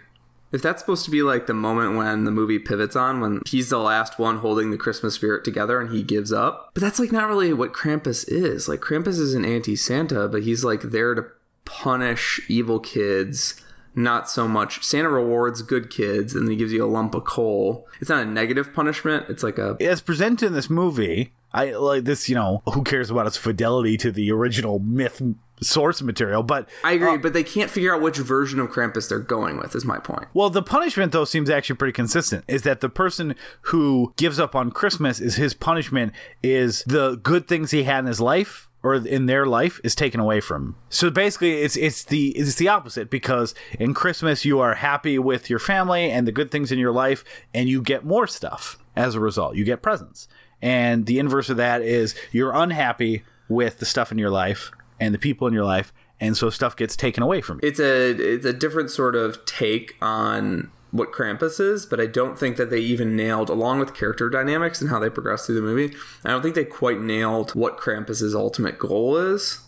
[0.52, 3.70] if that's supposed to be like the moment when the movie pivots on, when he's
[3.70, 7.12] the last one holding the Christmas spirit together and he gives up, but that's like
[7.12, 8.68] not really what Krampus is.
[8.68, 11.26] Like, Krampus is an anti Santa, but he's like there to
[11.64, 13.62] punish evil kids.
[13.92, 14.84] Not so much.
[14.84, 17.88] Santa rewards good kids and he gives you a lump of coal.
[18.00, 19.26] It's not a negative punishment.
[19.28, 22.28] It's like a As presented in this movie, I like this.
[22.28, 25.20] You know, who cares about its fidelity to the original myth
[25.62, 26.42] source material?
[26.42, 29.58] But I agree, uh, but they can't figure out which version of Krampus they're going
[29.58, 29.74] with.
[29.74, 30.28] Is my point.
[30.34, 32.44] Well, the punishment though seems actually pretty consistent.
[32.48, 36.12] Is that the person who gives up on Christmas is his punishment
[36.42, 40.20] is the good things he had in his life or in their life is taken
[40.20, 40.76] away from.
[40.88, 45.50] So basically, it's it's the it's the opposite because in Christmas you are happy with
[45.50, 49.14] your family and the good things in your life, and you get more stuff as
[49.14, 49.56] a result.
[49.56, 50.28] You get presents.
[50.62, 54.70] And the inverse of that is you're unhappy with the stuff in your life
[55.00, 57.68] and the people in your life, and so stuff gets taken away from you.
[57.68, 62.38] it's a it's a different sort of take on what Krampus is, but I don't
[62.38, 65.62] think that they even nailed, along with character dynamics and how they progress through the
[65.62, 65.96] movie.
[66.24, 69.60] I don't think they quite nailed what Krampus's ultimate goal is,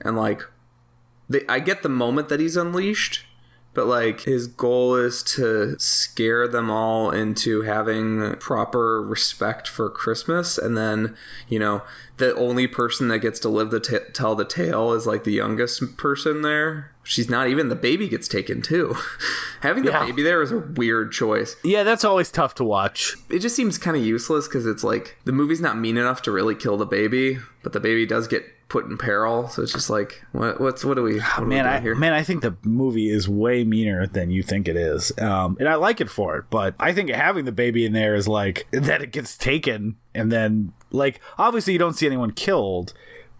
[0.00, 0.42] and like,
[1.28, 3.24] they I get the moment that he's unleashed.
[3.74, 10.56] But like his goal is to scare them all into having proper respect for Christmas,
[10.56, 11.14] and then
[11.46, 11.82] you know
[12.18, 15.32] the only person that gets to live the t- tell the tale is like the
[15.32, 16.92] youngest person there.
[17.02, 18.96] She's not even the baby gets taken too.
[19.60, 20.04] Having the Yeah.
[20.06, 21.56] baby there is a weird choice.
[21.62, 23.14] yeah, that's always tough to watch.
[23.30, 26.32] It just seems kind of useless because it's like the movie's not mean enough to
[26.32, 29.46] really kill the baby, but the baby does get put in peril.
[29.48, 31.18] So it's just like, what, what's what do we?
[31.20, 31.94] What we Man, doing I here?
[31.94, 35.68] man, I think the movie is way meaner than you think it is, um, and
[35.68, 36.46] I like it for it.
[36.50, 40.32] But I think having the baby in there is like that it gets taken, and
[40.32, 42.94] then like obviously you don't see anyone killed,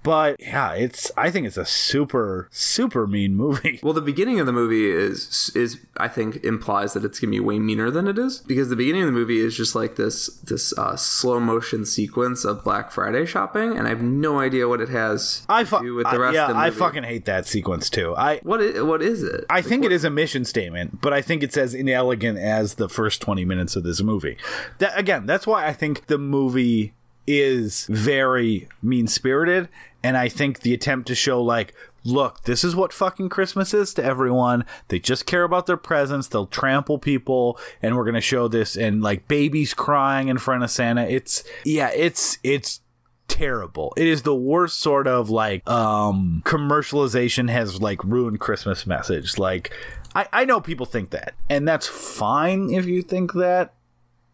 [0.07, 3.81] but yeah, it's I think it's a super super mean movie.
[3.83, 7.41] Well, the beginning of the movie is is I think implies that it's gonna be
[7.41, 10.29] way meaner than it is because the beginning of the movie is just like this
[10.45, 14.81] this uh, slow motion sequence of Black Friday shopping, and I have no idea what
[14.81, 17.25] it has I to fu- do with the I- yeah, of the I fucking hate
[17.25, 18.15] that sequence too.
[18.17, 19.45] I what is, what is it?
[19.51, 22.89] I think it is a mission statement, but I think it's as inelegant as the
[22.89, 24.37] first 20 minutes of this movie.
[24.79, 26.93] That again, that's why I think the movie
[27.27, 29.69] is very mean-spirited
[30.03, 31.75] and I think the attempt to show like
[32.07, 34.65] look, this is what fucking Christmas is to everyone.
[34.89, 36.29] They just care about their presents.
[36.29, 40.63] They'll trample people and we're going to show this and like babies crying in front
[40.63, 41.03] of Santa.
[41.03, 42.81] It's yeah, it's it's
[43.29, 43.93] terrible.
[43.97, 49.37] It is the worst sort of like um commercialization has like ruined Christmas message.
[49.37, 49.73] Like
[50.15, 51.35] I, I know people think that.
[51.51, 53.75] And that's fine if you think that.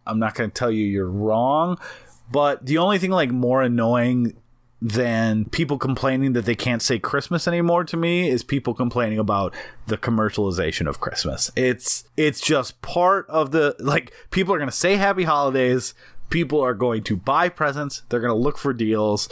[0.06, 1.78] I'm not gonna tell you you're wrong.
[2.32, 4.34] But the only thing like more annoying
[4.80, 9.54] than people complaining that they can't say Christmas anymore to me is people complaining about
[9.86, 11.52] the commercialization of Christmas.
[11.54, 15.94] It's it's just part of the like people are going to say happy holidays,
[16.30, 19.28] people are going to buy presents, they're going to look for deals.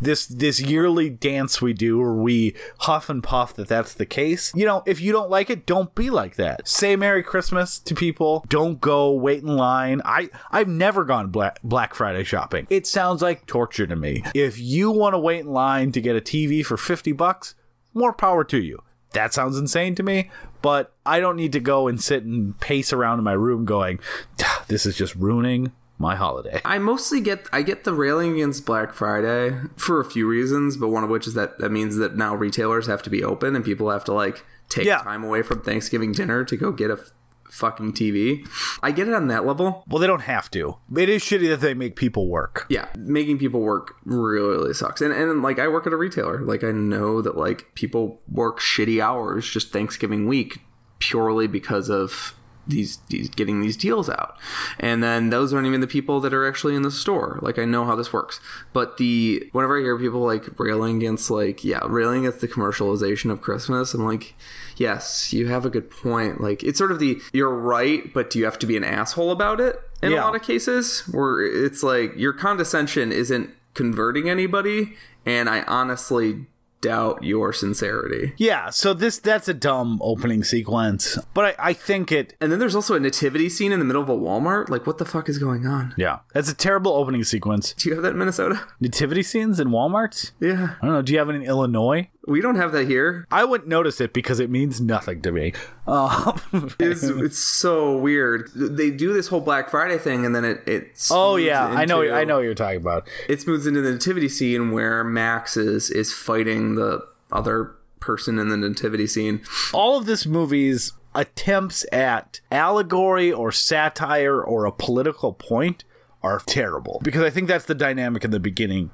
[0.00, 4.52] This this yearly dance we do where we huff and puff that that's the case.
[4.54, 6.66] You know, if you don't like it, don't be like that.
[6.66, 8.44] Say Merry Christmas to people.
[8.48, 10.02] Don't go wait in line.
[10.04, 12.66] I I've never gone Black Black Friday shopping.
[12.70, 14.24] It sounds like torture to me.
[14.34, 17.54] If you want to wait in line to get a TV for 50 bucks,
[17.92, 18.82] more power to you.
[19.12, 20.30] That sounds insane to me,
[20.60, 24.00] but I don't need to go and sit and pace around in my room going,
[24.42, 26.60] "Ah, this is just ruining my holiday.
[26.64, 30.88] I mostly get I get the railing against Black Friday for a few reasons, but
[30.88, 33.64] one of which is that that means that now retailers have to be open and
[33.64, 34.98] people have to like take Yeah.
[34.98, 37.10] time away from Thanksgiving dinner to go get a f-
[37.50, 38.44] fucking TV.
[38.82, 39.84] I get it on that level.
[39.86, 40.76] Well, they don't have to.
[40.96, 42.66] It is shitty that they make people work.
[42.68, 45.00] Yeah, making people work really, really sucks.
[45.00, 48.58] And and like I work at a retailer, like I know that like people work
[48.58, 50.58] shitty hours just Thanksgiving week
[50.98, 52.34] purely because of
[52.66, 54.36] these, these getting these deals out.
[54.78, 57.38] And then those aren't even the people that are actually in the store.
[57.42, 58.40] Like I know how this works.
[58.72, 63.30] But the whenever I hear people like railing against like yeah, railing against the commercialization
[63.30, 64.34] of Christmas, I'm like,
[64.76, 66.40] yes, you have a good point.
[66.40, 69.30] Like it's sort of the you're right, but do you have to be an asshole
[69.30, 69.80] about it?
[70.02, 70.22] In Yeah.
[70.22, 74.94] a lot of cases where it's like your condescension isn't converting anybody
[75.26, 76.46] and i honestly
[76.84, 82.12] doubt your sincerity Yeah, so this that's a dumb opening sequence, but I, I think
[82.12, 82.34] it.
[82.40, 84.98] and then there's also a nativity scene in the middle of a walmart like what
[84.98, 87.72] the fuck is going on Yeah, that's a terrible opening sequence.
[87.74, 90.32] do you have that in minnesota Nativity scenes in Walmart.
[90.40, 91.02] yeah I don't know.
[91.02, 92.10] Do you have it in Illinois?
[92.26, 95.52] we don't have that here I wouldn't notice it because it means nothing to me.
[95.86, 96.40] Um,
[96.80, 101.06] it's, it's so weird they do this whole black friday thing and then it, it
[101.10, 102.00] oh yeah, I know.
[102.02, 103.06] I know what you're talking about.
[103.28, 108.48] it moves into the nativity scene where max is is fighting the other person in
[108.48, 109.42] the nativity scene.
[109.72, 115.84] All of this movie's attempts at allegory or satire or a political point
[116.22, 117.00] are terrible.
[117.02, 118.90] Because I think that's the dynamic in the beginning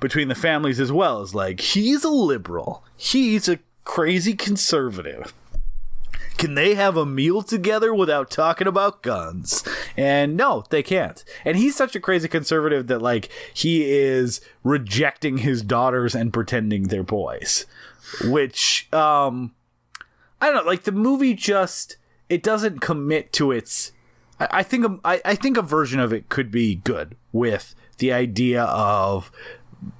[0.00, 2.84] between the families as well is like he's a liberal.
[2.96, 5.34] He's a crazy conservative
[6.40, 9.62] can they have a meal together without talking about guns?
[9.94, 11.22] And no, they can't.
[11.44, 16.84] And he's such a crazy conservative that like he is rejecting his daughters and pretending
[16.84, 17.66] they're boys.
[18.24, 19.52] Which um
[20.40, 21.98] I don't know, like the movie just
[22.30, 23.92] it doesn't commit to its
[24.40, 29.30] I, think I think a version of it could be good with the idea of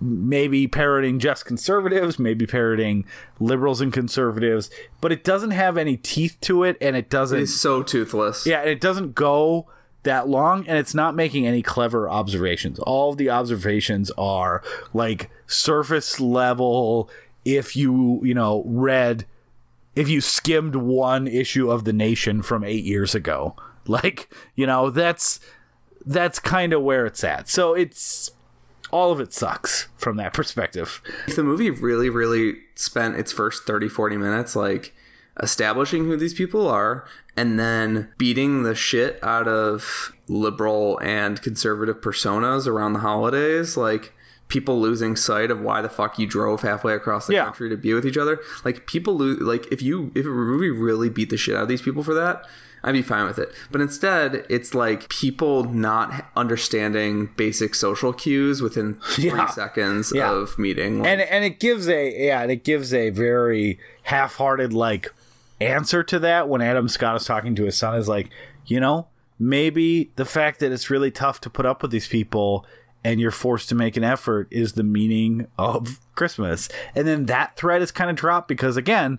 [0.01, 3.05] maybe parroting just conservatives, maybe parroting
[3.39, 4.71] liberals and conservatives,
[5.01, 8.61] but it doesn't have any teeth to it and it doesn't it's so toothless yeah,
[8.61, 9.67] and it doesn't go
[10.03, 12.79] that long and it's not making any clever observations.
[12.81, 14.63] All of the observations are
[14.93, 17.11] like surface level
[17.45, 19.27] if you, you know, read
[19.95, 23.57] if you skimmed one issue of the nation from 8 years ago.
[23.87, 25.41] Like, you know, that's
[26.07, 27.49] that's kind of where it's at.
[27.49, 28.31] So it's
[28.91, 31.03] all of it sucks from that perspective.
[31.27, 34.95] If the movie really, really spent its first 30, 40 minutes like
[35.43, 37.07] establishing who these people are
[37.37, 44.13] and then beating the shit out of liberal and conservative personas around the holidays, like
[44.51, 47.45] people losing sight of why the fuck you drove halfway across the Yeah.
[47.45, 48.39] country to be with each other.
[48.65, 51.69] Like people lose like if you if a movie really beat the shit out of
[51.69, 52.45] these people for that,
[52.83, 53.53] I'd be fine with it.
[53.71, 59.47] But instead, it's like people not understanding basic social cues within three Yeah.
[59.47, 60.31] seconds Yeah.
[60.33, 60.99] of meeting.
[61.01, 65.13] Like, and and it gives a yeah, and it gives a very half-hearted like
[65.61, 68.31] answer to that when Adam Scott is talking to his son is like,
[68.67, 69.07] you know,
[69.39, 72.67] maybe the fact that it's really tough to put up with these people
[73.05, 76.69] and you're forced to make an effort is the meaning of Christmas.
[76.95, 79.19] And then that thread is kind of dropped because again,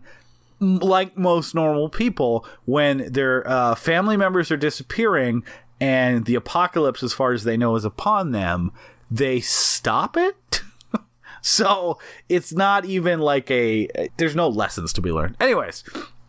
[0.60, 5.44] like most normal people, when their uh, family members are disappearing
[5.80, 8.72] and the apocalypse, as far as they know, is upon them,
[9.10, 10.62] they stop it.
[11.42, 11.98] so
[12.30, 13.88] it's not even like a.
[14.18, 15.38] There's no lessons to be learned.
[15.40, 15.84] Anyways.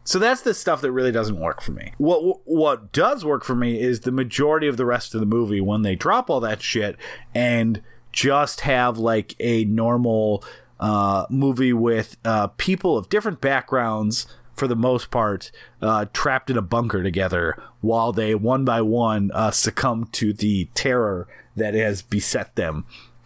[0.05, 1.93] So that's the stuff that really doesn't work for me.
[1.99, 5.61] What what does work for me is the majority of the rest of the movie
[5.61, 6.97] when they drop all that shit
[7.35, 10.45] and just have like a normal
[10.81, 15.51] uh, movie with uh, people of different backgrounds for the most part
[15.81, 20.69] uh, trapped in a bunker together while they one by one uh, succumb to the
[20.75, 21.27] terror
[21.57, 22.85] that has beset them.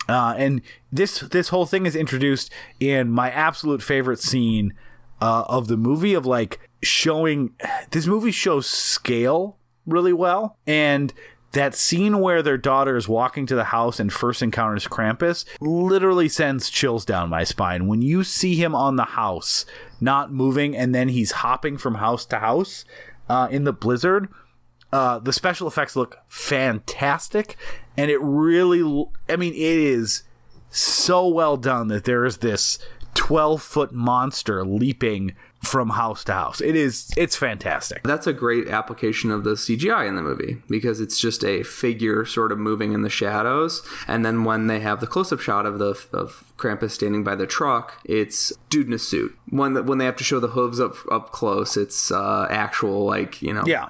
[0.08, 0.62] Uh, and
[0.92, 4.72] this this whole thing is introduced in my absolute favorite scene
[5.20, 7.54] uh, of the movie of like showing
[7.90, 9.56] this movie shows scale
[9.86, 11.12] really well and
[11.52, 16.28] that scene where their daughter is walking to the house and first encounters Krampus literally
[16.28, 17.86] sends chills down my spine.
[17.86, 19.64] When you see him on the house,
[19.98, 22.84] not moving, and then he's hopping from house to house
[23.30, 24.28] uh, in the blizzard,
[24.92, 27.56] uh, the special effects look fantastic.
[27.96, 28.82] And it really,
[29.28, 30.24] I mean, it is
[30.68, 32.78] so well done that there is this
[33.16, 36.60] 12 foot monster leaping from house to house.
[36.60, 38.02] It is, it's fantastic.
[38.04, 42.24] That's a great application of the CGI in the movie because it's just a figure
[42.24, 45.78] sort of moving in the shadows, and then when they have the close-up shot of
[45.78, 49.36] the of Krampus standing by the truck, it's dude in a suit.
[49.48, 53.42] When when they have to show the hooves up up close, it's uh, actual like
[53.42, 53.88] you know Yeah.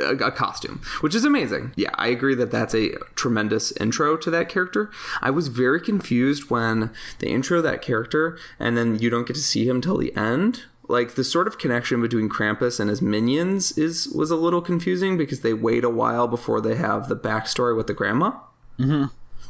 [0.00, 1.72] A, a costume, which is amazing.
[1.76, 4.90] Yeah, I agree that that's a tremendous intro to that character.
[5.20, 9.42] I was very confused when they intro that character and then you don't get to
[9.42, 10.64] see him till the end.
[10.86, 15.16] Like the sort of connection between Krampus and his minions is was a little confusing
[15.16, 18.32] because they wait a while before they have the backstory with the grandma.
[18.78, 19.04] Mm-hmm.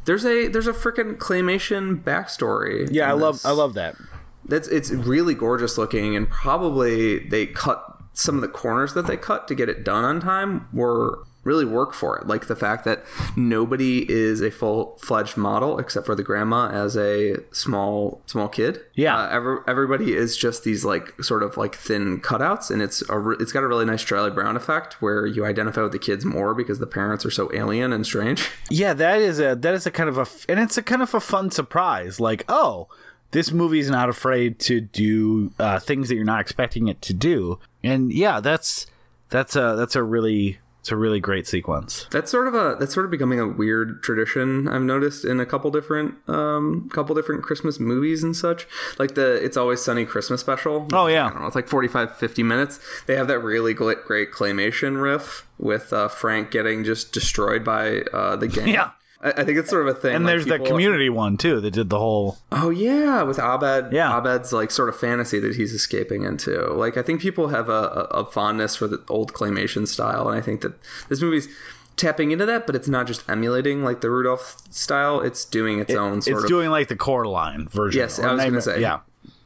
[0.04, 2.88] There's a there's a freaking claymation backstory.
[2.92, 3.44] Yeah, I love, this.
[3.46, 3.96] I love that.
[4.44, 9.16] That's it's really gorgeous looking, and probably they cut some of the corners that they
[9.16, 12.26] cut to get it done on time were really work for it.
[12.26, 13.04] Like the fact that
[13.36, 18.80] nobody is a full fledged model except for the grandma as a small small kid.
[18.94, 19.16] Yeah.
[19.16, 23.18] uh, every, everybody is just these like sort of like thin cutouts, and it's a
[23.18, 26.24] re- it's got a really nice Charlie Brown effect where you identify with the kids
[26.24, 28.50] more because the parents are so alien and strange.
[28.70, 31.12] Yeah, that is a that is a kind of a and it's a kind of
[31.14, 32.18] a fun surprise.
[32.18, 32.88] Like, oh,
[33.34, 37.58] this movie's not afraid to do uh, things that you're not expecting it to do.
[37.82, 38.86] And yeah, that's
[39.28, 42.06] that's a that's a really it's a really great sequence.
[42.12, 45.46] That's sort of a that's sort of becoming a weird tradition I've noticed in a
[45.46, 48.68] couple different um couple different Christmas movies and such.
[49.00, 50.86] Like the It's Always Sunny Christmas special.
[50.92, 51.26] Oh, yeah.
[51.26, 52.78] I don't know, it's like 45 50 minutes.
[53.06, 58.36] They have that really great claymation riff with uh, Frank getting just destroyed by uh,
[58.36, 58.68] the gang.
[58.74, 58.90] Yeah.
[59.24, 60.14] I, I think it's sort of a thing.
[60.14, 63.92] And like, there's the community one too that did the whole Oh yeah, with Abed.
[63.92, 64.16] Yeah.
[64.16, 66.72] Abed's like sort of fantasy that he's escaping into.
[66.72, 70.42] Like I think people have a, a, fondness for the old claymation style, and I
[70.42, 70.74] think that
[71.08, 71.48] this movie's
[71.96, 75.20] tapping into that, but it's not just emulating like the Rudolph style.
[75.20, 76.48] It's doing its own sort it's of.
[76.48, 77.98] doing like the Coraline version.
[77.98, 78.80] yes, I was gonna say.
[78.80, 79.00] yeah.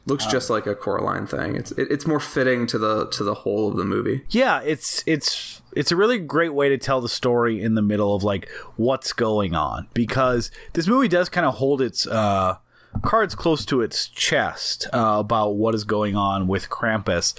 [0.09, 1.55] Looks just like a Coraline thing.
[1.55, 4.23] It's it, it's more fitting to the to the whole of the movie.
[4.29, 8.15] yeah it's it's it's a really great way to tell the story in the middle
[8.15, 12.57] of like what's going on because this movie does kind of hold its uh
[13.03, 17.37] cards close to its chest uh, about what is going on with Krampus.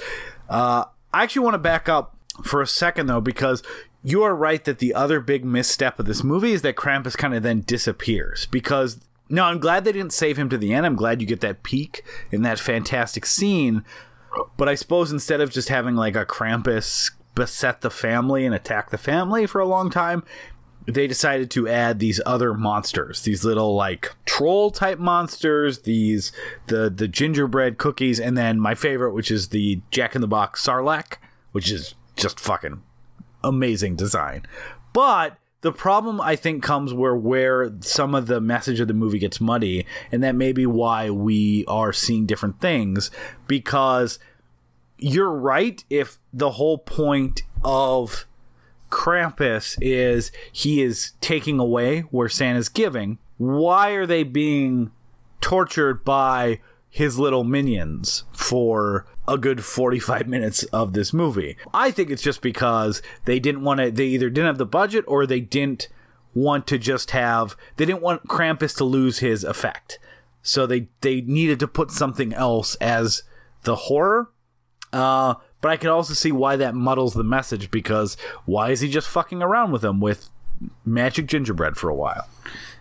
[0.48, 3.62] Uh, I actually want to back up for a second though because
[4.02, 7.34] you are right that the other big misstep of this movie is that Krampus kind
[7.34, 9.00] of then disappears because
[9.30, 10.84] no, I'm glad they didn't save him to the end.
[10.84, 12.02] I'm glad you get that peak
[12.32, 13.84] in that fantastic scene.
[14.56, 18.90] But I suppose instead of just having like a Krampus beset the family and attack
[18.90, 20.24] the family for a long time,
[20.86, 26.32] they decided to add these other monsters, these little like troll type monsters, these
[26.66, 30.64] the the gingerbread cookies, and then my favorite, which is the Jack in the Box
[30.64, 31.18] Sarlacc,
[31.52, 32.82] which is just fucking
[33.44, 34.46] amazing design.
[34.92, 39.18] But the problem I think comes where where some of the message of the movie
[39.18, 43.10] gets muddy, and that may be why we are seeing different things
[43.46, 44.18] because
[44.98, 48.26] you're right if the whole point of
[48.90, 53.18] Krampus is he is taking away where Santa's giving.
[53.38, 54.90] Why are they being
[55.40, 56.60] tortured by
[56.90, 61.56] his little minions for a good 45 minutes of this movie?
[61.72, 65.04] I think it's just because they didn't want to, they either didn't have the budget
[65.08, 65.88] or they didn't
[66.34, 69.98] want to just have, they didn't want Krampus to lose his effect.
[70.42, 73.22] So they, they needed to put something else as
[73.62, 74.30] the horror.
[74.92, 78.16] Uh, but I can also see why that muddles the message because
[78.46, 80.30] why is he just fucking around with him with
[80.84, 82.28] magic gingerbread for a while?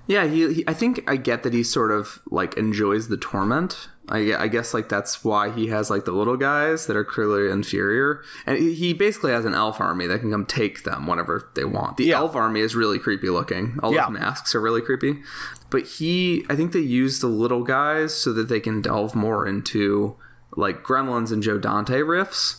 [0.10, 0.64] Yeah, he, he.
[0.68, 3.90] I think I get that he sort of like enjoys the torment.
[4.10, 7.52] I, I guess like that's why he has like the little guys that are clearly
[7.52, 11.64] inferior, and he basically has an elf army that can come take them whenever they
[11.64, 11.98] want.
[11.98, 12.18] The Yeah.
[12.18, 13.77] elf army is really creepy looking.
[13.84, 14.06] All Yeah.
[14.10, 15.22] those masks are really creepy,
[15.69, 16.44] but he.
[16.49, 20.15] I think they use the little guys so that they can delve more into
[20.57, 22.56] like Gremlins and Joe Dante riffs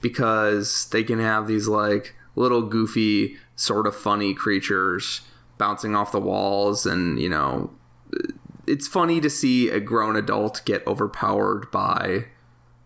[0.00, 5.20] because they can have these like little goofy sort of funny creatures
[5.58, 7.70] bouncing off the walls and you know
[8.66, 12.26] it's funny to see a grown adult get overpowered by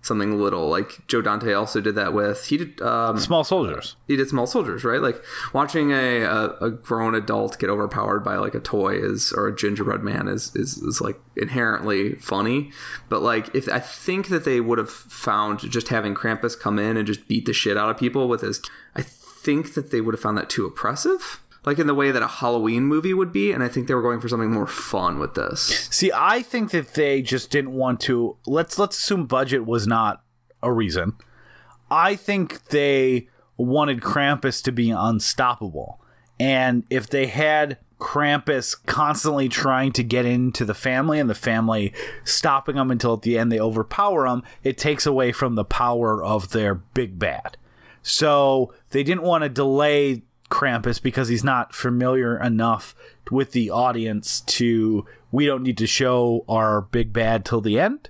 [0.00, 0.68] something little.
[0.68, 3.96] Like joe dante also did that with he did um, Small soldiers.
[4.06, 5.00] he did small soldiers right?
[5.00, 5.22] Like
[5.52, 9.54] watching a, a, a grown adult get overpowered by like a toy is or a
[9.54, 12.70] gingerbread man is, is is like inherently funny.
[13.08, 16.96] But like if i think that they would have found just having krampus come in
[16.96, 18.62] and just beat the shit out of people with his
[18.96, 22.22] i think that they would have found that too oppressive like in the way that
[22.22, 25.18] a halloween movie would be and i think they were going for something more fun
[25.18, 28.36] with this See, I think that they just didn't want to.
[28.46, 30.22] Let's let's assume budget was not
[30.62, 31.14] a reason.
[31.90, 36.00] I think they wanted Krampus to be unstoppable,
[36.38, 41.92] and if they had Krampus constantly trying to get into the family and the family
[42.22, 46.22] stopping them until at the end they overpower them, it takes away from the power
[46.22, 47.56] of their big bad.
[48.02, 52.94] So they didn't want to delay Krampus because he's not familiar enough
[53.30, 55.06] with the audience to.
[55.30, 58.08] We don't need to show our big bad till the end.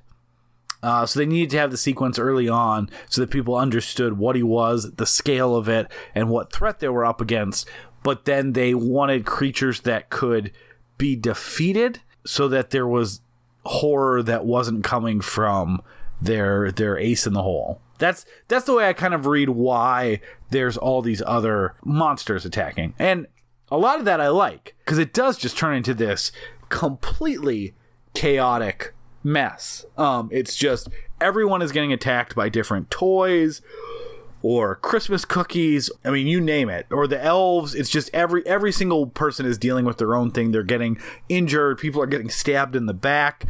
[0.83, 4.37] Uh, so they needed to have the sequence early on so that people understood what
[4.37, 7.69] he was, the scale of it, and what threat they were up against.
[8.05, 10.53] But then they wanted creatures that could
[10.97, 13.21] be defeated so that there was
[13.65, 15.83] horror that wasn't coming from
[16.21, 17.81] their their ace in the hole.
[17.99, 20.21] That's that's the way I kind of read why
[20.51, 22.95] there's all these other monsters attacking.
[22.99, 23.27] And
[23.71, 26.33] a lot of that I like because it does just turn into this
[26.69, 27.75] completely
[28.15, 29.85] chaotic mess.
[29.97, 30.89] Um, it's just
[31.21, 33.61] everyone is getting attacked by different toys
[34.43, 35.91] or Christmas cookies.
[36.05, 36.87] I mean, you name it.
[36.91, 37.75] Or the elves.
[37.75, 40.53] It's just every every single person is dealing with their own thing.
[40.53, 40.99] They're getting
[41.29, 41.79] injured.
[41.79, 43.45] People are getting stabbed in the back.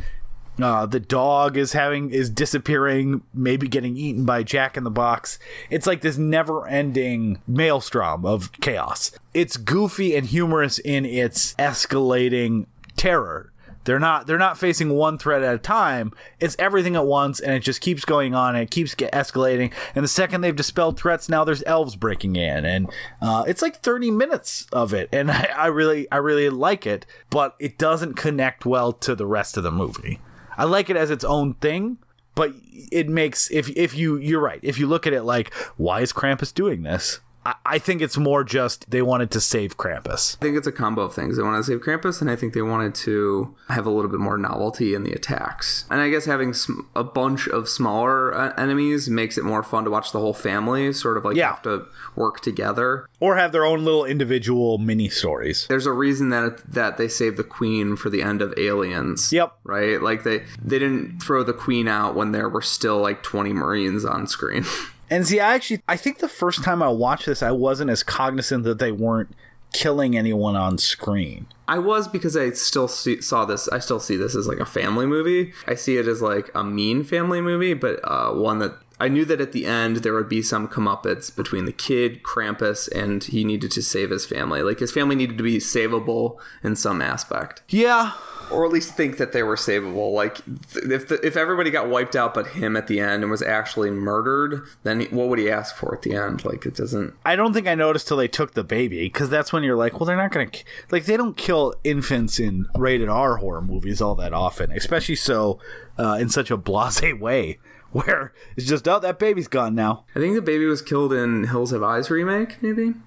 [0.61, 5.39] Uh, the dog is having is disappearing, maybe getting eaten by Jack in the Box.
[5.71, 9.13] It's like this never-ending maelstrom of chaos.
[9.35, 12.67] It's goofy and humorous in its escalating
[12.97, 13.53] terror.
[13.85, 16.13] They're not they're not facing one threat at a time.
[16.41, 19.73] It's everything at once, and it just keeps going on and it keeps get escalating.
[19.95, 22.91] And the second they've dispelled threats, now there's elves breaking in, and
[23.23, 27.07] uh, it's like 30 minutes of it, and I, I really I really like it,
[27.31, 30.21] but it doesn't connect well to the rest of the movie.
[30.59, 31.99] I like it as its own thing,
[32.35, 32.53] but
[32.93, 36.13] it makes if if you you're right if you look at it like why is
[36.13, 37.21] Krampus doing this?
[37.49, 40.37] I, I think it's more just they wanted to save Krampus.
[40.37, 41.37] I think it's a combo of things.
[41.37, 44.21] They wanted to save Krampus, and I think they wanted to have a little bit
[44.21, 45.85] more novelty in the attacks.
[45.91, 49.85] And I guess having sm- a bunch of smaller uh, enemies makes it more fun
[49.85, 51.49] to watch the whole family sort of like Yeah.
[51.51, 53.07] have to work together.
[53.21, 55.67] Or have their own little individual mini stories.
[55.69, 59.33] There's a reason that that they saved the queen for the end of Aliens.
[59.33, 59.53] Yep.
[59.65, 60.01] Right?
[60.03, 64.05] Like they they didn't throw the queen out when there were still like 20 Marines
[64.05, 64.65] on screen.
[65.11, 68.03] And see, I actually, I think the first time I watched this, I wasn't as
[68.03, 69.35] cognizant that they weren't
[69.73, 71.47] killing anyone on screen.
[71.67, 73.69] I was because I still see, saw this.
[73.69, 75.53] I still see this as like a family movie.
[75.67, 79.25] I see it as like a mean family movie, but uh, one that I knew
[79.27, 83.45] that at the end there would be some comeuppance between the kid, Krampus, and he
[83.45, 84.63] needed to save his family.
[84.63, 87.63] Like his family needed to be savable in some aspect.
[87.69, 88.13] Yeah,
[88.51, 90.13] or at least think that they were savable.
[90.13, 90.39] Like
[90.75, 93.91] if the, if everybody got wiped out but him at the end and was actually
[93.91, 96.45] murdered, then what would he ask for at the end?
[96.45, 97.15] Like it doesn't.
[97.25, 99.95] I don't think I noticed till they took the baby because that's when you're like,
[99.95, 104.01] well, they're not going to like they don't kill infants in rated R horror movies
[104.01, 105.59] all that often, especially so
[105.99, 107.59] uh, in such a blasé way
[107.93, 110.05] where it's just oh that baby's gone now.
[110.15, 112.63] I think the baby was killed in Hills Have Eyes remake.
[112.63, 113.03] Maybe I'm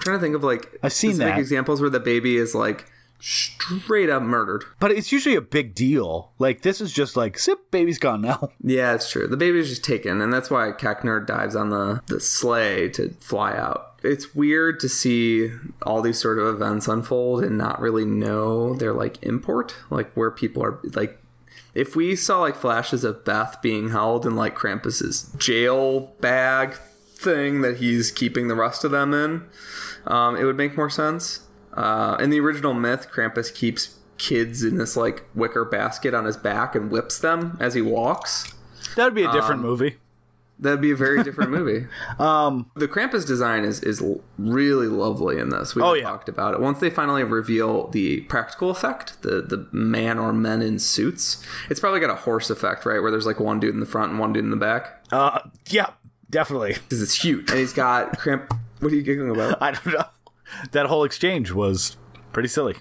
[0.00, 1.38] trying to think of like I've seen that.
[1.38, 2.90] examples where the baby is like
[3.22, 4.64] straight up murdered.
[4.80, 6.32] But it's usually a big deal.
[6.38, 8.50] Like this is just like zip, baby's gone now.
[8.64, 9.26] Yeah, it's true.
[9.26, 13.10] The baby is just taken, and that's why Koechner dives on the, the sleigh to
[13.20, 13.96] fly out.
[14.02, 15.50] It's weird to see
[15.82, 20.30] all these sort of events unfold and not really know their like import, like where
[20.30, 21.18] people are like
[21.74, 27.62] if we saw like flashes of Beth being held in like Krampus's jail bag thing
[27.62, 29.44] that he's keeping the rest of them in,
[30.06, 31.41] um, it would make more sense.
[31.74, 36.36] Uh, in the original myth, Krampus keeps kids in this like wicker basket on his
[36.36, 38.52] back and whips them as he walks.
[38.96, 39.96] That would be a different movie.
[40.58, 41.86] That'd be a very different movie.
[42.20, 44.00] um, the Krampus design is is
[44.38, 45.74] really lovely in this.
[45.74, 46.04] We Oh, yeah.
[46.04, 46.60] talked about it.
[46.60, 51.80] Once they finally reveal the practical effect, the the man or men in suits, it's
[51.80, 53.00] probably got a horse effect, right?
[53.02, 55.40] Where there's like one dude in the front and one dude in the back Uh,
[55.68, 55.90] yeah,
[56.30, 56.74] definitely.
[56.74, 58.52] because it's huge, and he's got cramp.
[58.78, 59.56] What are you giggling about?
[59.62, 60.04] I don't know.
[60.72, 61.96] That whole exchange was
[62.32, 62.74] pretty silly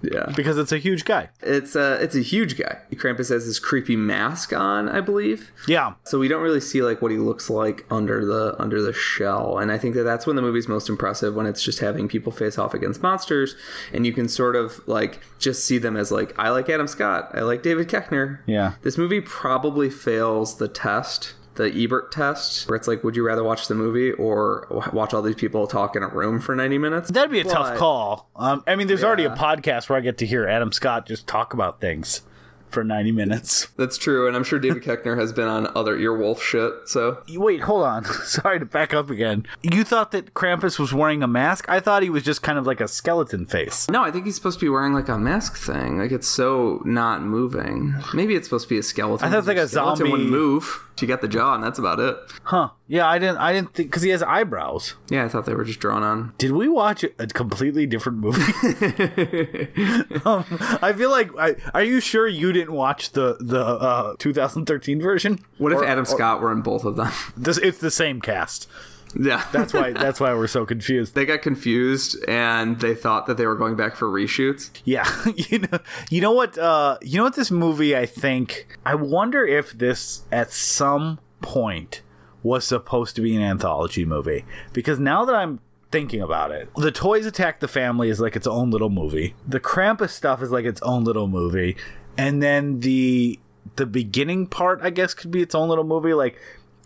[0.00, 1.30] Yeah, because it's a huge guy.
[1.42, 2.78] it's a it's a huge guy.
[2.92, 5.50] Krampus has this creepy mask on, I believe.
[5.66, 8.92] Yeah, So we don't really see like what he looks like under the under the
[8.92, 12.06] shell, and I think that that's when the movie's most impressive when it's just having
[12.06, 13.56] people face off against monsters,
[13.92, 17.30] and you can sort of like just see them as like I like Adam Scott,
[17.34, 18.38] I like David Koechner.
[18.46, 18.74] Yeah.
[18.82, 21.34] this movie probably fails the test.
[21.56, 25.22] The Ebert test, where it's like, would you rather watch the movie or watch all
[25.22, 27.10] these people talk in a room for 90 minutes?
[27.10, 28.30] that'd be a tough call.
[28.36, 31.26] Um, I mean, there's already a podcast where I get to hear Adam Scott just
[31.26, 32.22] talk about things
[32.68, 33.68] for 90 minutes.
[33.76, 37.60] That's true, and I'm sure David Koechner has been on other Earwolf shit, so Wait,
[37.62, 38.04] hold on.
[38.24, 39.46] Sorry to back up again.
[39.62, 41.64] You thought that Krampus was wearing a mask?
[41.68, 43.88] I thought he was just kind of like a skeleton face.
[43.88, 45.98] No, I think he's supposed to be wearing like a mask thing.
[45.98, 47.94] Like it's so not moving.
[48.12, 49.26] Maybe it's supposed to be a skeleton.
[49.26, 50.82] I thought it's like a skeleton zombie- wouldn't move.
[51.00, 52.16] You got the jaw, and that's about it.
[52.44, 52.70] Huh.
[52.88, 54.94] Yeah, I didn't I didn't think cuz he has eyebrows.
[55.10, 56.32] Yeah, I thought they were just drawn on.
[56.38, 58.40] Did we watch a completely different movie?
[60.24, 60.44] um,
[60.82, 65.40] I feel like I, are you sure you didn't watch the the uh, 2013 version?
[65.58, 67.10] What if Or- Adam or- Scott were in both of them?
[67.36, 68.68] This it's the same cast.
[69.14, 71.14] Yeah, That's why that's why we're so confused.
[71.14, 74.70] they got confused and they thought that they were going back for reshoots.
[74.84, 75.78] Yeah, you know,
[76.10, 76.58] you know what?
[76.58, 77.36] Uh, you know what?
[77.36, 82.02] This movie, I think, I wonder if this at some point
[82.42, 85.60] was supposed to be an anthology movie because now that I'm
[85.90, 89.34] thinking about it, the Toys Attack the Family is like its own little movie.
[89.46, 91.76] The Krampus stuff is like its own little movie,
[92.18, 93.38] and then the
[93.76, 96.12] the beginning part, I guess, could be its own little movie.
[96.12, 96.36] Like.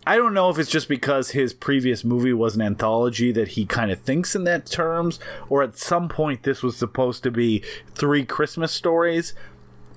[0.05, 3.65] I don't know if it's just because his previous movie was an anthology that he
[3.65, 7.63] kind of thinks in that terms, or at some point this was supposed to be
[7.93, 9.35] three Christmas stories.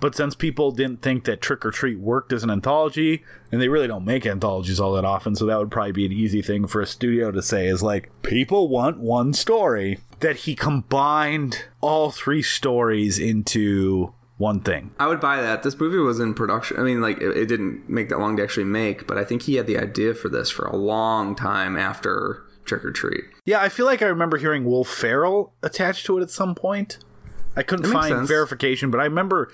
[0.00, 3.68] But since people didn't think that Trick 'r Treat worked as an anthology, and they
[3.68, 6.66] really don't make anthologies all that often, so that would probably be an easy thing
[6.66, 10.00] for a studio to say is like, people want one story.
[10.20, 14.90] That he combined all three stories into one thing.
[14.98, 15.62] I would buy that.
[15.62, 16.78] This movie was in production.
[16.78, 19.42] I mean, like it, it didn't make that long to actually make, but I think
[19.42, 23.24] he had the idea for this for a long time after Trick 'r Treat.
[23.44, 26.98] Yeah, I feel like I remember hearing Will Ferrell attached to it at some point.
[27.56, 28.28] I couldn't find sense.
[28.28, 29.52] verification, but I remember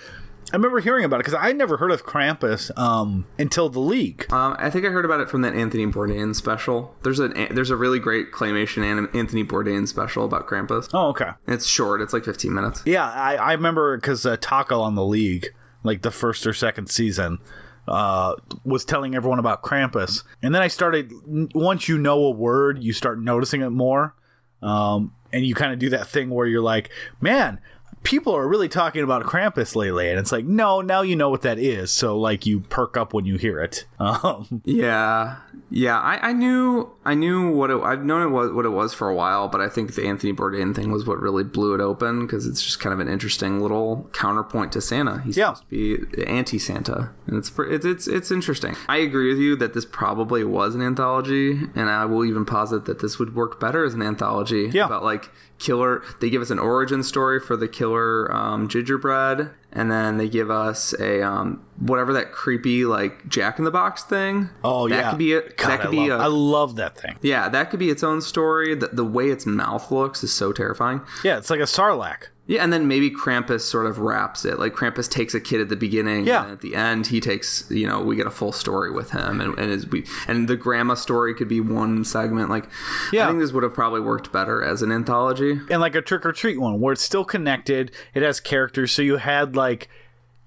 [0.53, 4.31] I remember hearing about it because I never heard of Krampus um, until the League.
[4.33, 6.97] Um, I think I heard about it from that Anthony Bourdain special.
[7.03, 8.83] There's a there's a really great claymation
[9.15, 10.91] Anthony Bourdain special about Krampus.
[10.93, 11.31] Oh, okay.
[11.47, 12.01] It's short.
[12.01, 12.83] It's like 15 minutes.
[12.85, 15.49] Yeah, I, I remember because uh, Taco on the League,
[15.85, 17.39] like the first or second season,
[17.87, 21.13] uh, was telling everyone about Krampus, and then I started.
[21.55, 24.17] Once you know a word, you start noticing it more,
[24.63, 26.91] um, and you kind of do that thing where you're like,
[27.21, 27.61] man.
[28.03, 31.43] People are really talking about Krampus lately, and it's like, no, now you know what
[31.43, 31.91] that is.
[31.91, 33.85] So, like, you perk up when you hear it.
[34.01, 35.37] Um, Yeah,
[35.69, 35.99] yeah.
[36.01, 37.79] I, I knew I knew what it.
[37.83, 40.33] I've known it was what it was for a while, but I think the Anthony
[40.33, 43.61] Bourdain thing was what really blew it open because it's just kind of an interesting
[43.61, 45.21] little counterpoint to Santa.
[45.21, 45.53] He's Yeah.
[45.53, 48.75] supposed to be anti-Santa, and it's it's it's it's interesting.
[48.89, 52.87] I agree with you that this probably was an anthology, and I will even posit
[52.87, 54.71] that this would work better as an anthology.
[54.73, 54.87] Yeah.
[54.87, 55.31] about like
[55.61, 56.03] killer.
[56.21, 60.51] They give us an origin story for the killer um, gingerbread, and then they give
[60.51, 64.51] us a um, whatever that creepy like Jack in the Box thing.
[64.65, 64.97] oh yeah.
[64.97, 66.97] that yeah, could be a, God, that could I be love, a I love that
[66.99, 67.19] thing.
[67.23, 68.75] yeah, that could be its own story.
[68.75, 71.01] The, the way its mouth looks is so terrifying.
[71.25, 72.29] Yeah, it's like a sarlacc.
[72.47, 74.59] Yeah, and then maybe Krampus sort of wraps it.
[74.59, 76.43] Like Krampus takes a kid at the beginning, Yeah.
[76.43, 79.41] and at the end he takes you know we get a full story with him,
[79.41, 82.51] and and, we, and the grandma story could be one segment.
[82.51, 82.69] Like,
[83.13, 83.25] Yeah.
[83.27, 85.61] I think this would have probably worked better as an anthology.
[85.71, 87.93] and like a Trick 'r Treat one where it's still connected.
[88.15, 89.89] It has characters, so you had like,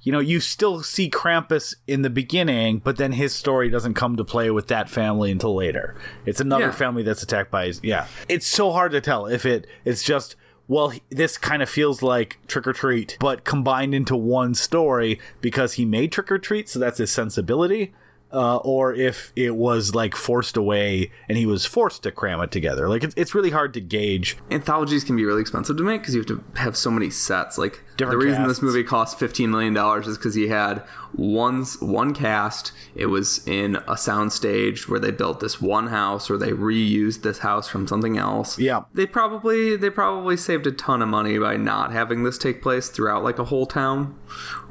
[0.02, 4.18] you know, you still see Krampus in the beginning, but then his story doesn't come
[4.18, 5.96] to play with that family until later.
[6.26, 6.72] It's another Yeah.
[6.72, 7.68] family that's attacked by.
[7.68, 9.66] His, yeah, it's so hard to tell if it.
[9.86, 10.36] It's just.
[10.68, 15.74] Well, this kind of feels like Trick 'r Treat, but combined into one story because
[15.74, 17.94] he made Trick 'r Treat, so that's his sensibility.
[18.32, 22.50] Uh, or if it was like forced away and he was forced to cram it
[22.50, 22.90] together.
[22.90, 26.16] Like it's, it's really hard to gauge Anthologies can be really expensive to make because
[26.16, 27.60] you have to have so many sets.
[27.60, 28.60] Like Different the reason casts.
[28.60, 30.80] this movie cost fifteen million dollars is because he had
[31.14, 32.72] one one cast.
[32.96, 37.40] It was in a soundstage where they built this one house, or they reused this
[37.40, 38.58] house from something else.
[38.58, 38.84] Yeah.
[38.94, 42.90] they probably they probably saved a ton of money by not having this take place
[42.90, 44.18] throughout like a whole town,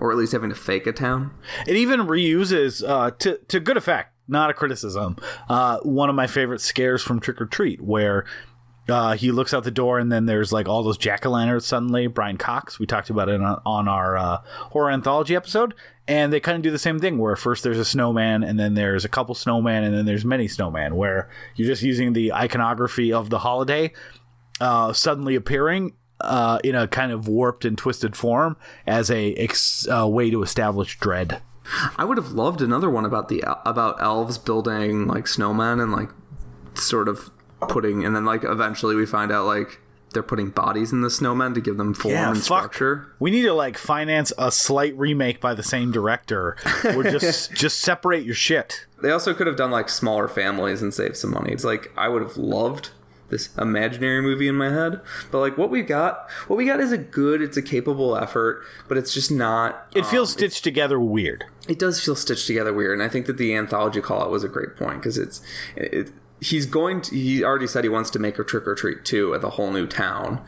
[0.01, 1.32] or at least having to fake a town.
[1.66, 5.16] It even reuses uh, to to good effect, not a criticism.
[5.49, 8.24] Uh, one of my favorite scares from Trick 'r Treat, where
[8.88, 11.66] uh, he looks out the door and then there's like all those jack o' lanterns.
[11.66, 12.78] Suddenly, Brian Cox.
[12.78, 14.38] We talked about it on, on our uh,
[14.70, 15.74] horror anthology episode,
[16.09, 17.18] and they kind of do the same thing.
[17.18, 20.48] Where first there's a snowman, and then there's a couple snowman, and then there's many
[20.48, 20.96] snowman.
[20.96, 23.92] Where you're just using the iconography of the holiday
[24.60, 28.56] uh, suddenly appearing uh, in a kind of warped and twisted form
[28.86, 31.42] as a ex- uh, way to establish dread.
[31.96, 36.10] I would have loved another one about the about elves building like snowmen and like
[36.74, 37.30] sort of
[37.68, 39.80] putting and then like eventually we find out like
[40.12, 43.12] they're putting bodies in the snowmen to give them form and structure.
[43.18, 47.80] We need to like finance a slight remake by the same director, or just just
[47.80, 48.86] separate your shit.
[49.02, 51.52] They also could have done like smaller families and saved some money.
[51.52, 52.90] It's like I would have loved
[53.30, 56.93] this imaginary movie in my head, but like what we got, what we got is
[56.93, 59.86] a good, it's a capable effort, but it's just not.
[59.94, 61.47] It um, feels stitched together weird.
[61.66, 64.43] it does feel stitched together weird and i think that the anthology call out was
[64.43, 65.40] a great point because it's
[65.76, 66.10] it,
[66.43, 69.35] he's going to he already said he wants to make a Trick 'r Treat too
[69.35, 70.44] at a whole new town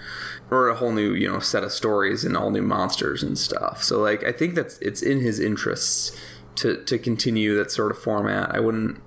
[0.51, 3.83] or a whole new you know set of stories and all new monsters and stuff
[3.83, 6.19] so like i think that's it's in his interests
[6.57, 9.01] to to continue that sort of format i wouldn't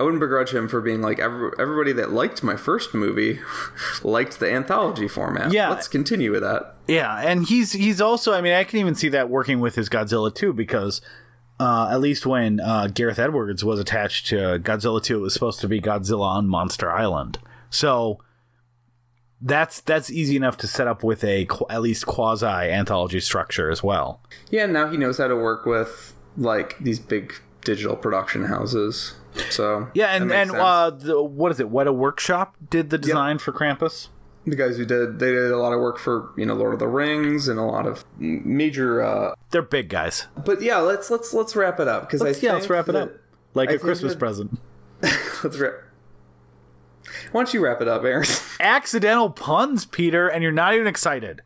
[0.00, 3.40] I wouldn't begrudge him for being like every, everybody that liked my first movie
[4.04, 5.52] liked the anthology format.
[5.52, 5.70] Yeah.
[5.70, 6.76] let's continue with that.
[6.86, 8.32] Yeah, and he's he's also.
[8.32, 11.00] I mean, I can even see that working with his Godzilla too, because
[11.60, 15.60] uh, at least when uh, Gareth Edwards was attached to Godzilla two, it was supposed
[15.60, 17.38] to be Godzilla on Monster Island.
[17.70, 18.20] So
[19.40, 23.82] that's that's easy enough to set up with a at least quasi anthology structure as
[23.82, 24.20] well.
[24.50, 29.14] Yeah, and now he knows how to work with like these big digital production houses.
[29.50, 31.70] So Yeah, and and uh, the, what is it?
[31.70, 34.08] Weta Workshop did the design for Krampus.
[34.50, 36.78] The guys who did they did a lot of work for you know Lord of
[36.80, 39.02] the Rings and a lot of major.
[39.02, 40.26] uh They're big guys.
[40.44, 42.94] But yeah, let's let's let's wrap it up because I Let's, yeah, let's wrap it
[42.96, 43.12] up
[43.54, 44.58] like I a Christmas that- present.
[45.44, 45.74] Let's wrap.
[47.32, 48.26] Why don't you wrap it up, Aaron?
[48.60, 51.40] Accidental puns, Peter, and you're not even excited.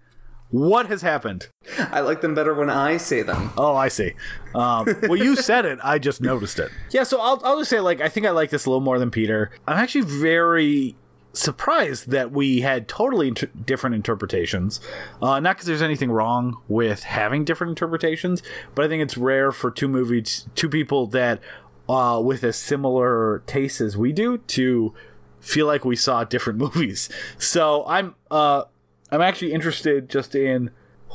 [0.50, 1.48] What has happened?
[1.78, 3.52] I like them better when I say them.
[3.56, 4.12] Oh, I see.
[4.54, 5.78] Um, well, you said it.
[5.82, 6.70] I just noticed it.
[6.90, 8.98] Yeah, so I'll, I'll just say, like, I think I like this a little more
[8.98, 9.50] than Peter.
[9.66, 10.94] I'm actually very
[11.32, 14.80] surprised that we had totally inter- different interpretations.
[15.20, 18.42] Uh, not because there's anything wrong with having different interpretations,
[18.74, 21.40] but I think it's rare for two movies, two people that,
[21.88, 24.94] uh, with as similar tastes as we do, to
[25.40, 27.09] feel like we saw different movies.
[27.38, 28.64] So I'm, uh,
[29.10, 30.70] I'm actually interested just in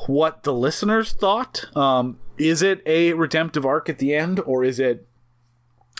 [0.06, 1.65] what the listeners thought.
[1.76, 5.06] Um, is it a redemptive arc at the end, or is it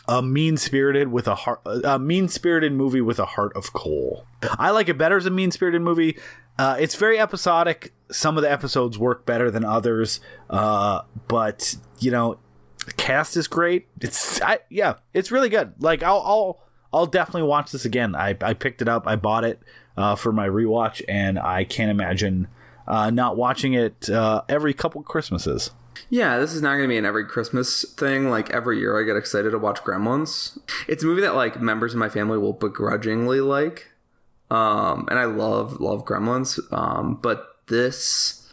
[0.08, 4.26] a mean spirited with a heart, a mean spirited movie with a heart of coal?
[4.58, 6.18] I like it better as a mean spirited movie.
[6.58, 7.94] Uh, it's very episodic.
[8.10, 10.20] Some of the episodes work better than others,
[10.50, 12.40] uh, but you know,
[12.86, 13.88] the cast is great.
[14.02, 15.74] It's I, yeah, it's really good.
[15.80, 16.64] Like I'll I'll
[16.94, 18.16] I'll definitely watch this again.
[18.16, 19.08] I I picked it up.
[19.08, 19.62] I bought it
[19.98, 22.48] uh, for my rewatch, and I can't imagine
[22.88, 25.72] uh, not watching it uh, every couple Christmases.
[26.10, 28.30] Yeah, this is not going to be an every Christmas thing.
[28.30, 30.58] Like every year, I get excited to watch Gremlins.
[30.88, 33.92] It's a movie that like members of my family will begrudgingly like,
[34.50, 36.60] um, and I love love Gremlins.
[36.72, 38.47] Um, but this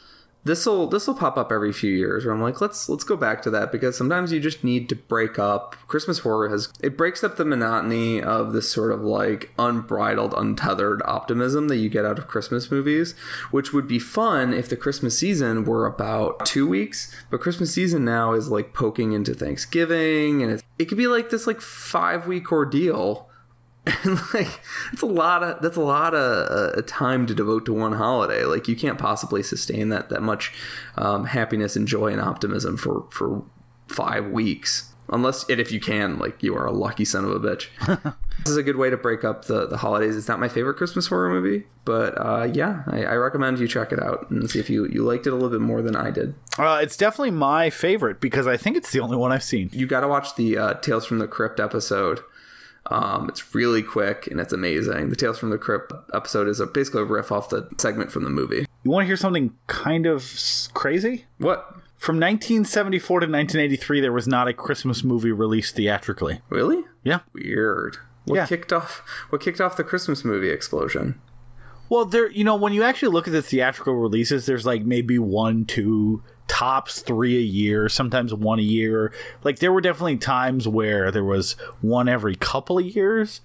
[0.45, 3.17] this will this will pop up every few years where I'm like, let's let's go
[3.17, 5.75] back to that because sometimes you just need to break up.
[5.89, 11.03] Christmas horror has it breaks up the monotony of this sort of like unbridled, untethered
[11.07, 13.15] optimism that you get out of Christmas movies,
[13.51, 17.15] which would be fun if the Christmas season were about two weeks.
[17.31, 21.47] But Christmas season now is like poking into Thanksgiving, and it could be like this
[21.47, 23.31] like five week ordeal
[24.33, 24.61] like
[24.93, 28.45] it's a lot of that's a lot of uh, time to devote to one holiday.
[28.45, 30.53] Like you can't possibly sustain that that much
[30.97, 33.45] um, happiness and joy and optimism for for
[33.89, 34.91] five weeks.
[35.11, 37.69] Unless, and if you can, like you are a lucky son of a bitch.
[38.39, 40.17] this is a good way to break up the, the holidays.
[40.17, 43.93] It's not my favorite Christmas horror movie, but uh, yeah, I, I recommend you check
[43.93, 46.11] it out and see if you, you liked it a little bit more than I
[46.11, 46.35] did.
[46.59, 49.69] Uh, it's definitely my favorite because I think it's the only one I've seen.
[49.75, 52.21] You got to watch the uh, Tales from the Crypt episode.
[52.91, 55.09] Um, it's really quick and it's amazing.
[55.11, 58.25] The Tales from the Crypt episode is a, basically a riff off the segment from
[58.25, 58.67] the movie.
[58.83, 60.31] You want to hear something kind of
[60.75, 61.25] crazy?
[61.39, 61.67] What?
[61.97, 66.43] From 1974 to 1983, there was not a Christmas movie released theatrically.
[66.51, 66.85] Really?
[67.03, 67.21] Yeah.
[67.33, 67.97] Weird.
[68.27, 68.47] What Yeah.
[68.47, 69.03] kicked off?
[69.31, 71.19] What kicked off the Christmas movie explosion?
[71.89, 75.19] Well, there, you know, when you actually look at the theatrical releases, there's like maybe
[75.19, 79.13] one, two, tops three a year, sometimes one a year.
[79.43, 83.41] Like there were definitely times where there was one every couple of years,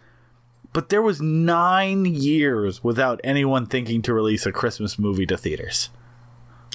[0.73, 5.89] but there was nine years without anyone thinking to release a Christmas movie to theaters.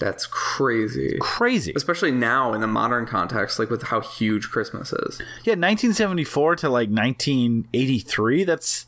[0.01, 1.19] That's crazy.
[1.21, 1.73] Crazy.
[1.77, 5.19] Especially now in the modern context, like with how huge Christmas is.
[5.45, 8.45] Yeah, 1974 to like 1983.
[8.45, 8.87] That's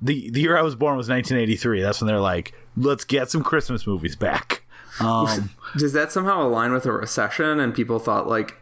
[0.00, 1.82] the the year I was born was 1983.
[1.82, 4.61] That's when they're like, let's get some Christmas movies back.
[5.00, 8.56] Um, Does that somehow align with a recession and people thought like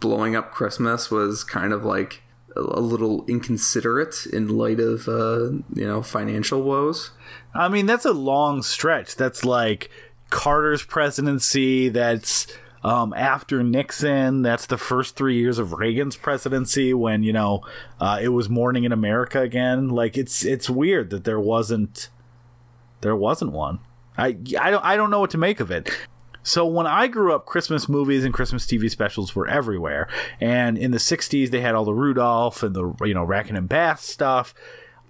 [0.00, 2.22] blowing up Christmas was kind of like
[2.56, 7.10] a little inconsiderate in light of uh, you know financial woes?
[7.54, 9.16] I mean, that's a long stretch.
[9.16, 9.90] That's like
[10.30, 11.88] Carter's presidency.
[11.88, 12.46] That's
[12.84, 14.42] um, after Nixon.
[14.42, 17.62] That's the first three years of Reagan's presidency when you know
[18.00, 19.88] uh, it was morning in America again.
[19.88, 22.08] Like it's it's weird that there wasn't
[23.00, 23.80] there wasn't one.
[24.16, 25.90] I I don't I don't know what to make of it.
[26.46, 30.08] So when I grew up, Christmas movies and Christmas TV specials were everywhere.
[30.40, 33.68] And in the '60s, they had all the Rudolph and the you know Rankin and
[33.68, 34.54] Bass stuff.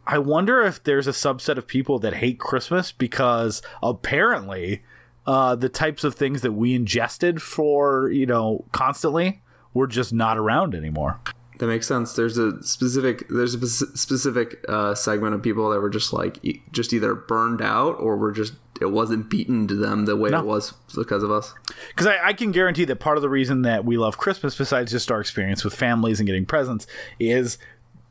[0.06, 4.82] I wonder if there's a subset of people that hate Christmas because apparently
[5.26, 10.38] uh, the types of things that we ingested for you know constantly were just not
[10.38, 11.20] around anymore.
[11.58, 12.14] That makes sense.
[12.14, 13.66] There's a specific there's a
[13.96, 18.16] specific uh, segment of people that were just like e- just either burned out or
[18.16, 20.40] were just it wasn't beaten to them the way No.
[20.40, 21.54] it was because of us.
[21.90, 24.90] Because I, I can guarantee that part of the reason that we love Christmas, besides
[24.90, 26.86] just our experience with families and getting presents,
[27.20, 27.56] is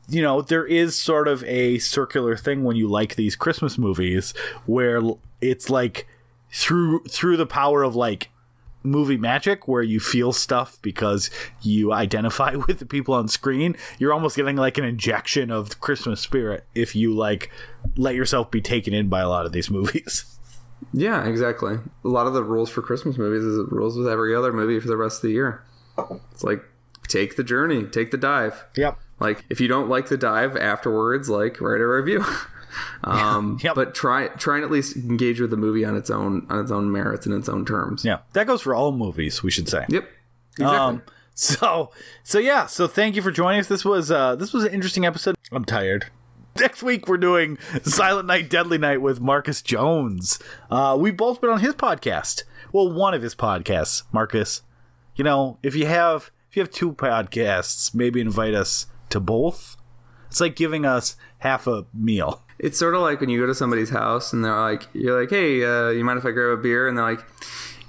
[0.08, 4.32] you know there is sort of a circular thing when you like these Christmas movies
[4.64, 5.02] where
[5.42, 6.06] it's like
[6.50, 8.30] through through the power of like
[8.84, 11.30] movie magic where you feel stuff because
[11.62, 16.20] you identify with the people on screen you're almost getting like an injection of christmas
[16.20, 17.50] spirit if you like
[17.96, 20.24] let yourself be taken in by a lot of these movies
[20.92, 21.76] Yeah, exactly.
[22.04, 24.78] A lot of the rules for Christmas movies is the rules with every other movie
[24.78, 25.64] for the rest of the year.
[26.30, 26.62] It's like
[27.08, 28.64] take the journey, take the dive.
[28.76, 32.22] yep Like if you don't like the dive afterwards, like write a review.
[33.04, 33.74] um, Yep.
[33.74, 36.70] But try try and at least engage with the movie on its own on its
[36.70, 38.04] own merits and its own terms.
[38.04, 40.08] yeah that goes for all movies we should say Yep.
[40.52, 40.76] Exactly.
[40.78, 41.02] Um,
[41.34, 41.90] so
[42.22, 43.66] so yeah, so thank you for joining us.
[43.66, 45.34] This was uh this was an interesting episode.
[45.50, 46.06] I'm tired.
[46.60, 50.38] Next week we're doing Silent Night, Deadly Night with Marcus Jones.
[50.70, 52.44] Uh we've both been on his podcast.
[52.72, 54.62] Well, one of his podcasts, Marcus.
[55.16, 59.76] You know, if you have if you have two podcasts, maybe invite us to both.
[60.28, 62.43] It's like giving us half a meal.
[62.58, 65.30] It's sort of like when you go to somebody's house and they're like, you're like,
[65.30, 66.88] hey, uh, you mind if I grab a beer?
[66.88, 67.24] And they're like,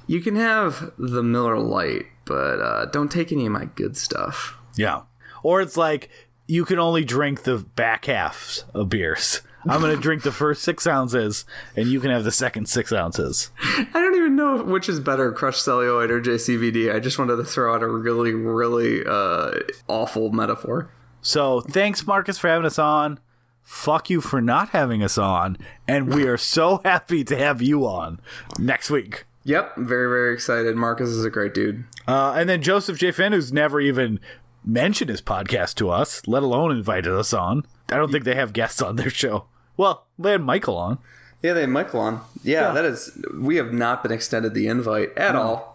[0.08, 4.58] you can have the Miller Lite, but uh, don't take any of my good stuff.
[4.76, 5.04] Yeah.
[5.44, 6.10] Or it's like
[6.48, 9.42] you can only drink the back halves of beers.
[9.68, 11.44] I'm going to drink the first six ounces,
[11.76, 13.50] and you can have the second six ounces.
[13.64, 16.94] I don't even know which is better, crushed celluloid or JCVD.
[16.94, 19.54] I just wanted to throw out a really, really uh,
[19.88, 20.92] awful metaphor.
[21.22, 23.20] So thanks, Marcus, for having us on.
[23.66, 25.58] Fuck you for not having us on.
[25.88, 28.22] And we are so happy to have you on
[28.60, 29.26] next week.
[29.44, 30.76] Yep, very, very excited.
[30.76, 31.84] Marcus is a great dude.
[32.08, 33.12] Uh, and then Joseph J.
[33.12, 34.20] Finn, who's never even
[34.64, 37.66] mentioned his podcast to us, let alone invited us on.
[37.90, 39.46] I don't think they have guests on their show.
[39.78, 41.00] Well, they had Michael on.
[41.42, 42.22] Yeah, they had Michael on.
[42.44, 43.20] Yeah, that is.
[43.34, 45.75] We have not been extended the invite at all.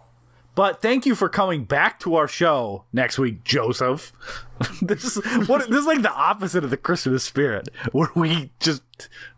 [0.53, 4.11] But thank you for coming back to our show next week, Joseph.
[4.81, 8.83] this is what this is like the opposite of the Christmas spirit, where we just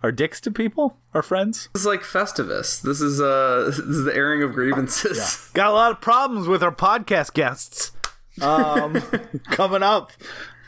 [0.02, 1.70] are dicks to people, our friends.
[1.74, 2.82] This is like Festivus.
[2.82, 5.50] This is uh, this is the airing of grievances.
[5.54, 7.92] Got a lot of problems with our podcast guests
[8.42, 8.94] um,
[9.52, 10.12] coming up.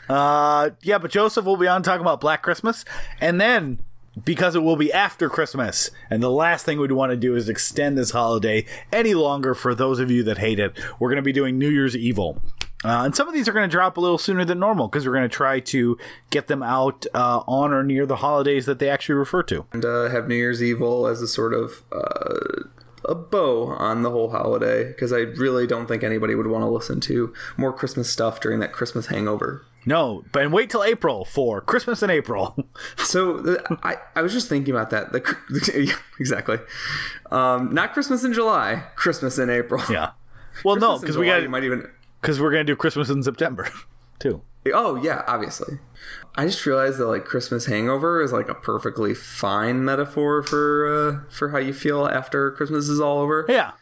[0.08, 2.84] Uh, yeah, but Joseph will be on talking about Black Christmas,
[3.20, 3.80] and then
[4.24, 7.48] because it will be after Christmas, and the last thing we'd want to do is
[7.48, 10.72] extend this holiday any longer for those of you that hate it.
[10.98, 12.40] We're going to be doing New Year's Evil.
[12.84, 15.06] Uh, and some of these are going to drop a little sooner than normal because
[15.06, 15.98] we're going to try to
[16.30, 19.64] get them out uh, on or near the holidays that they actually refer to.
[19.72, 22.68] and uh, have New Year's Evil as a sort of uh,
[23.04, 26.68] a bow on the whole holiday because I really don't think anybody would want to
[26.68, 29.64] listen to more Christmas stuff during that Christmas hangover.
[29.86, 32.56] No, but wait till April for Christmas in April.
[32.98, 35.12] So I, I was just thinking about that.
[35.12, 36.58] The, exactly.
[37.30, 39.82] Um, not Christmas in July, Christmas in April.
[39.88, 40.10] yeah.
[40.64, 41.88] Well, no, Christmas because we got you might even.
[42.20, 43.68] because we're going to do Christmas in September
[44.18, 44.42] too.
[44.74, 45.78] Oh yeah, obviously.
[46.34, 50.86] I just realized that like Christmas hangover is like a perfectly fine metaphor for
[51.28, 53.46] uh, for how you feel after Christmas is all over.
[53.48, 53.72] Yeah.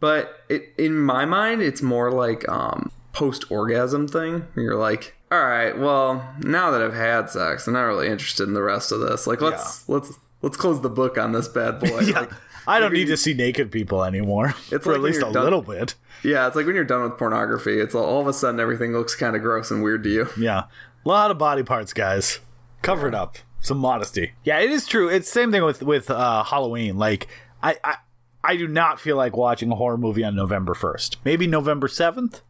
[0.00, 4.46] But it, in my mind, it's more like um, post orgasm thing.
[4.56, 8.54] You're like, all right, well, now that I've had sex, I'm not really interested in
[8.54, 9.26] the rest of this.
[9.26, 10.12] Like, let's let's
[10.42, 12.00] let's close the book on this bad boy.
[12.02, 12.20] Yeah.
[12.20, 12.30] Like,
[12.64, 14.54] I don't need to see naked people anymore.
[14.70, 15.94] It's for like at least a done- little bit.
[16.22, 17.80] yeah, it's like when you're done with pornography.
[17.80, 20.28] It's all, all of a sudden everything looks kind of gross and weird to you.
[20.38, 20.64] Yeah.
[21.04, 22.38] A lot of body parts, guys.
[22.82, 23.36] Cover it up.
[23.60, 24.32] Some modesty.
[24.44, 25.08] Yeah, it is true.
[25.08, 26.96] It's the same thing with with uh, Halloween.
[26.98, 27.26] Like
[27.62, 27.96] I, I
[28.44, 31.16] I do not feel like watching a horror movie on November 1st.
[31.24, 32.40] Maybe November 7th,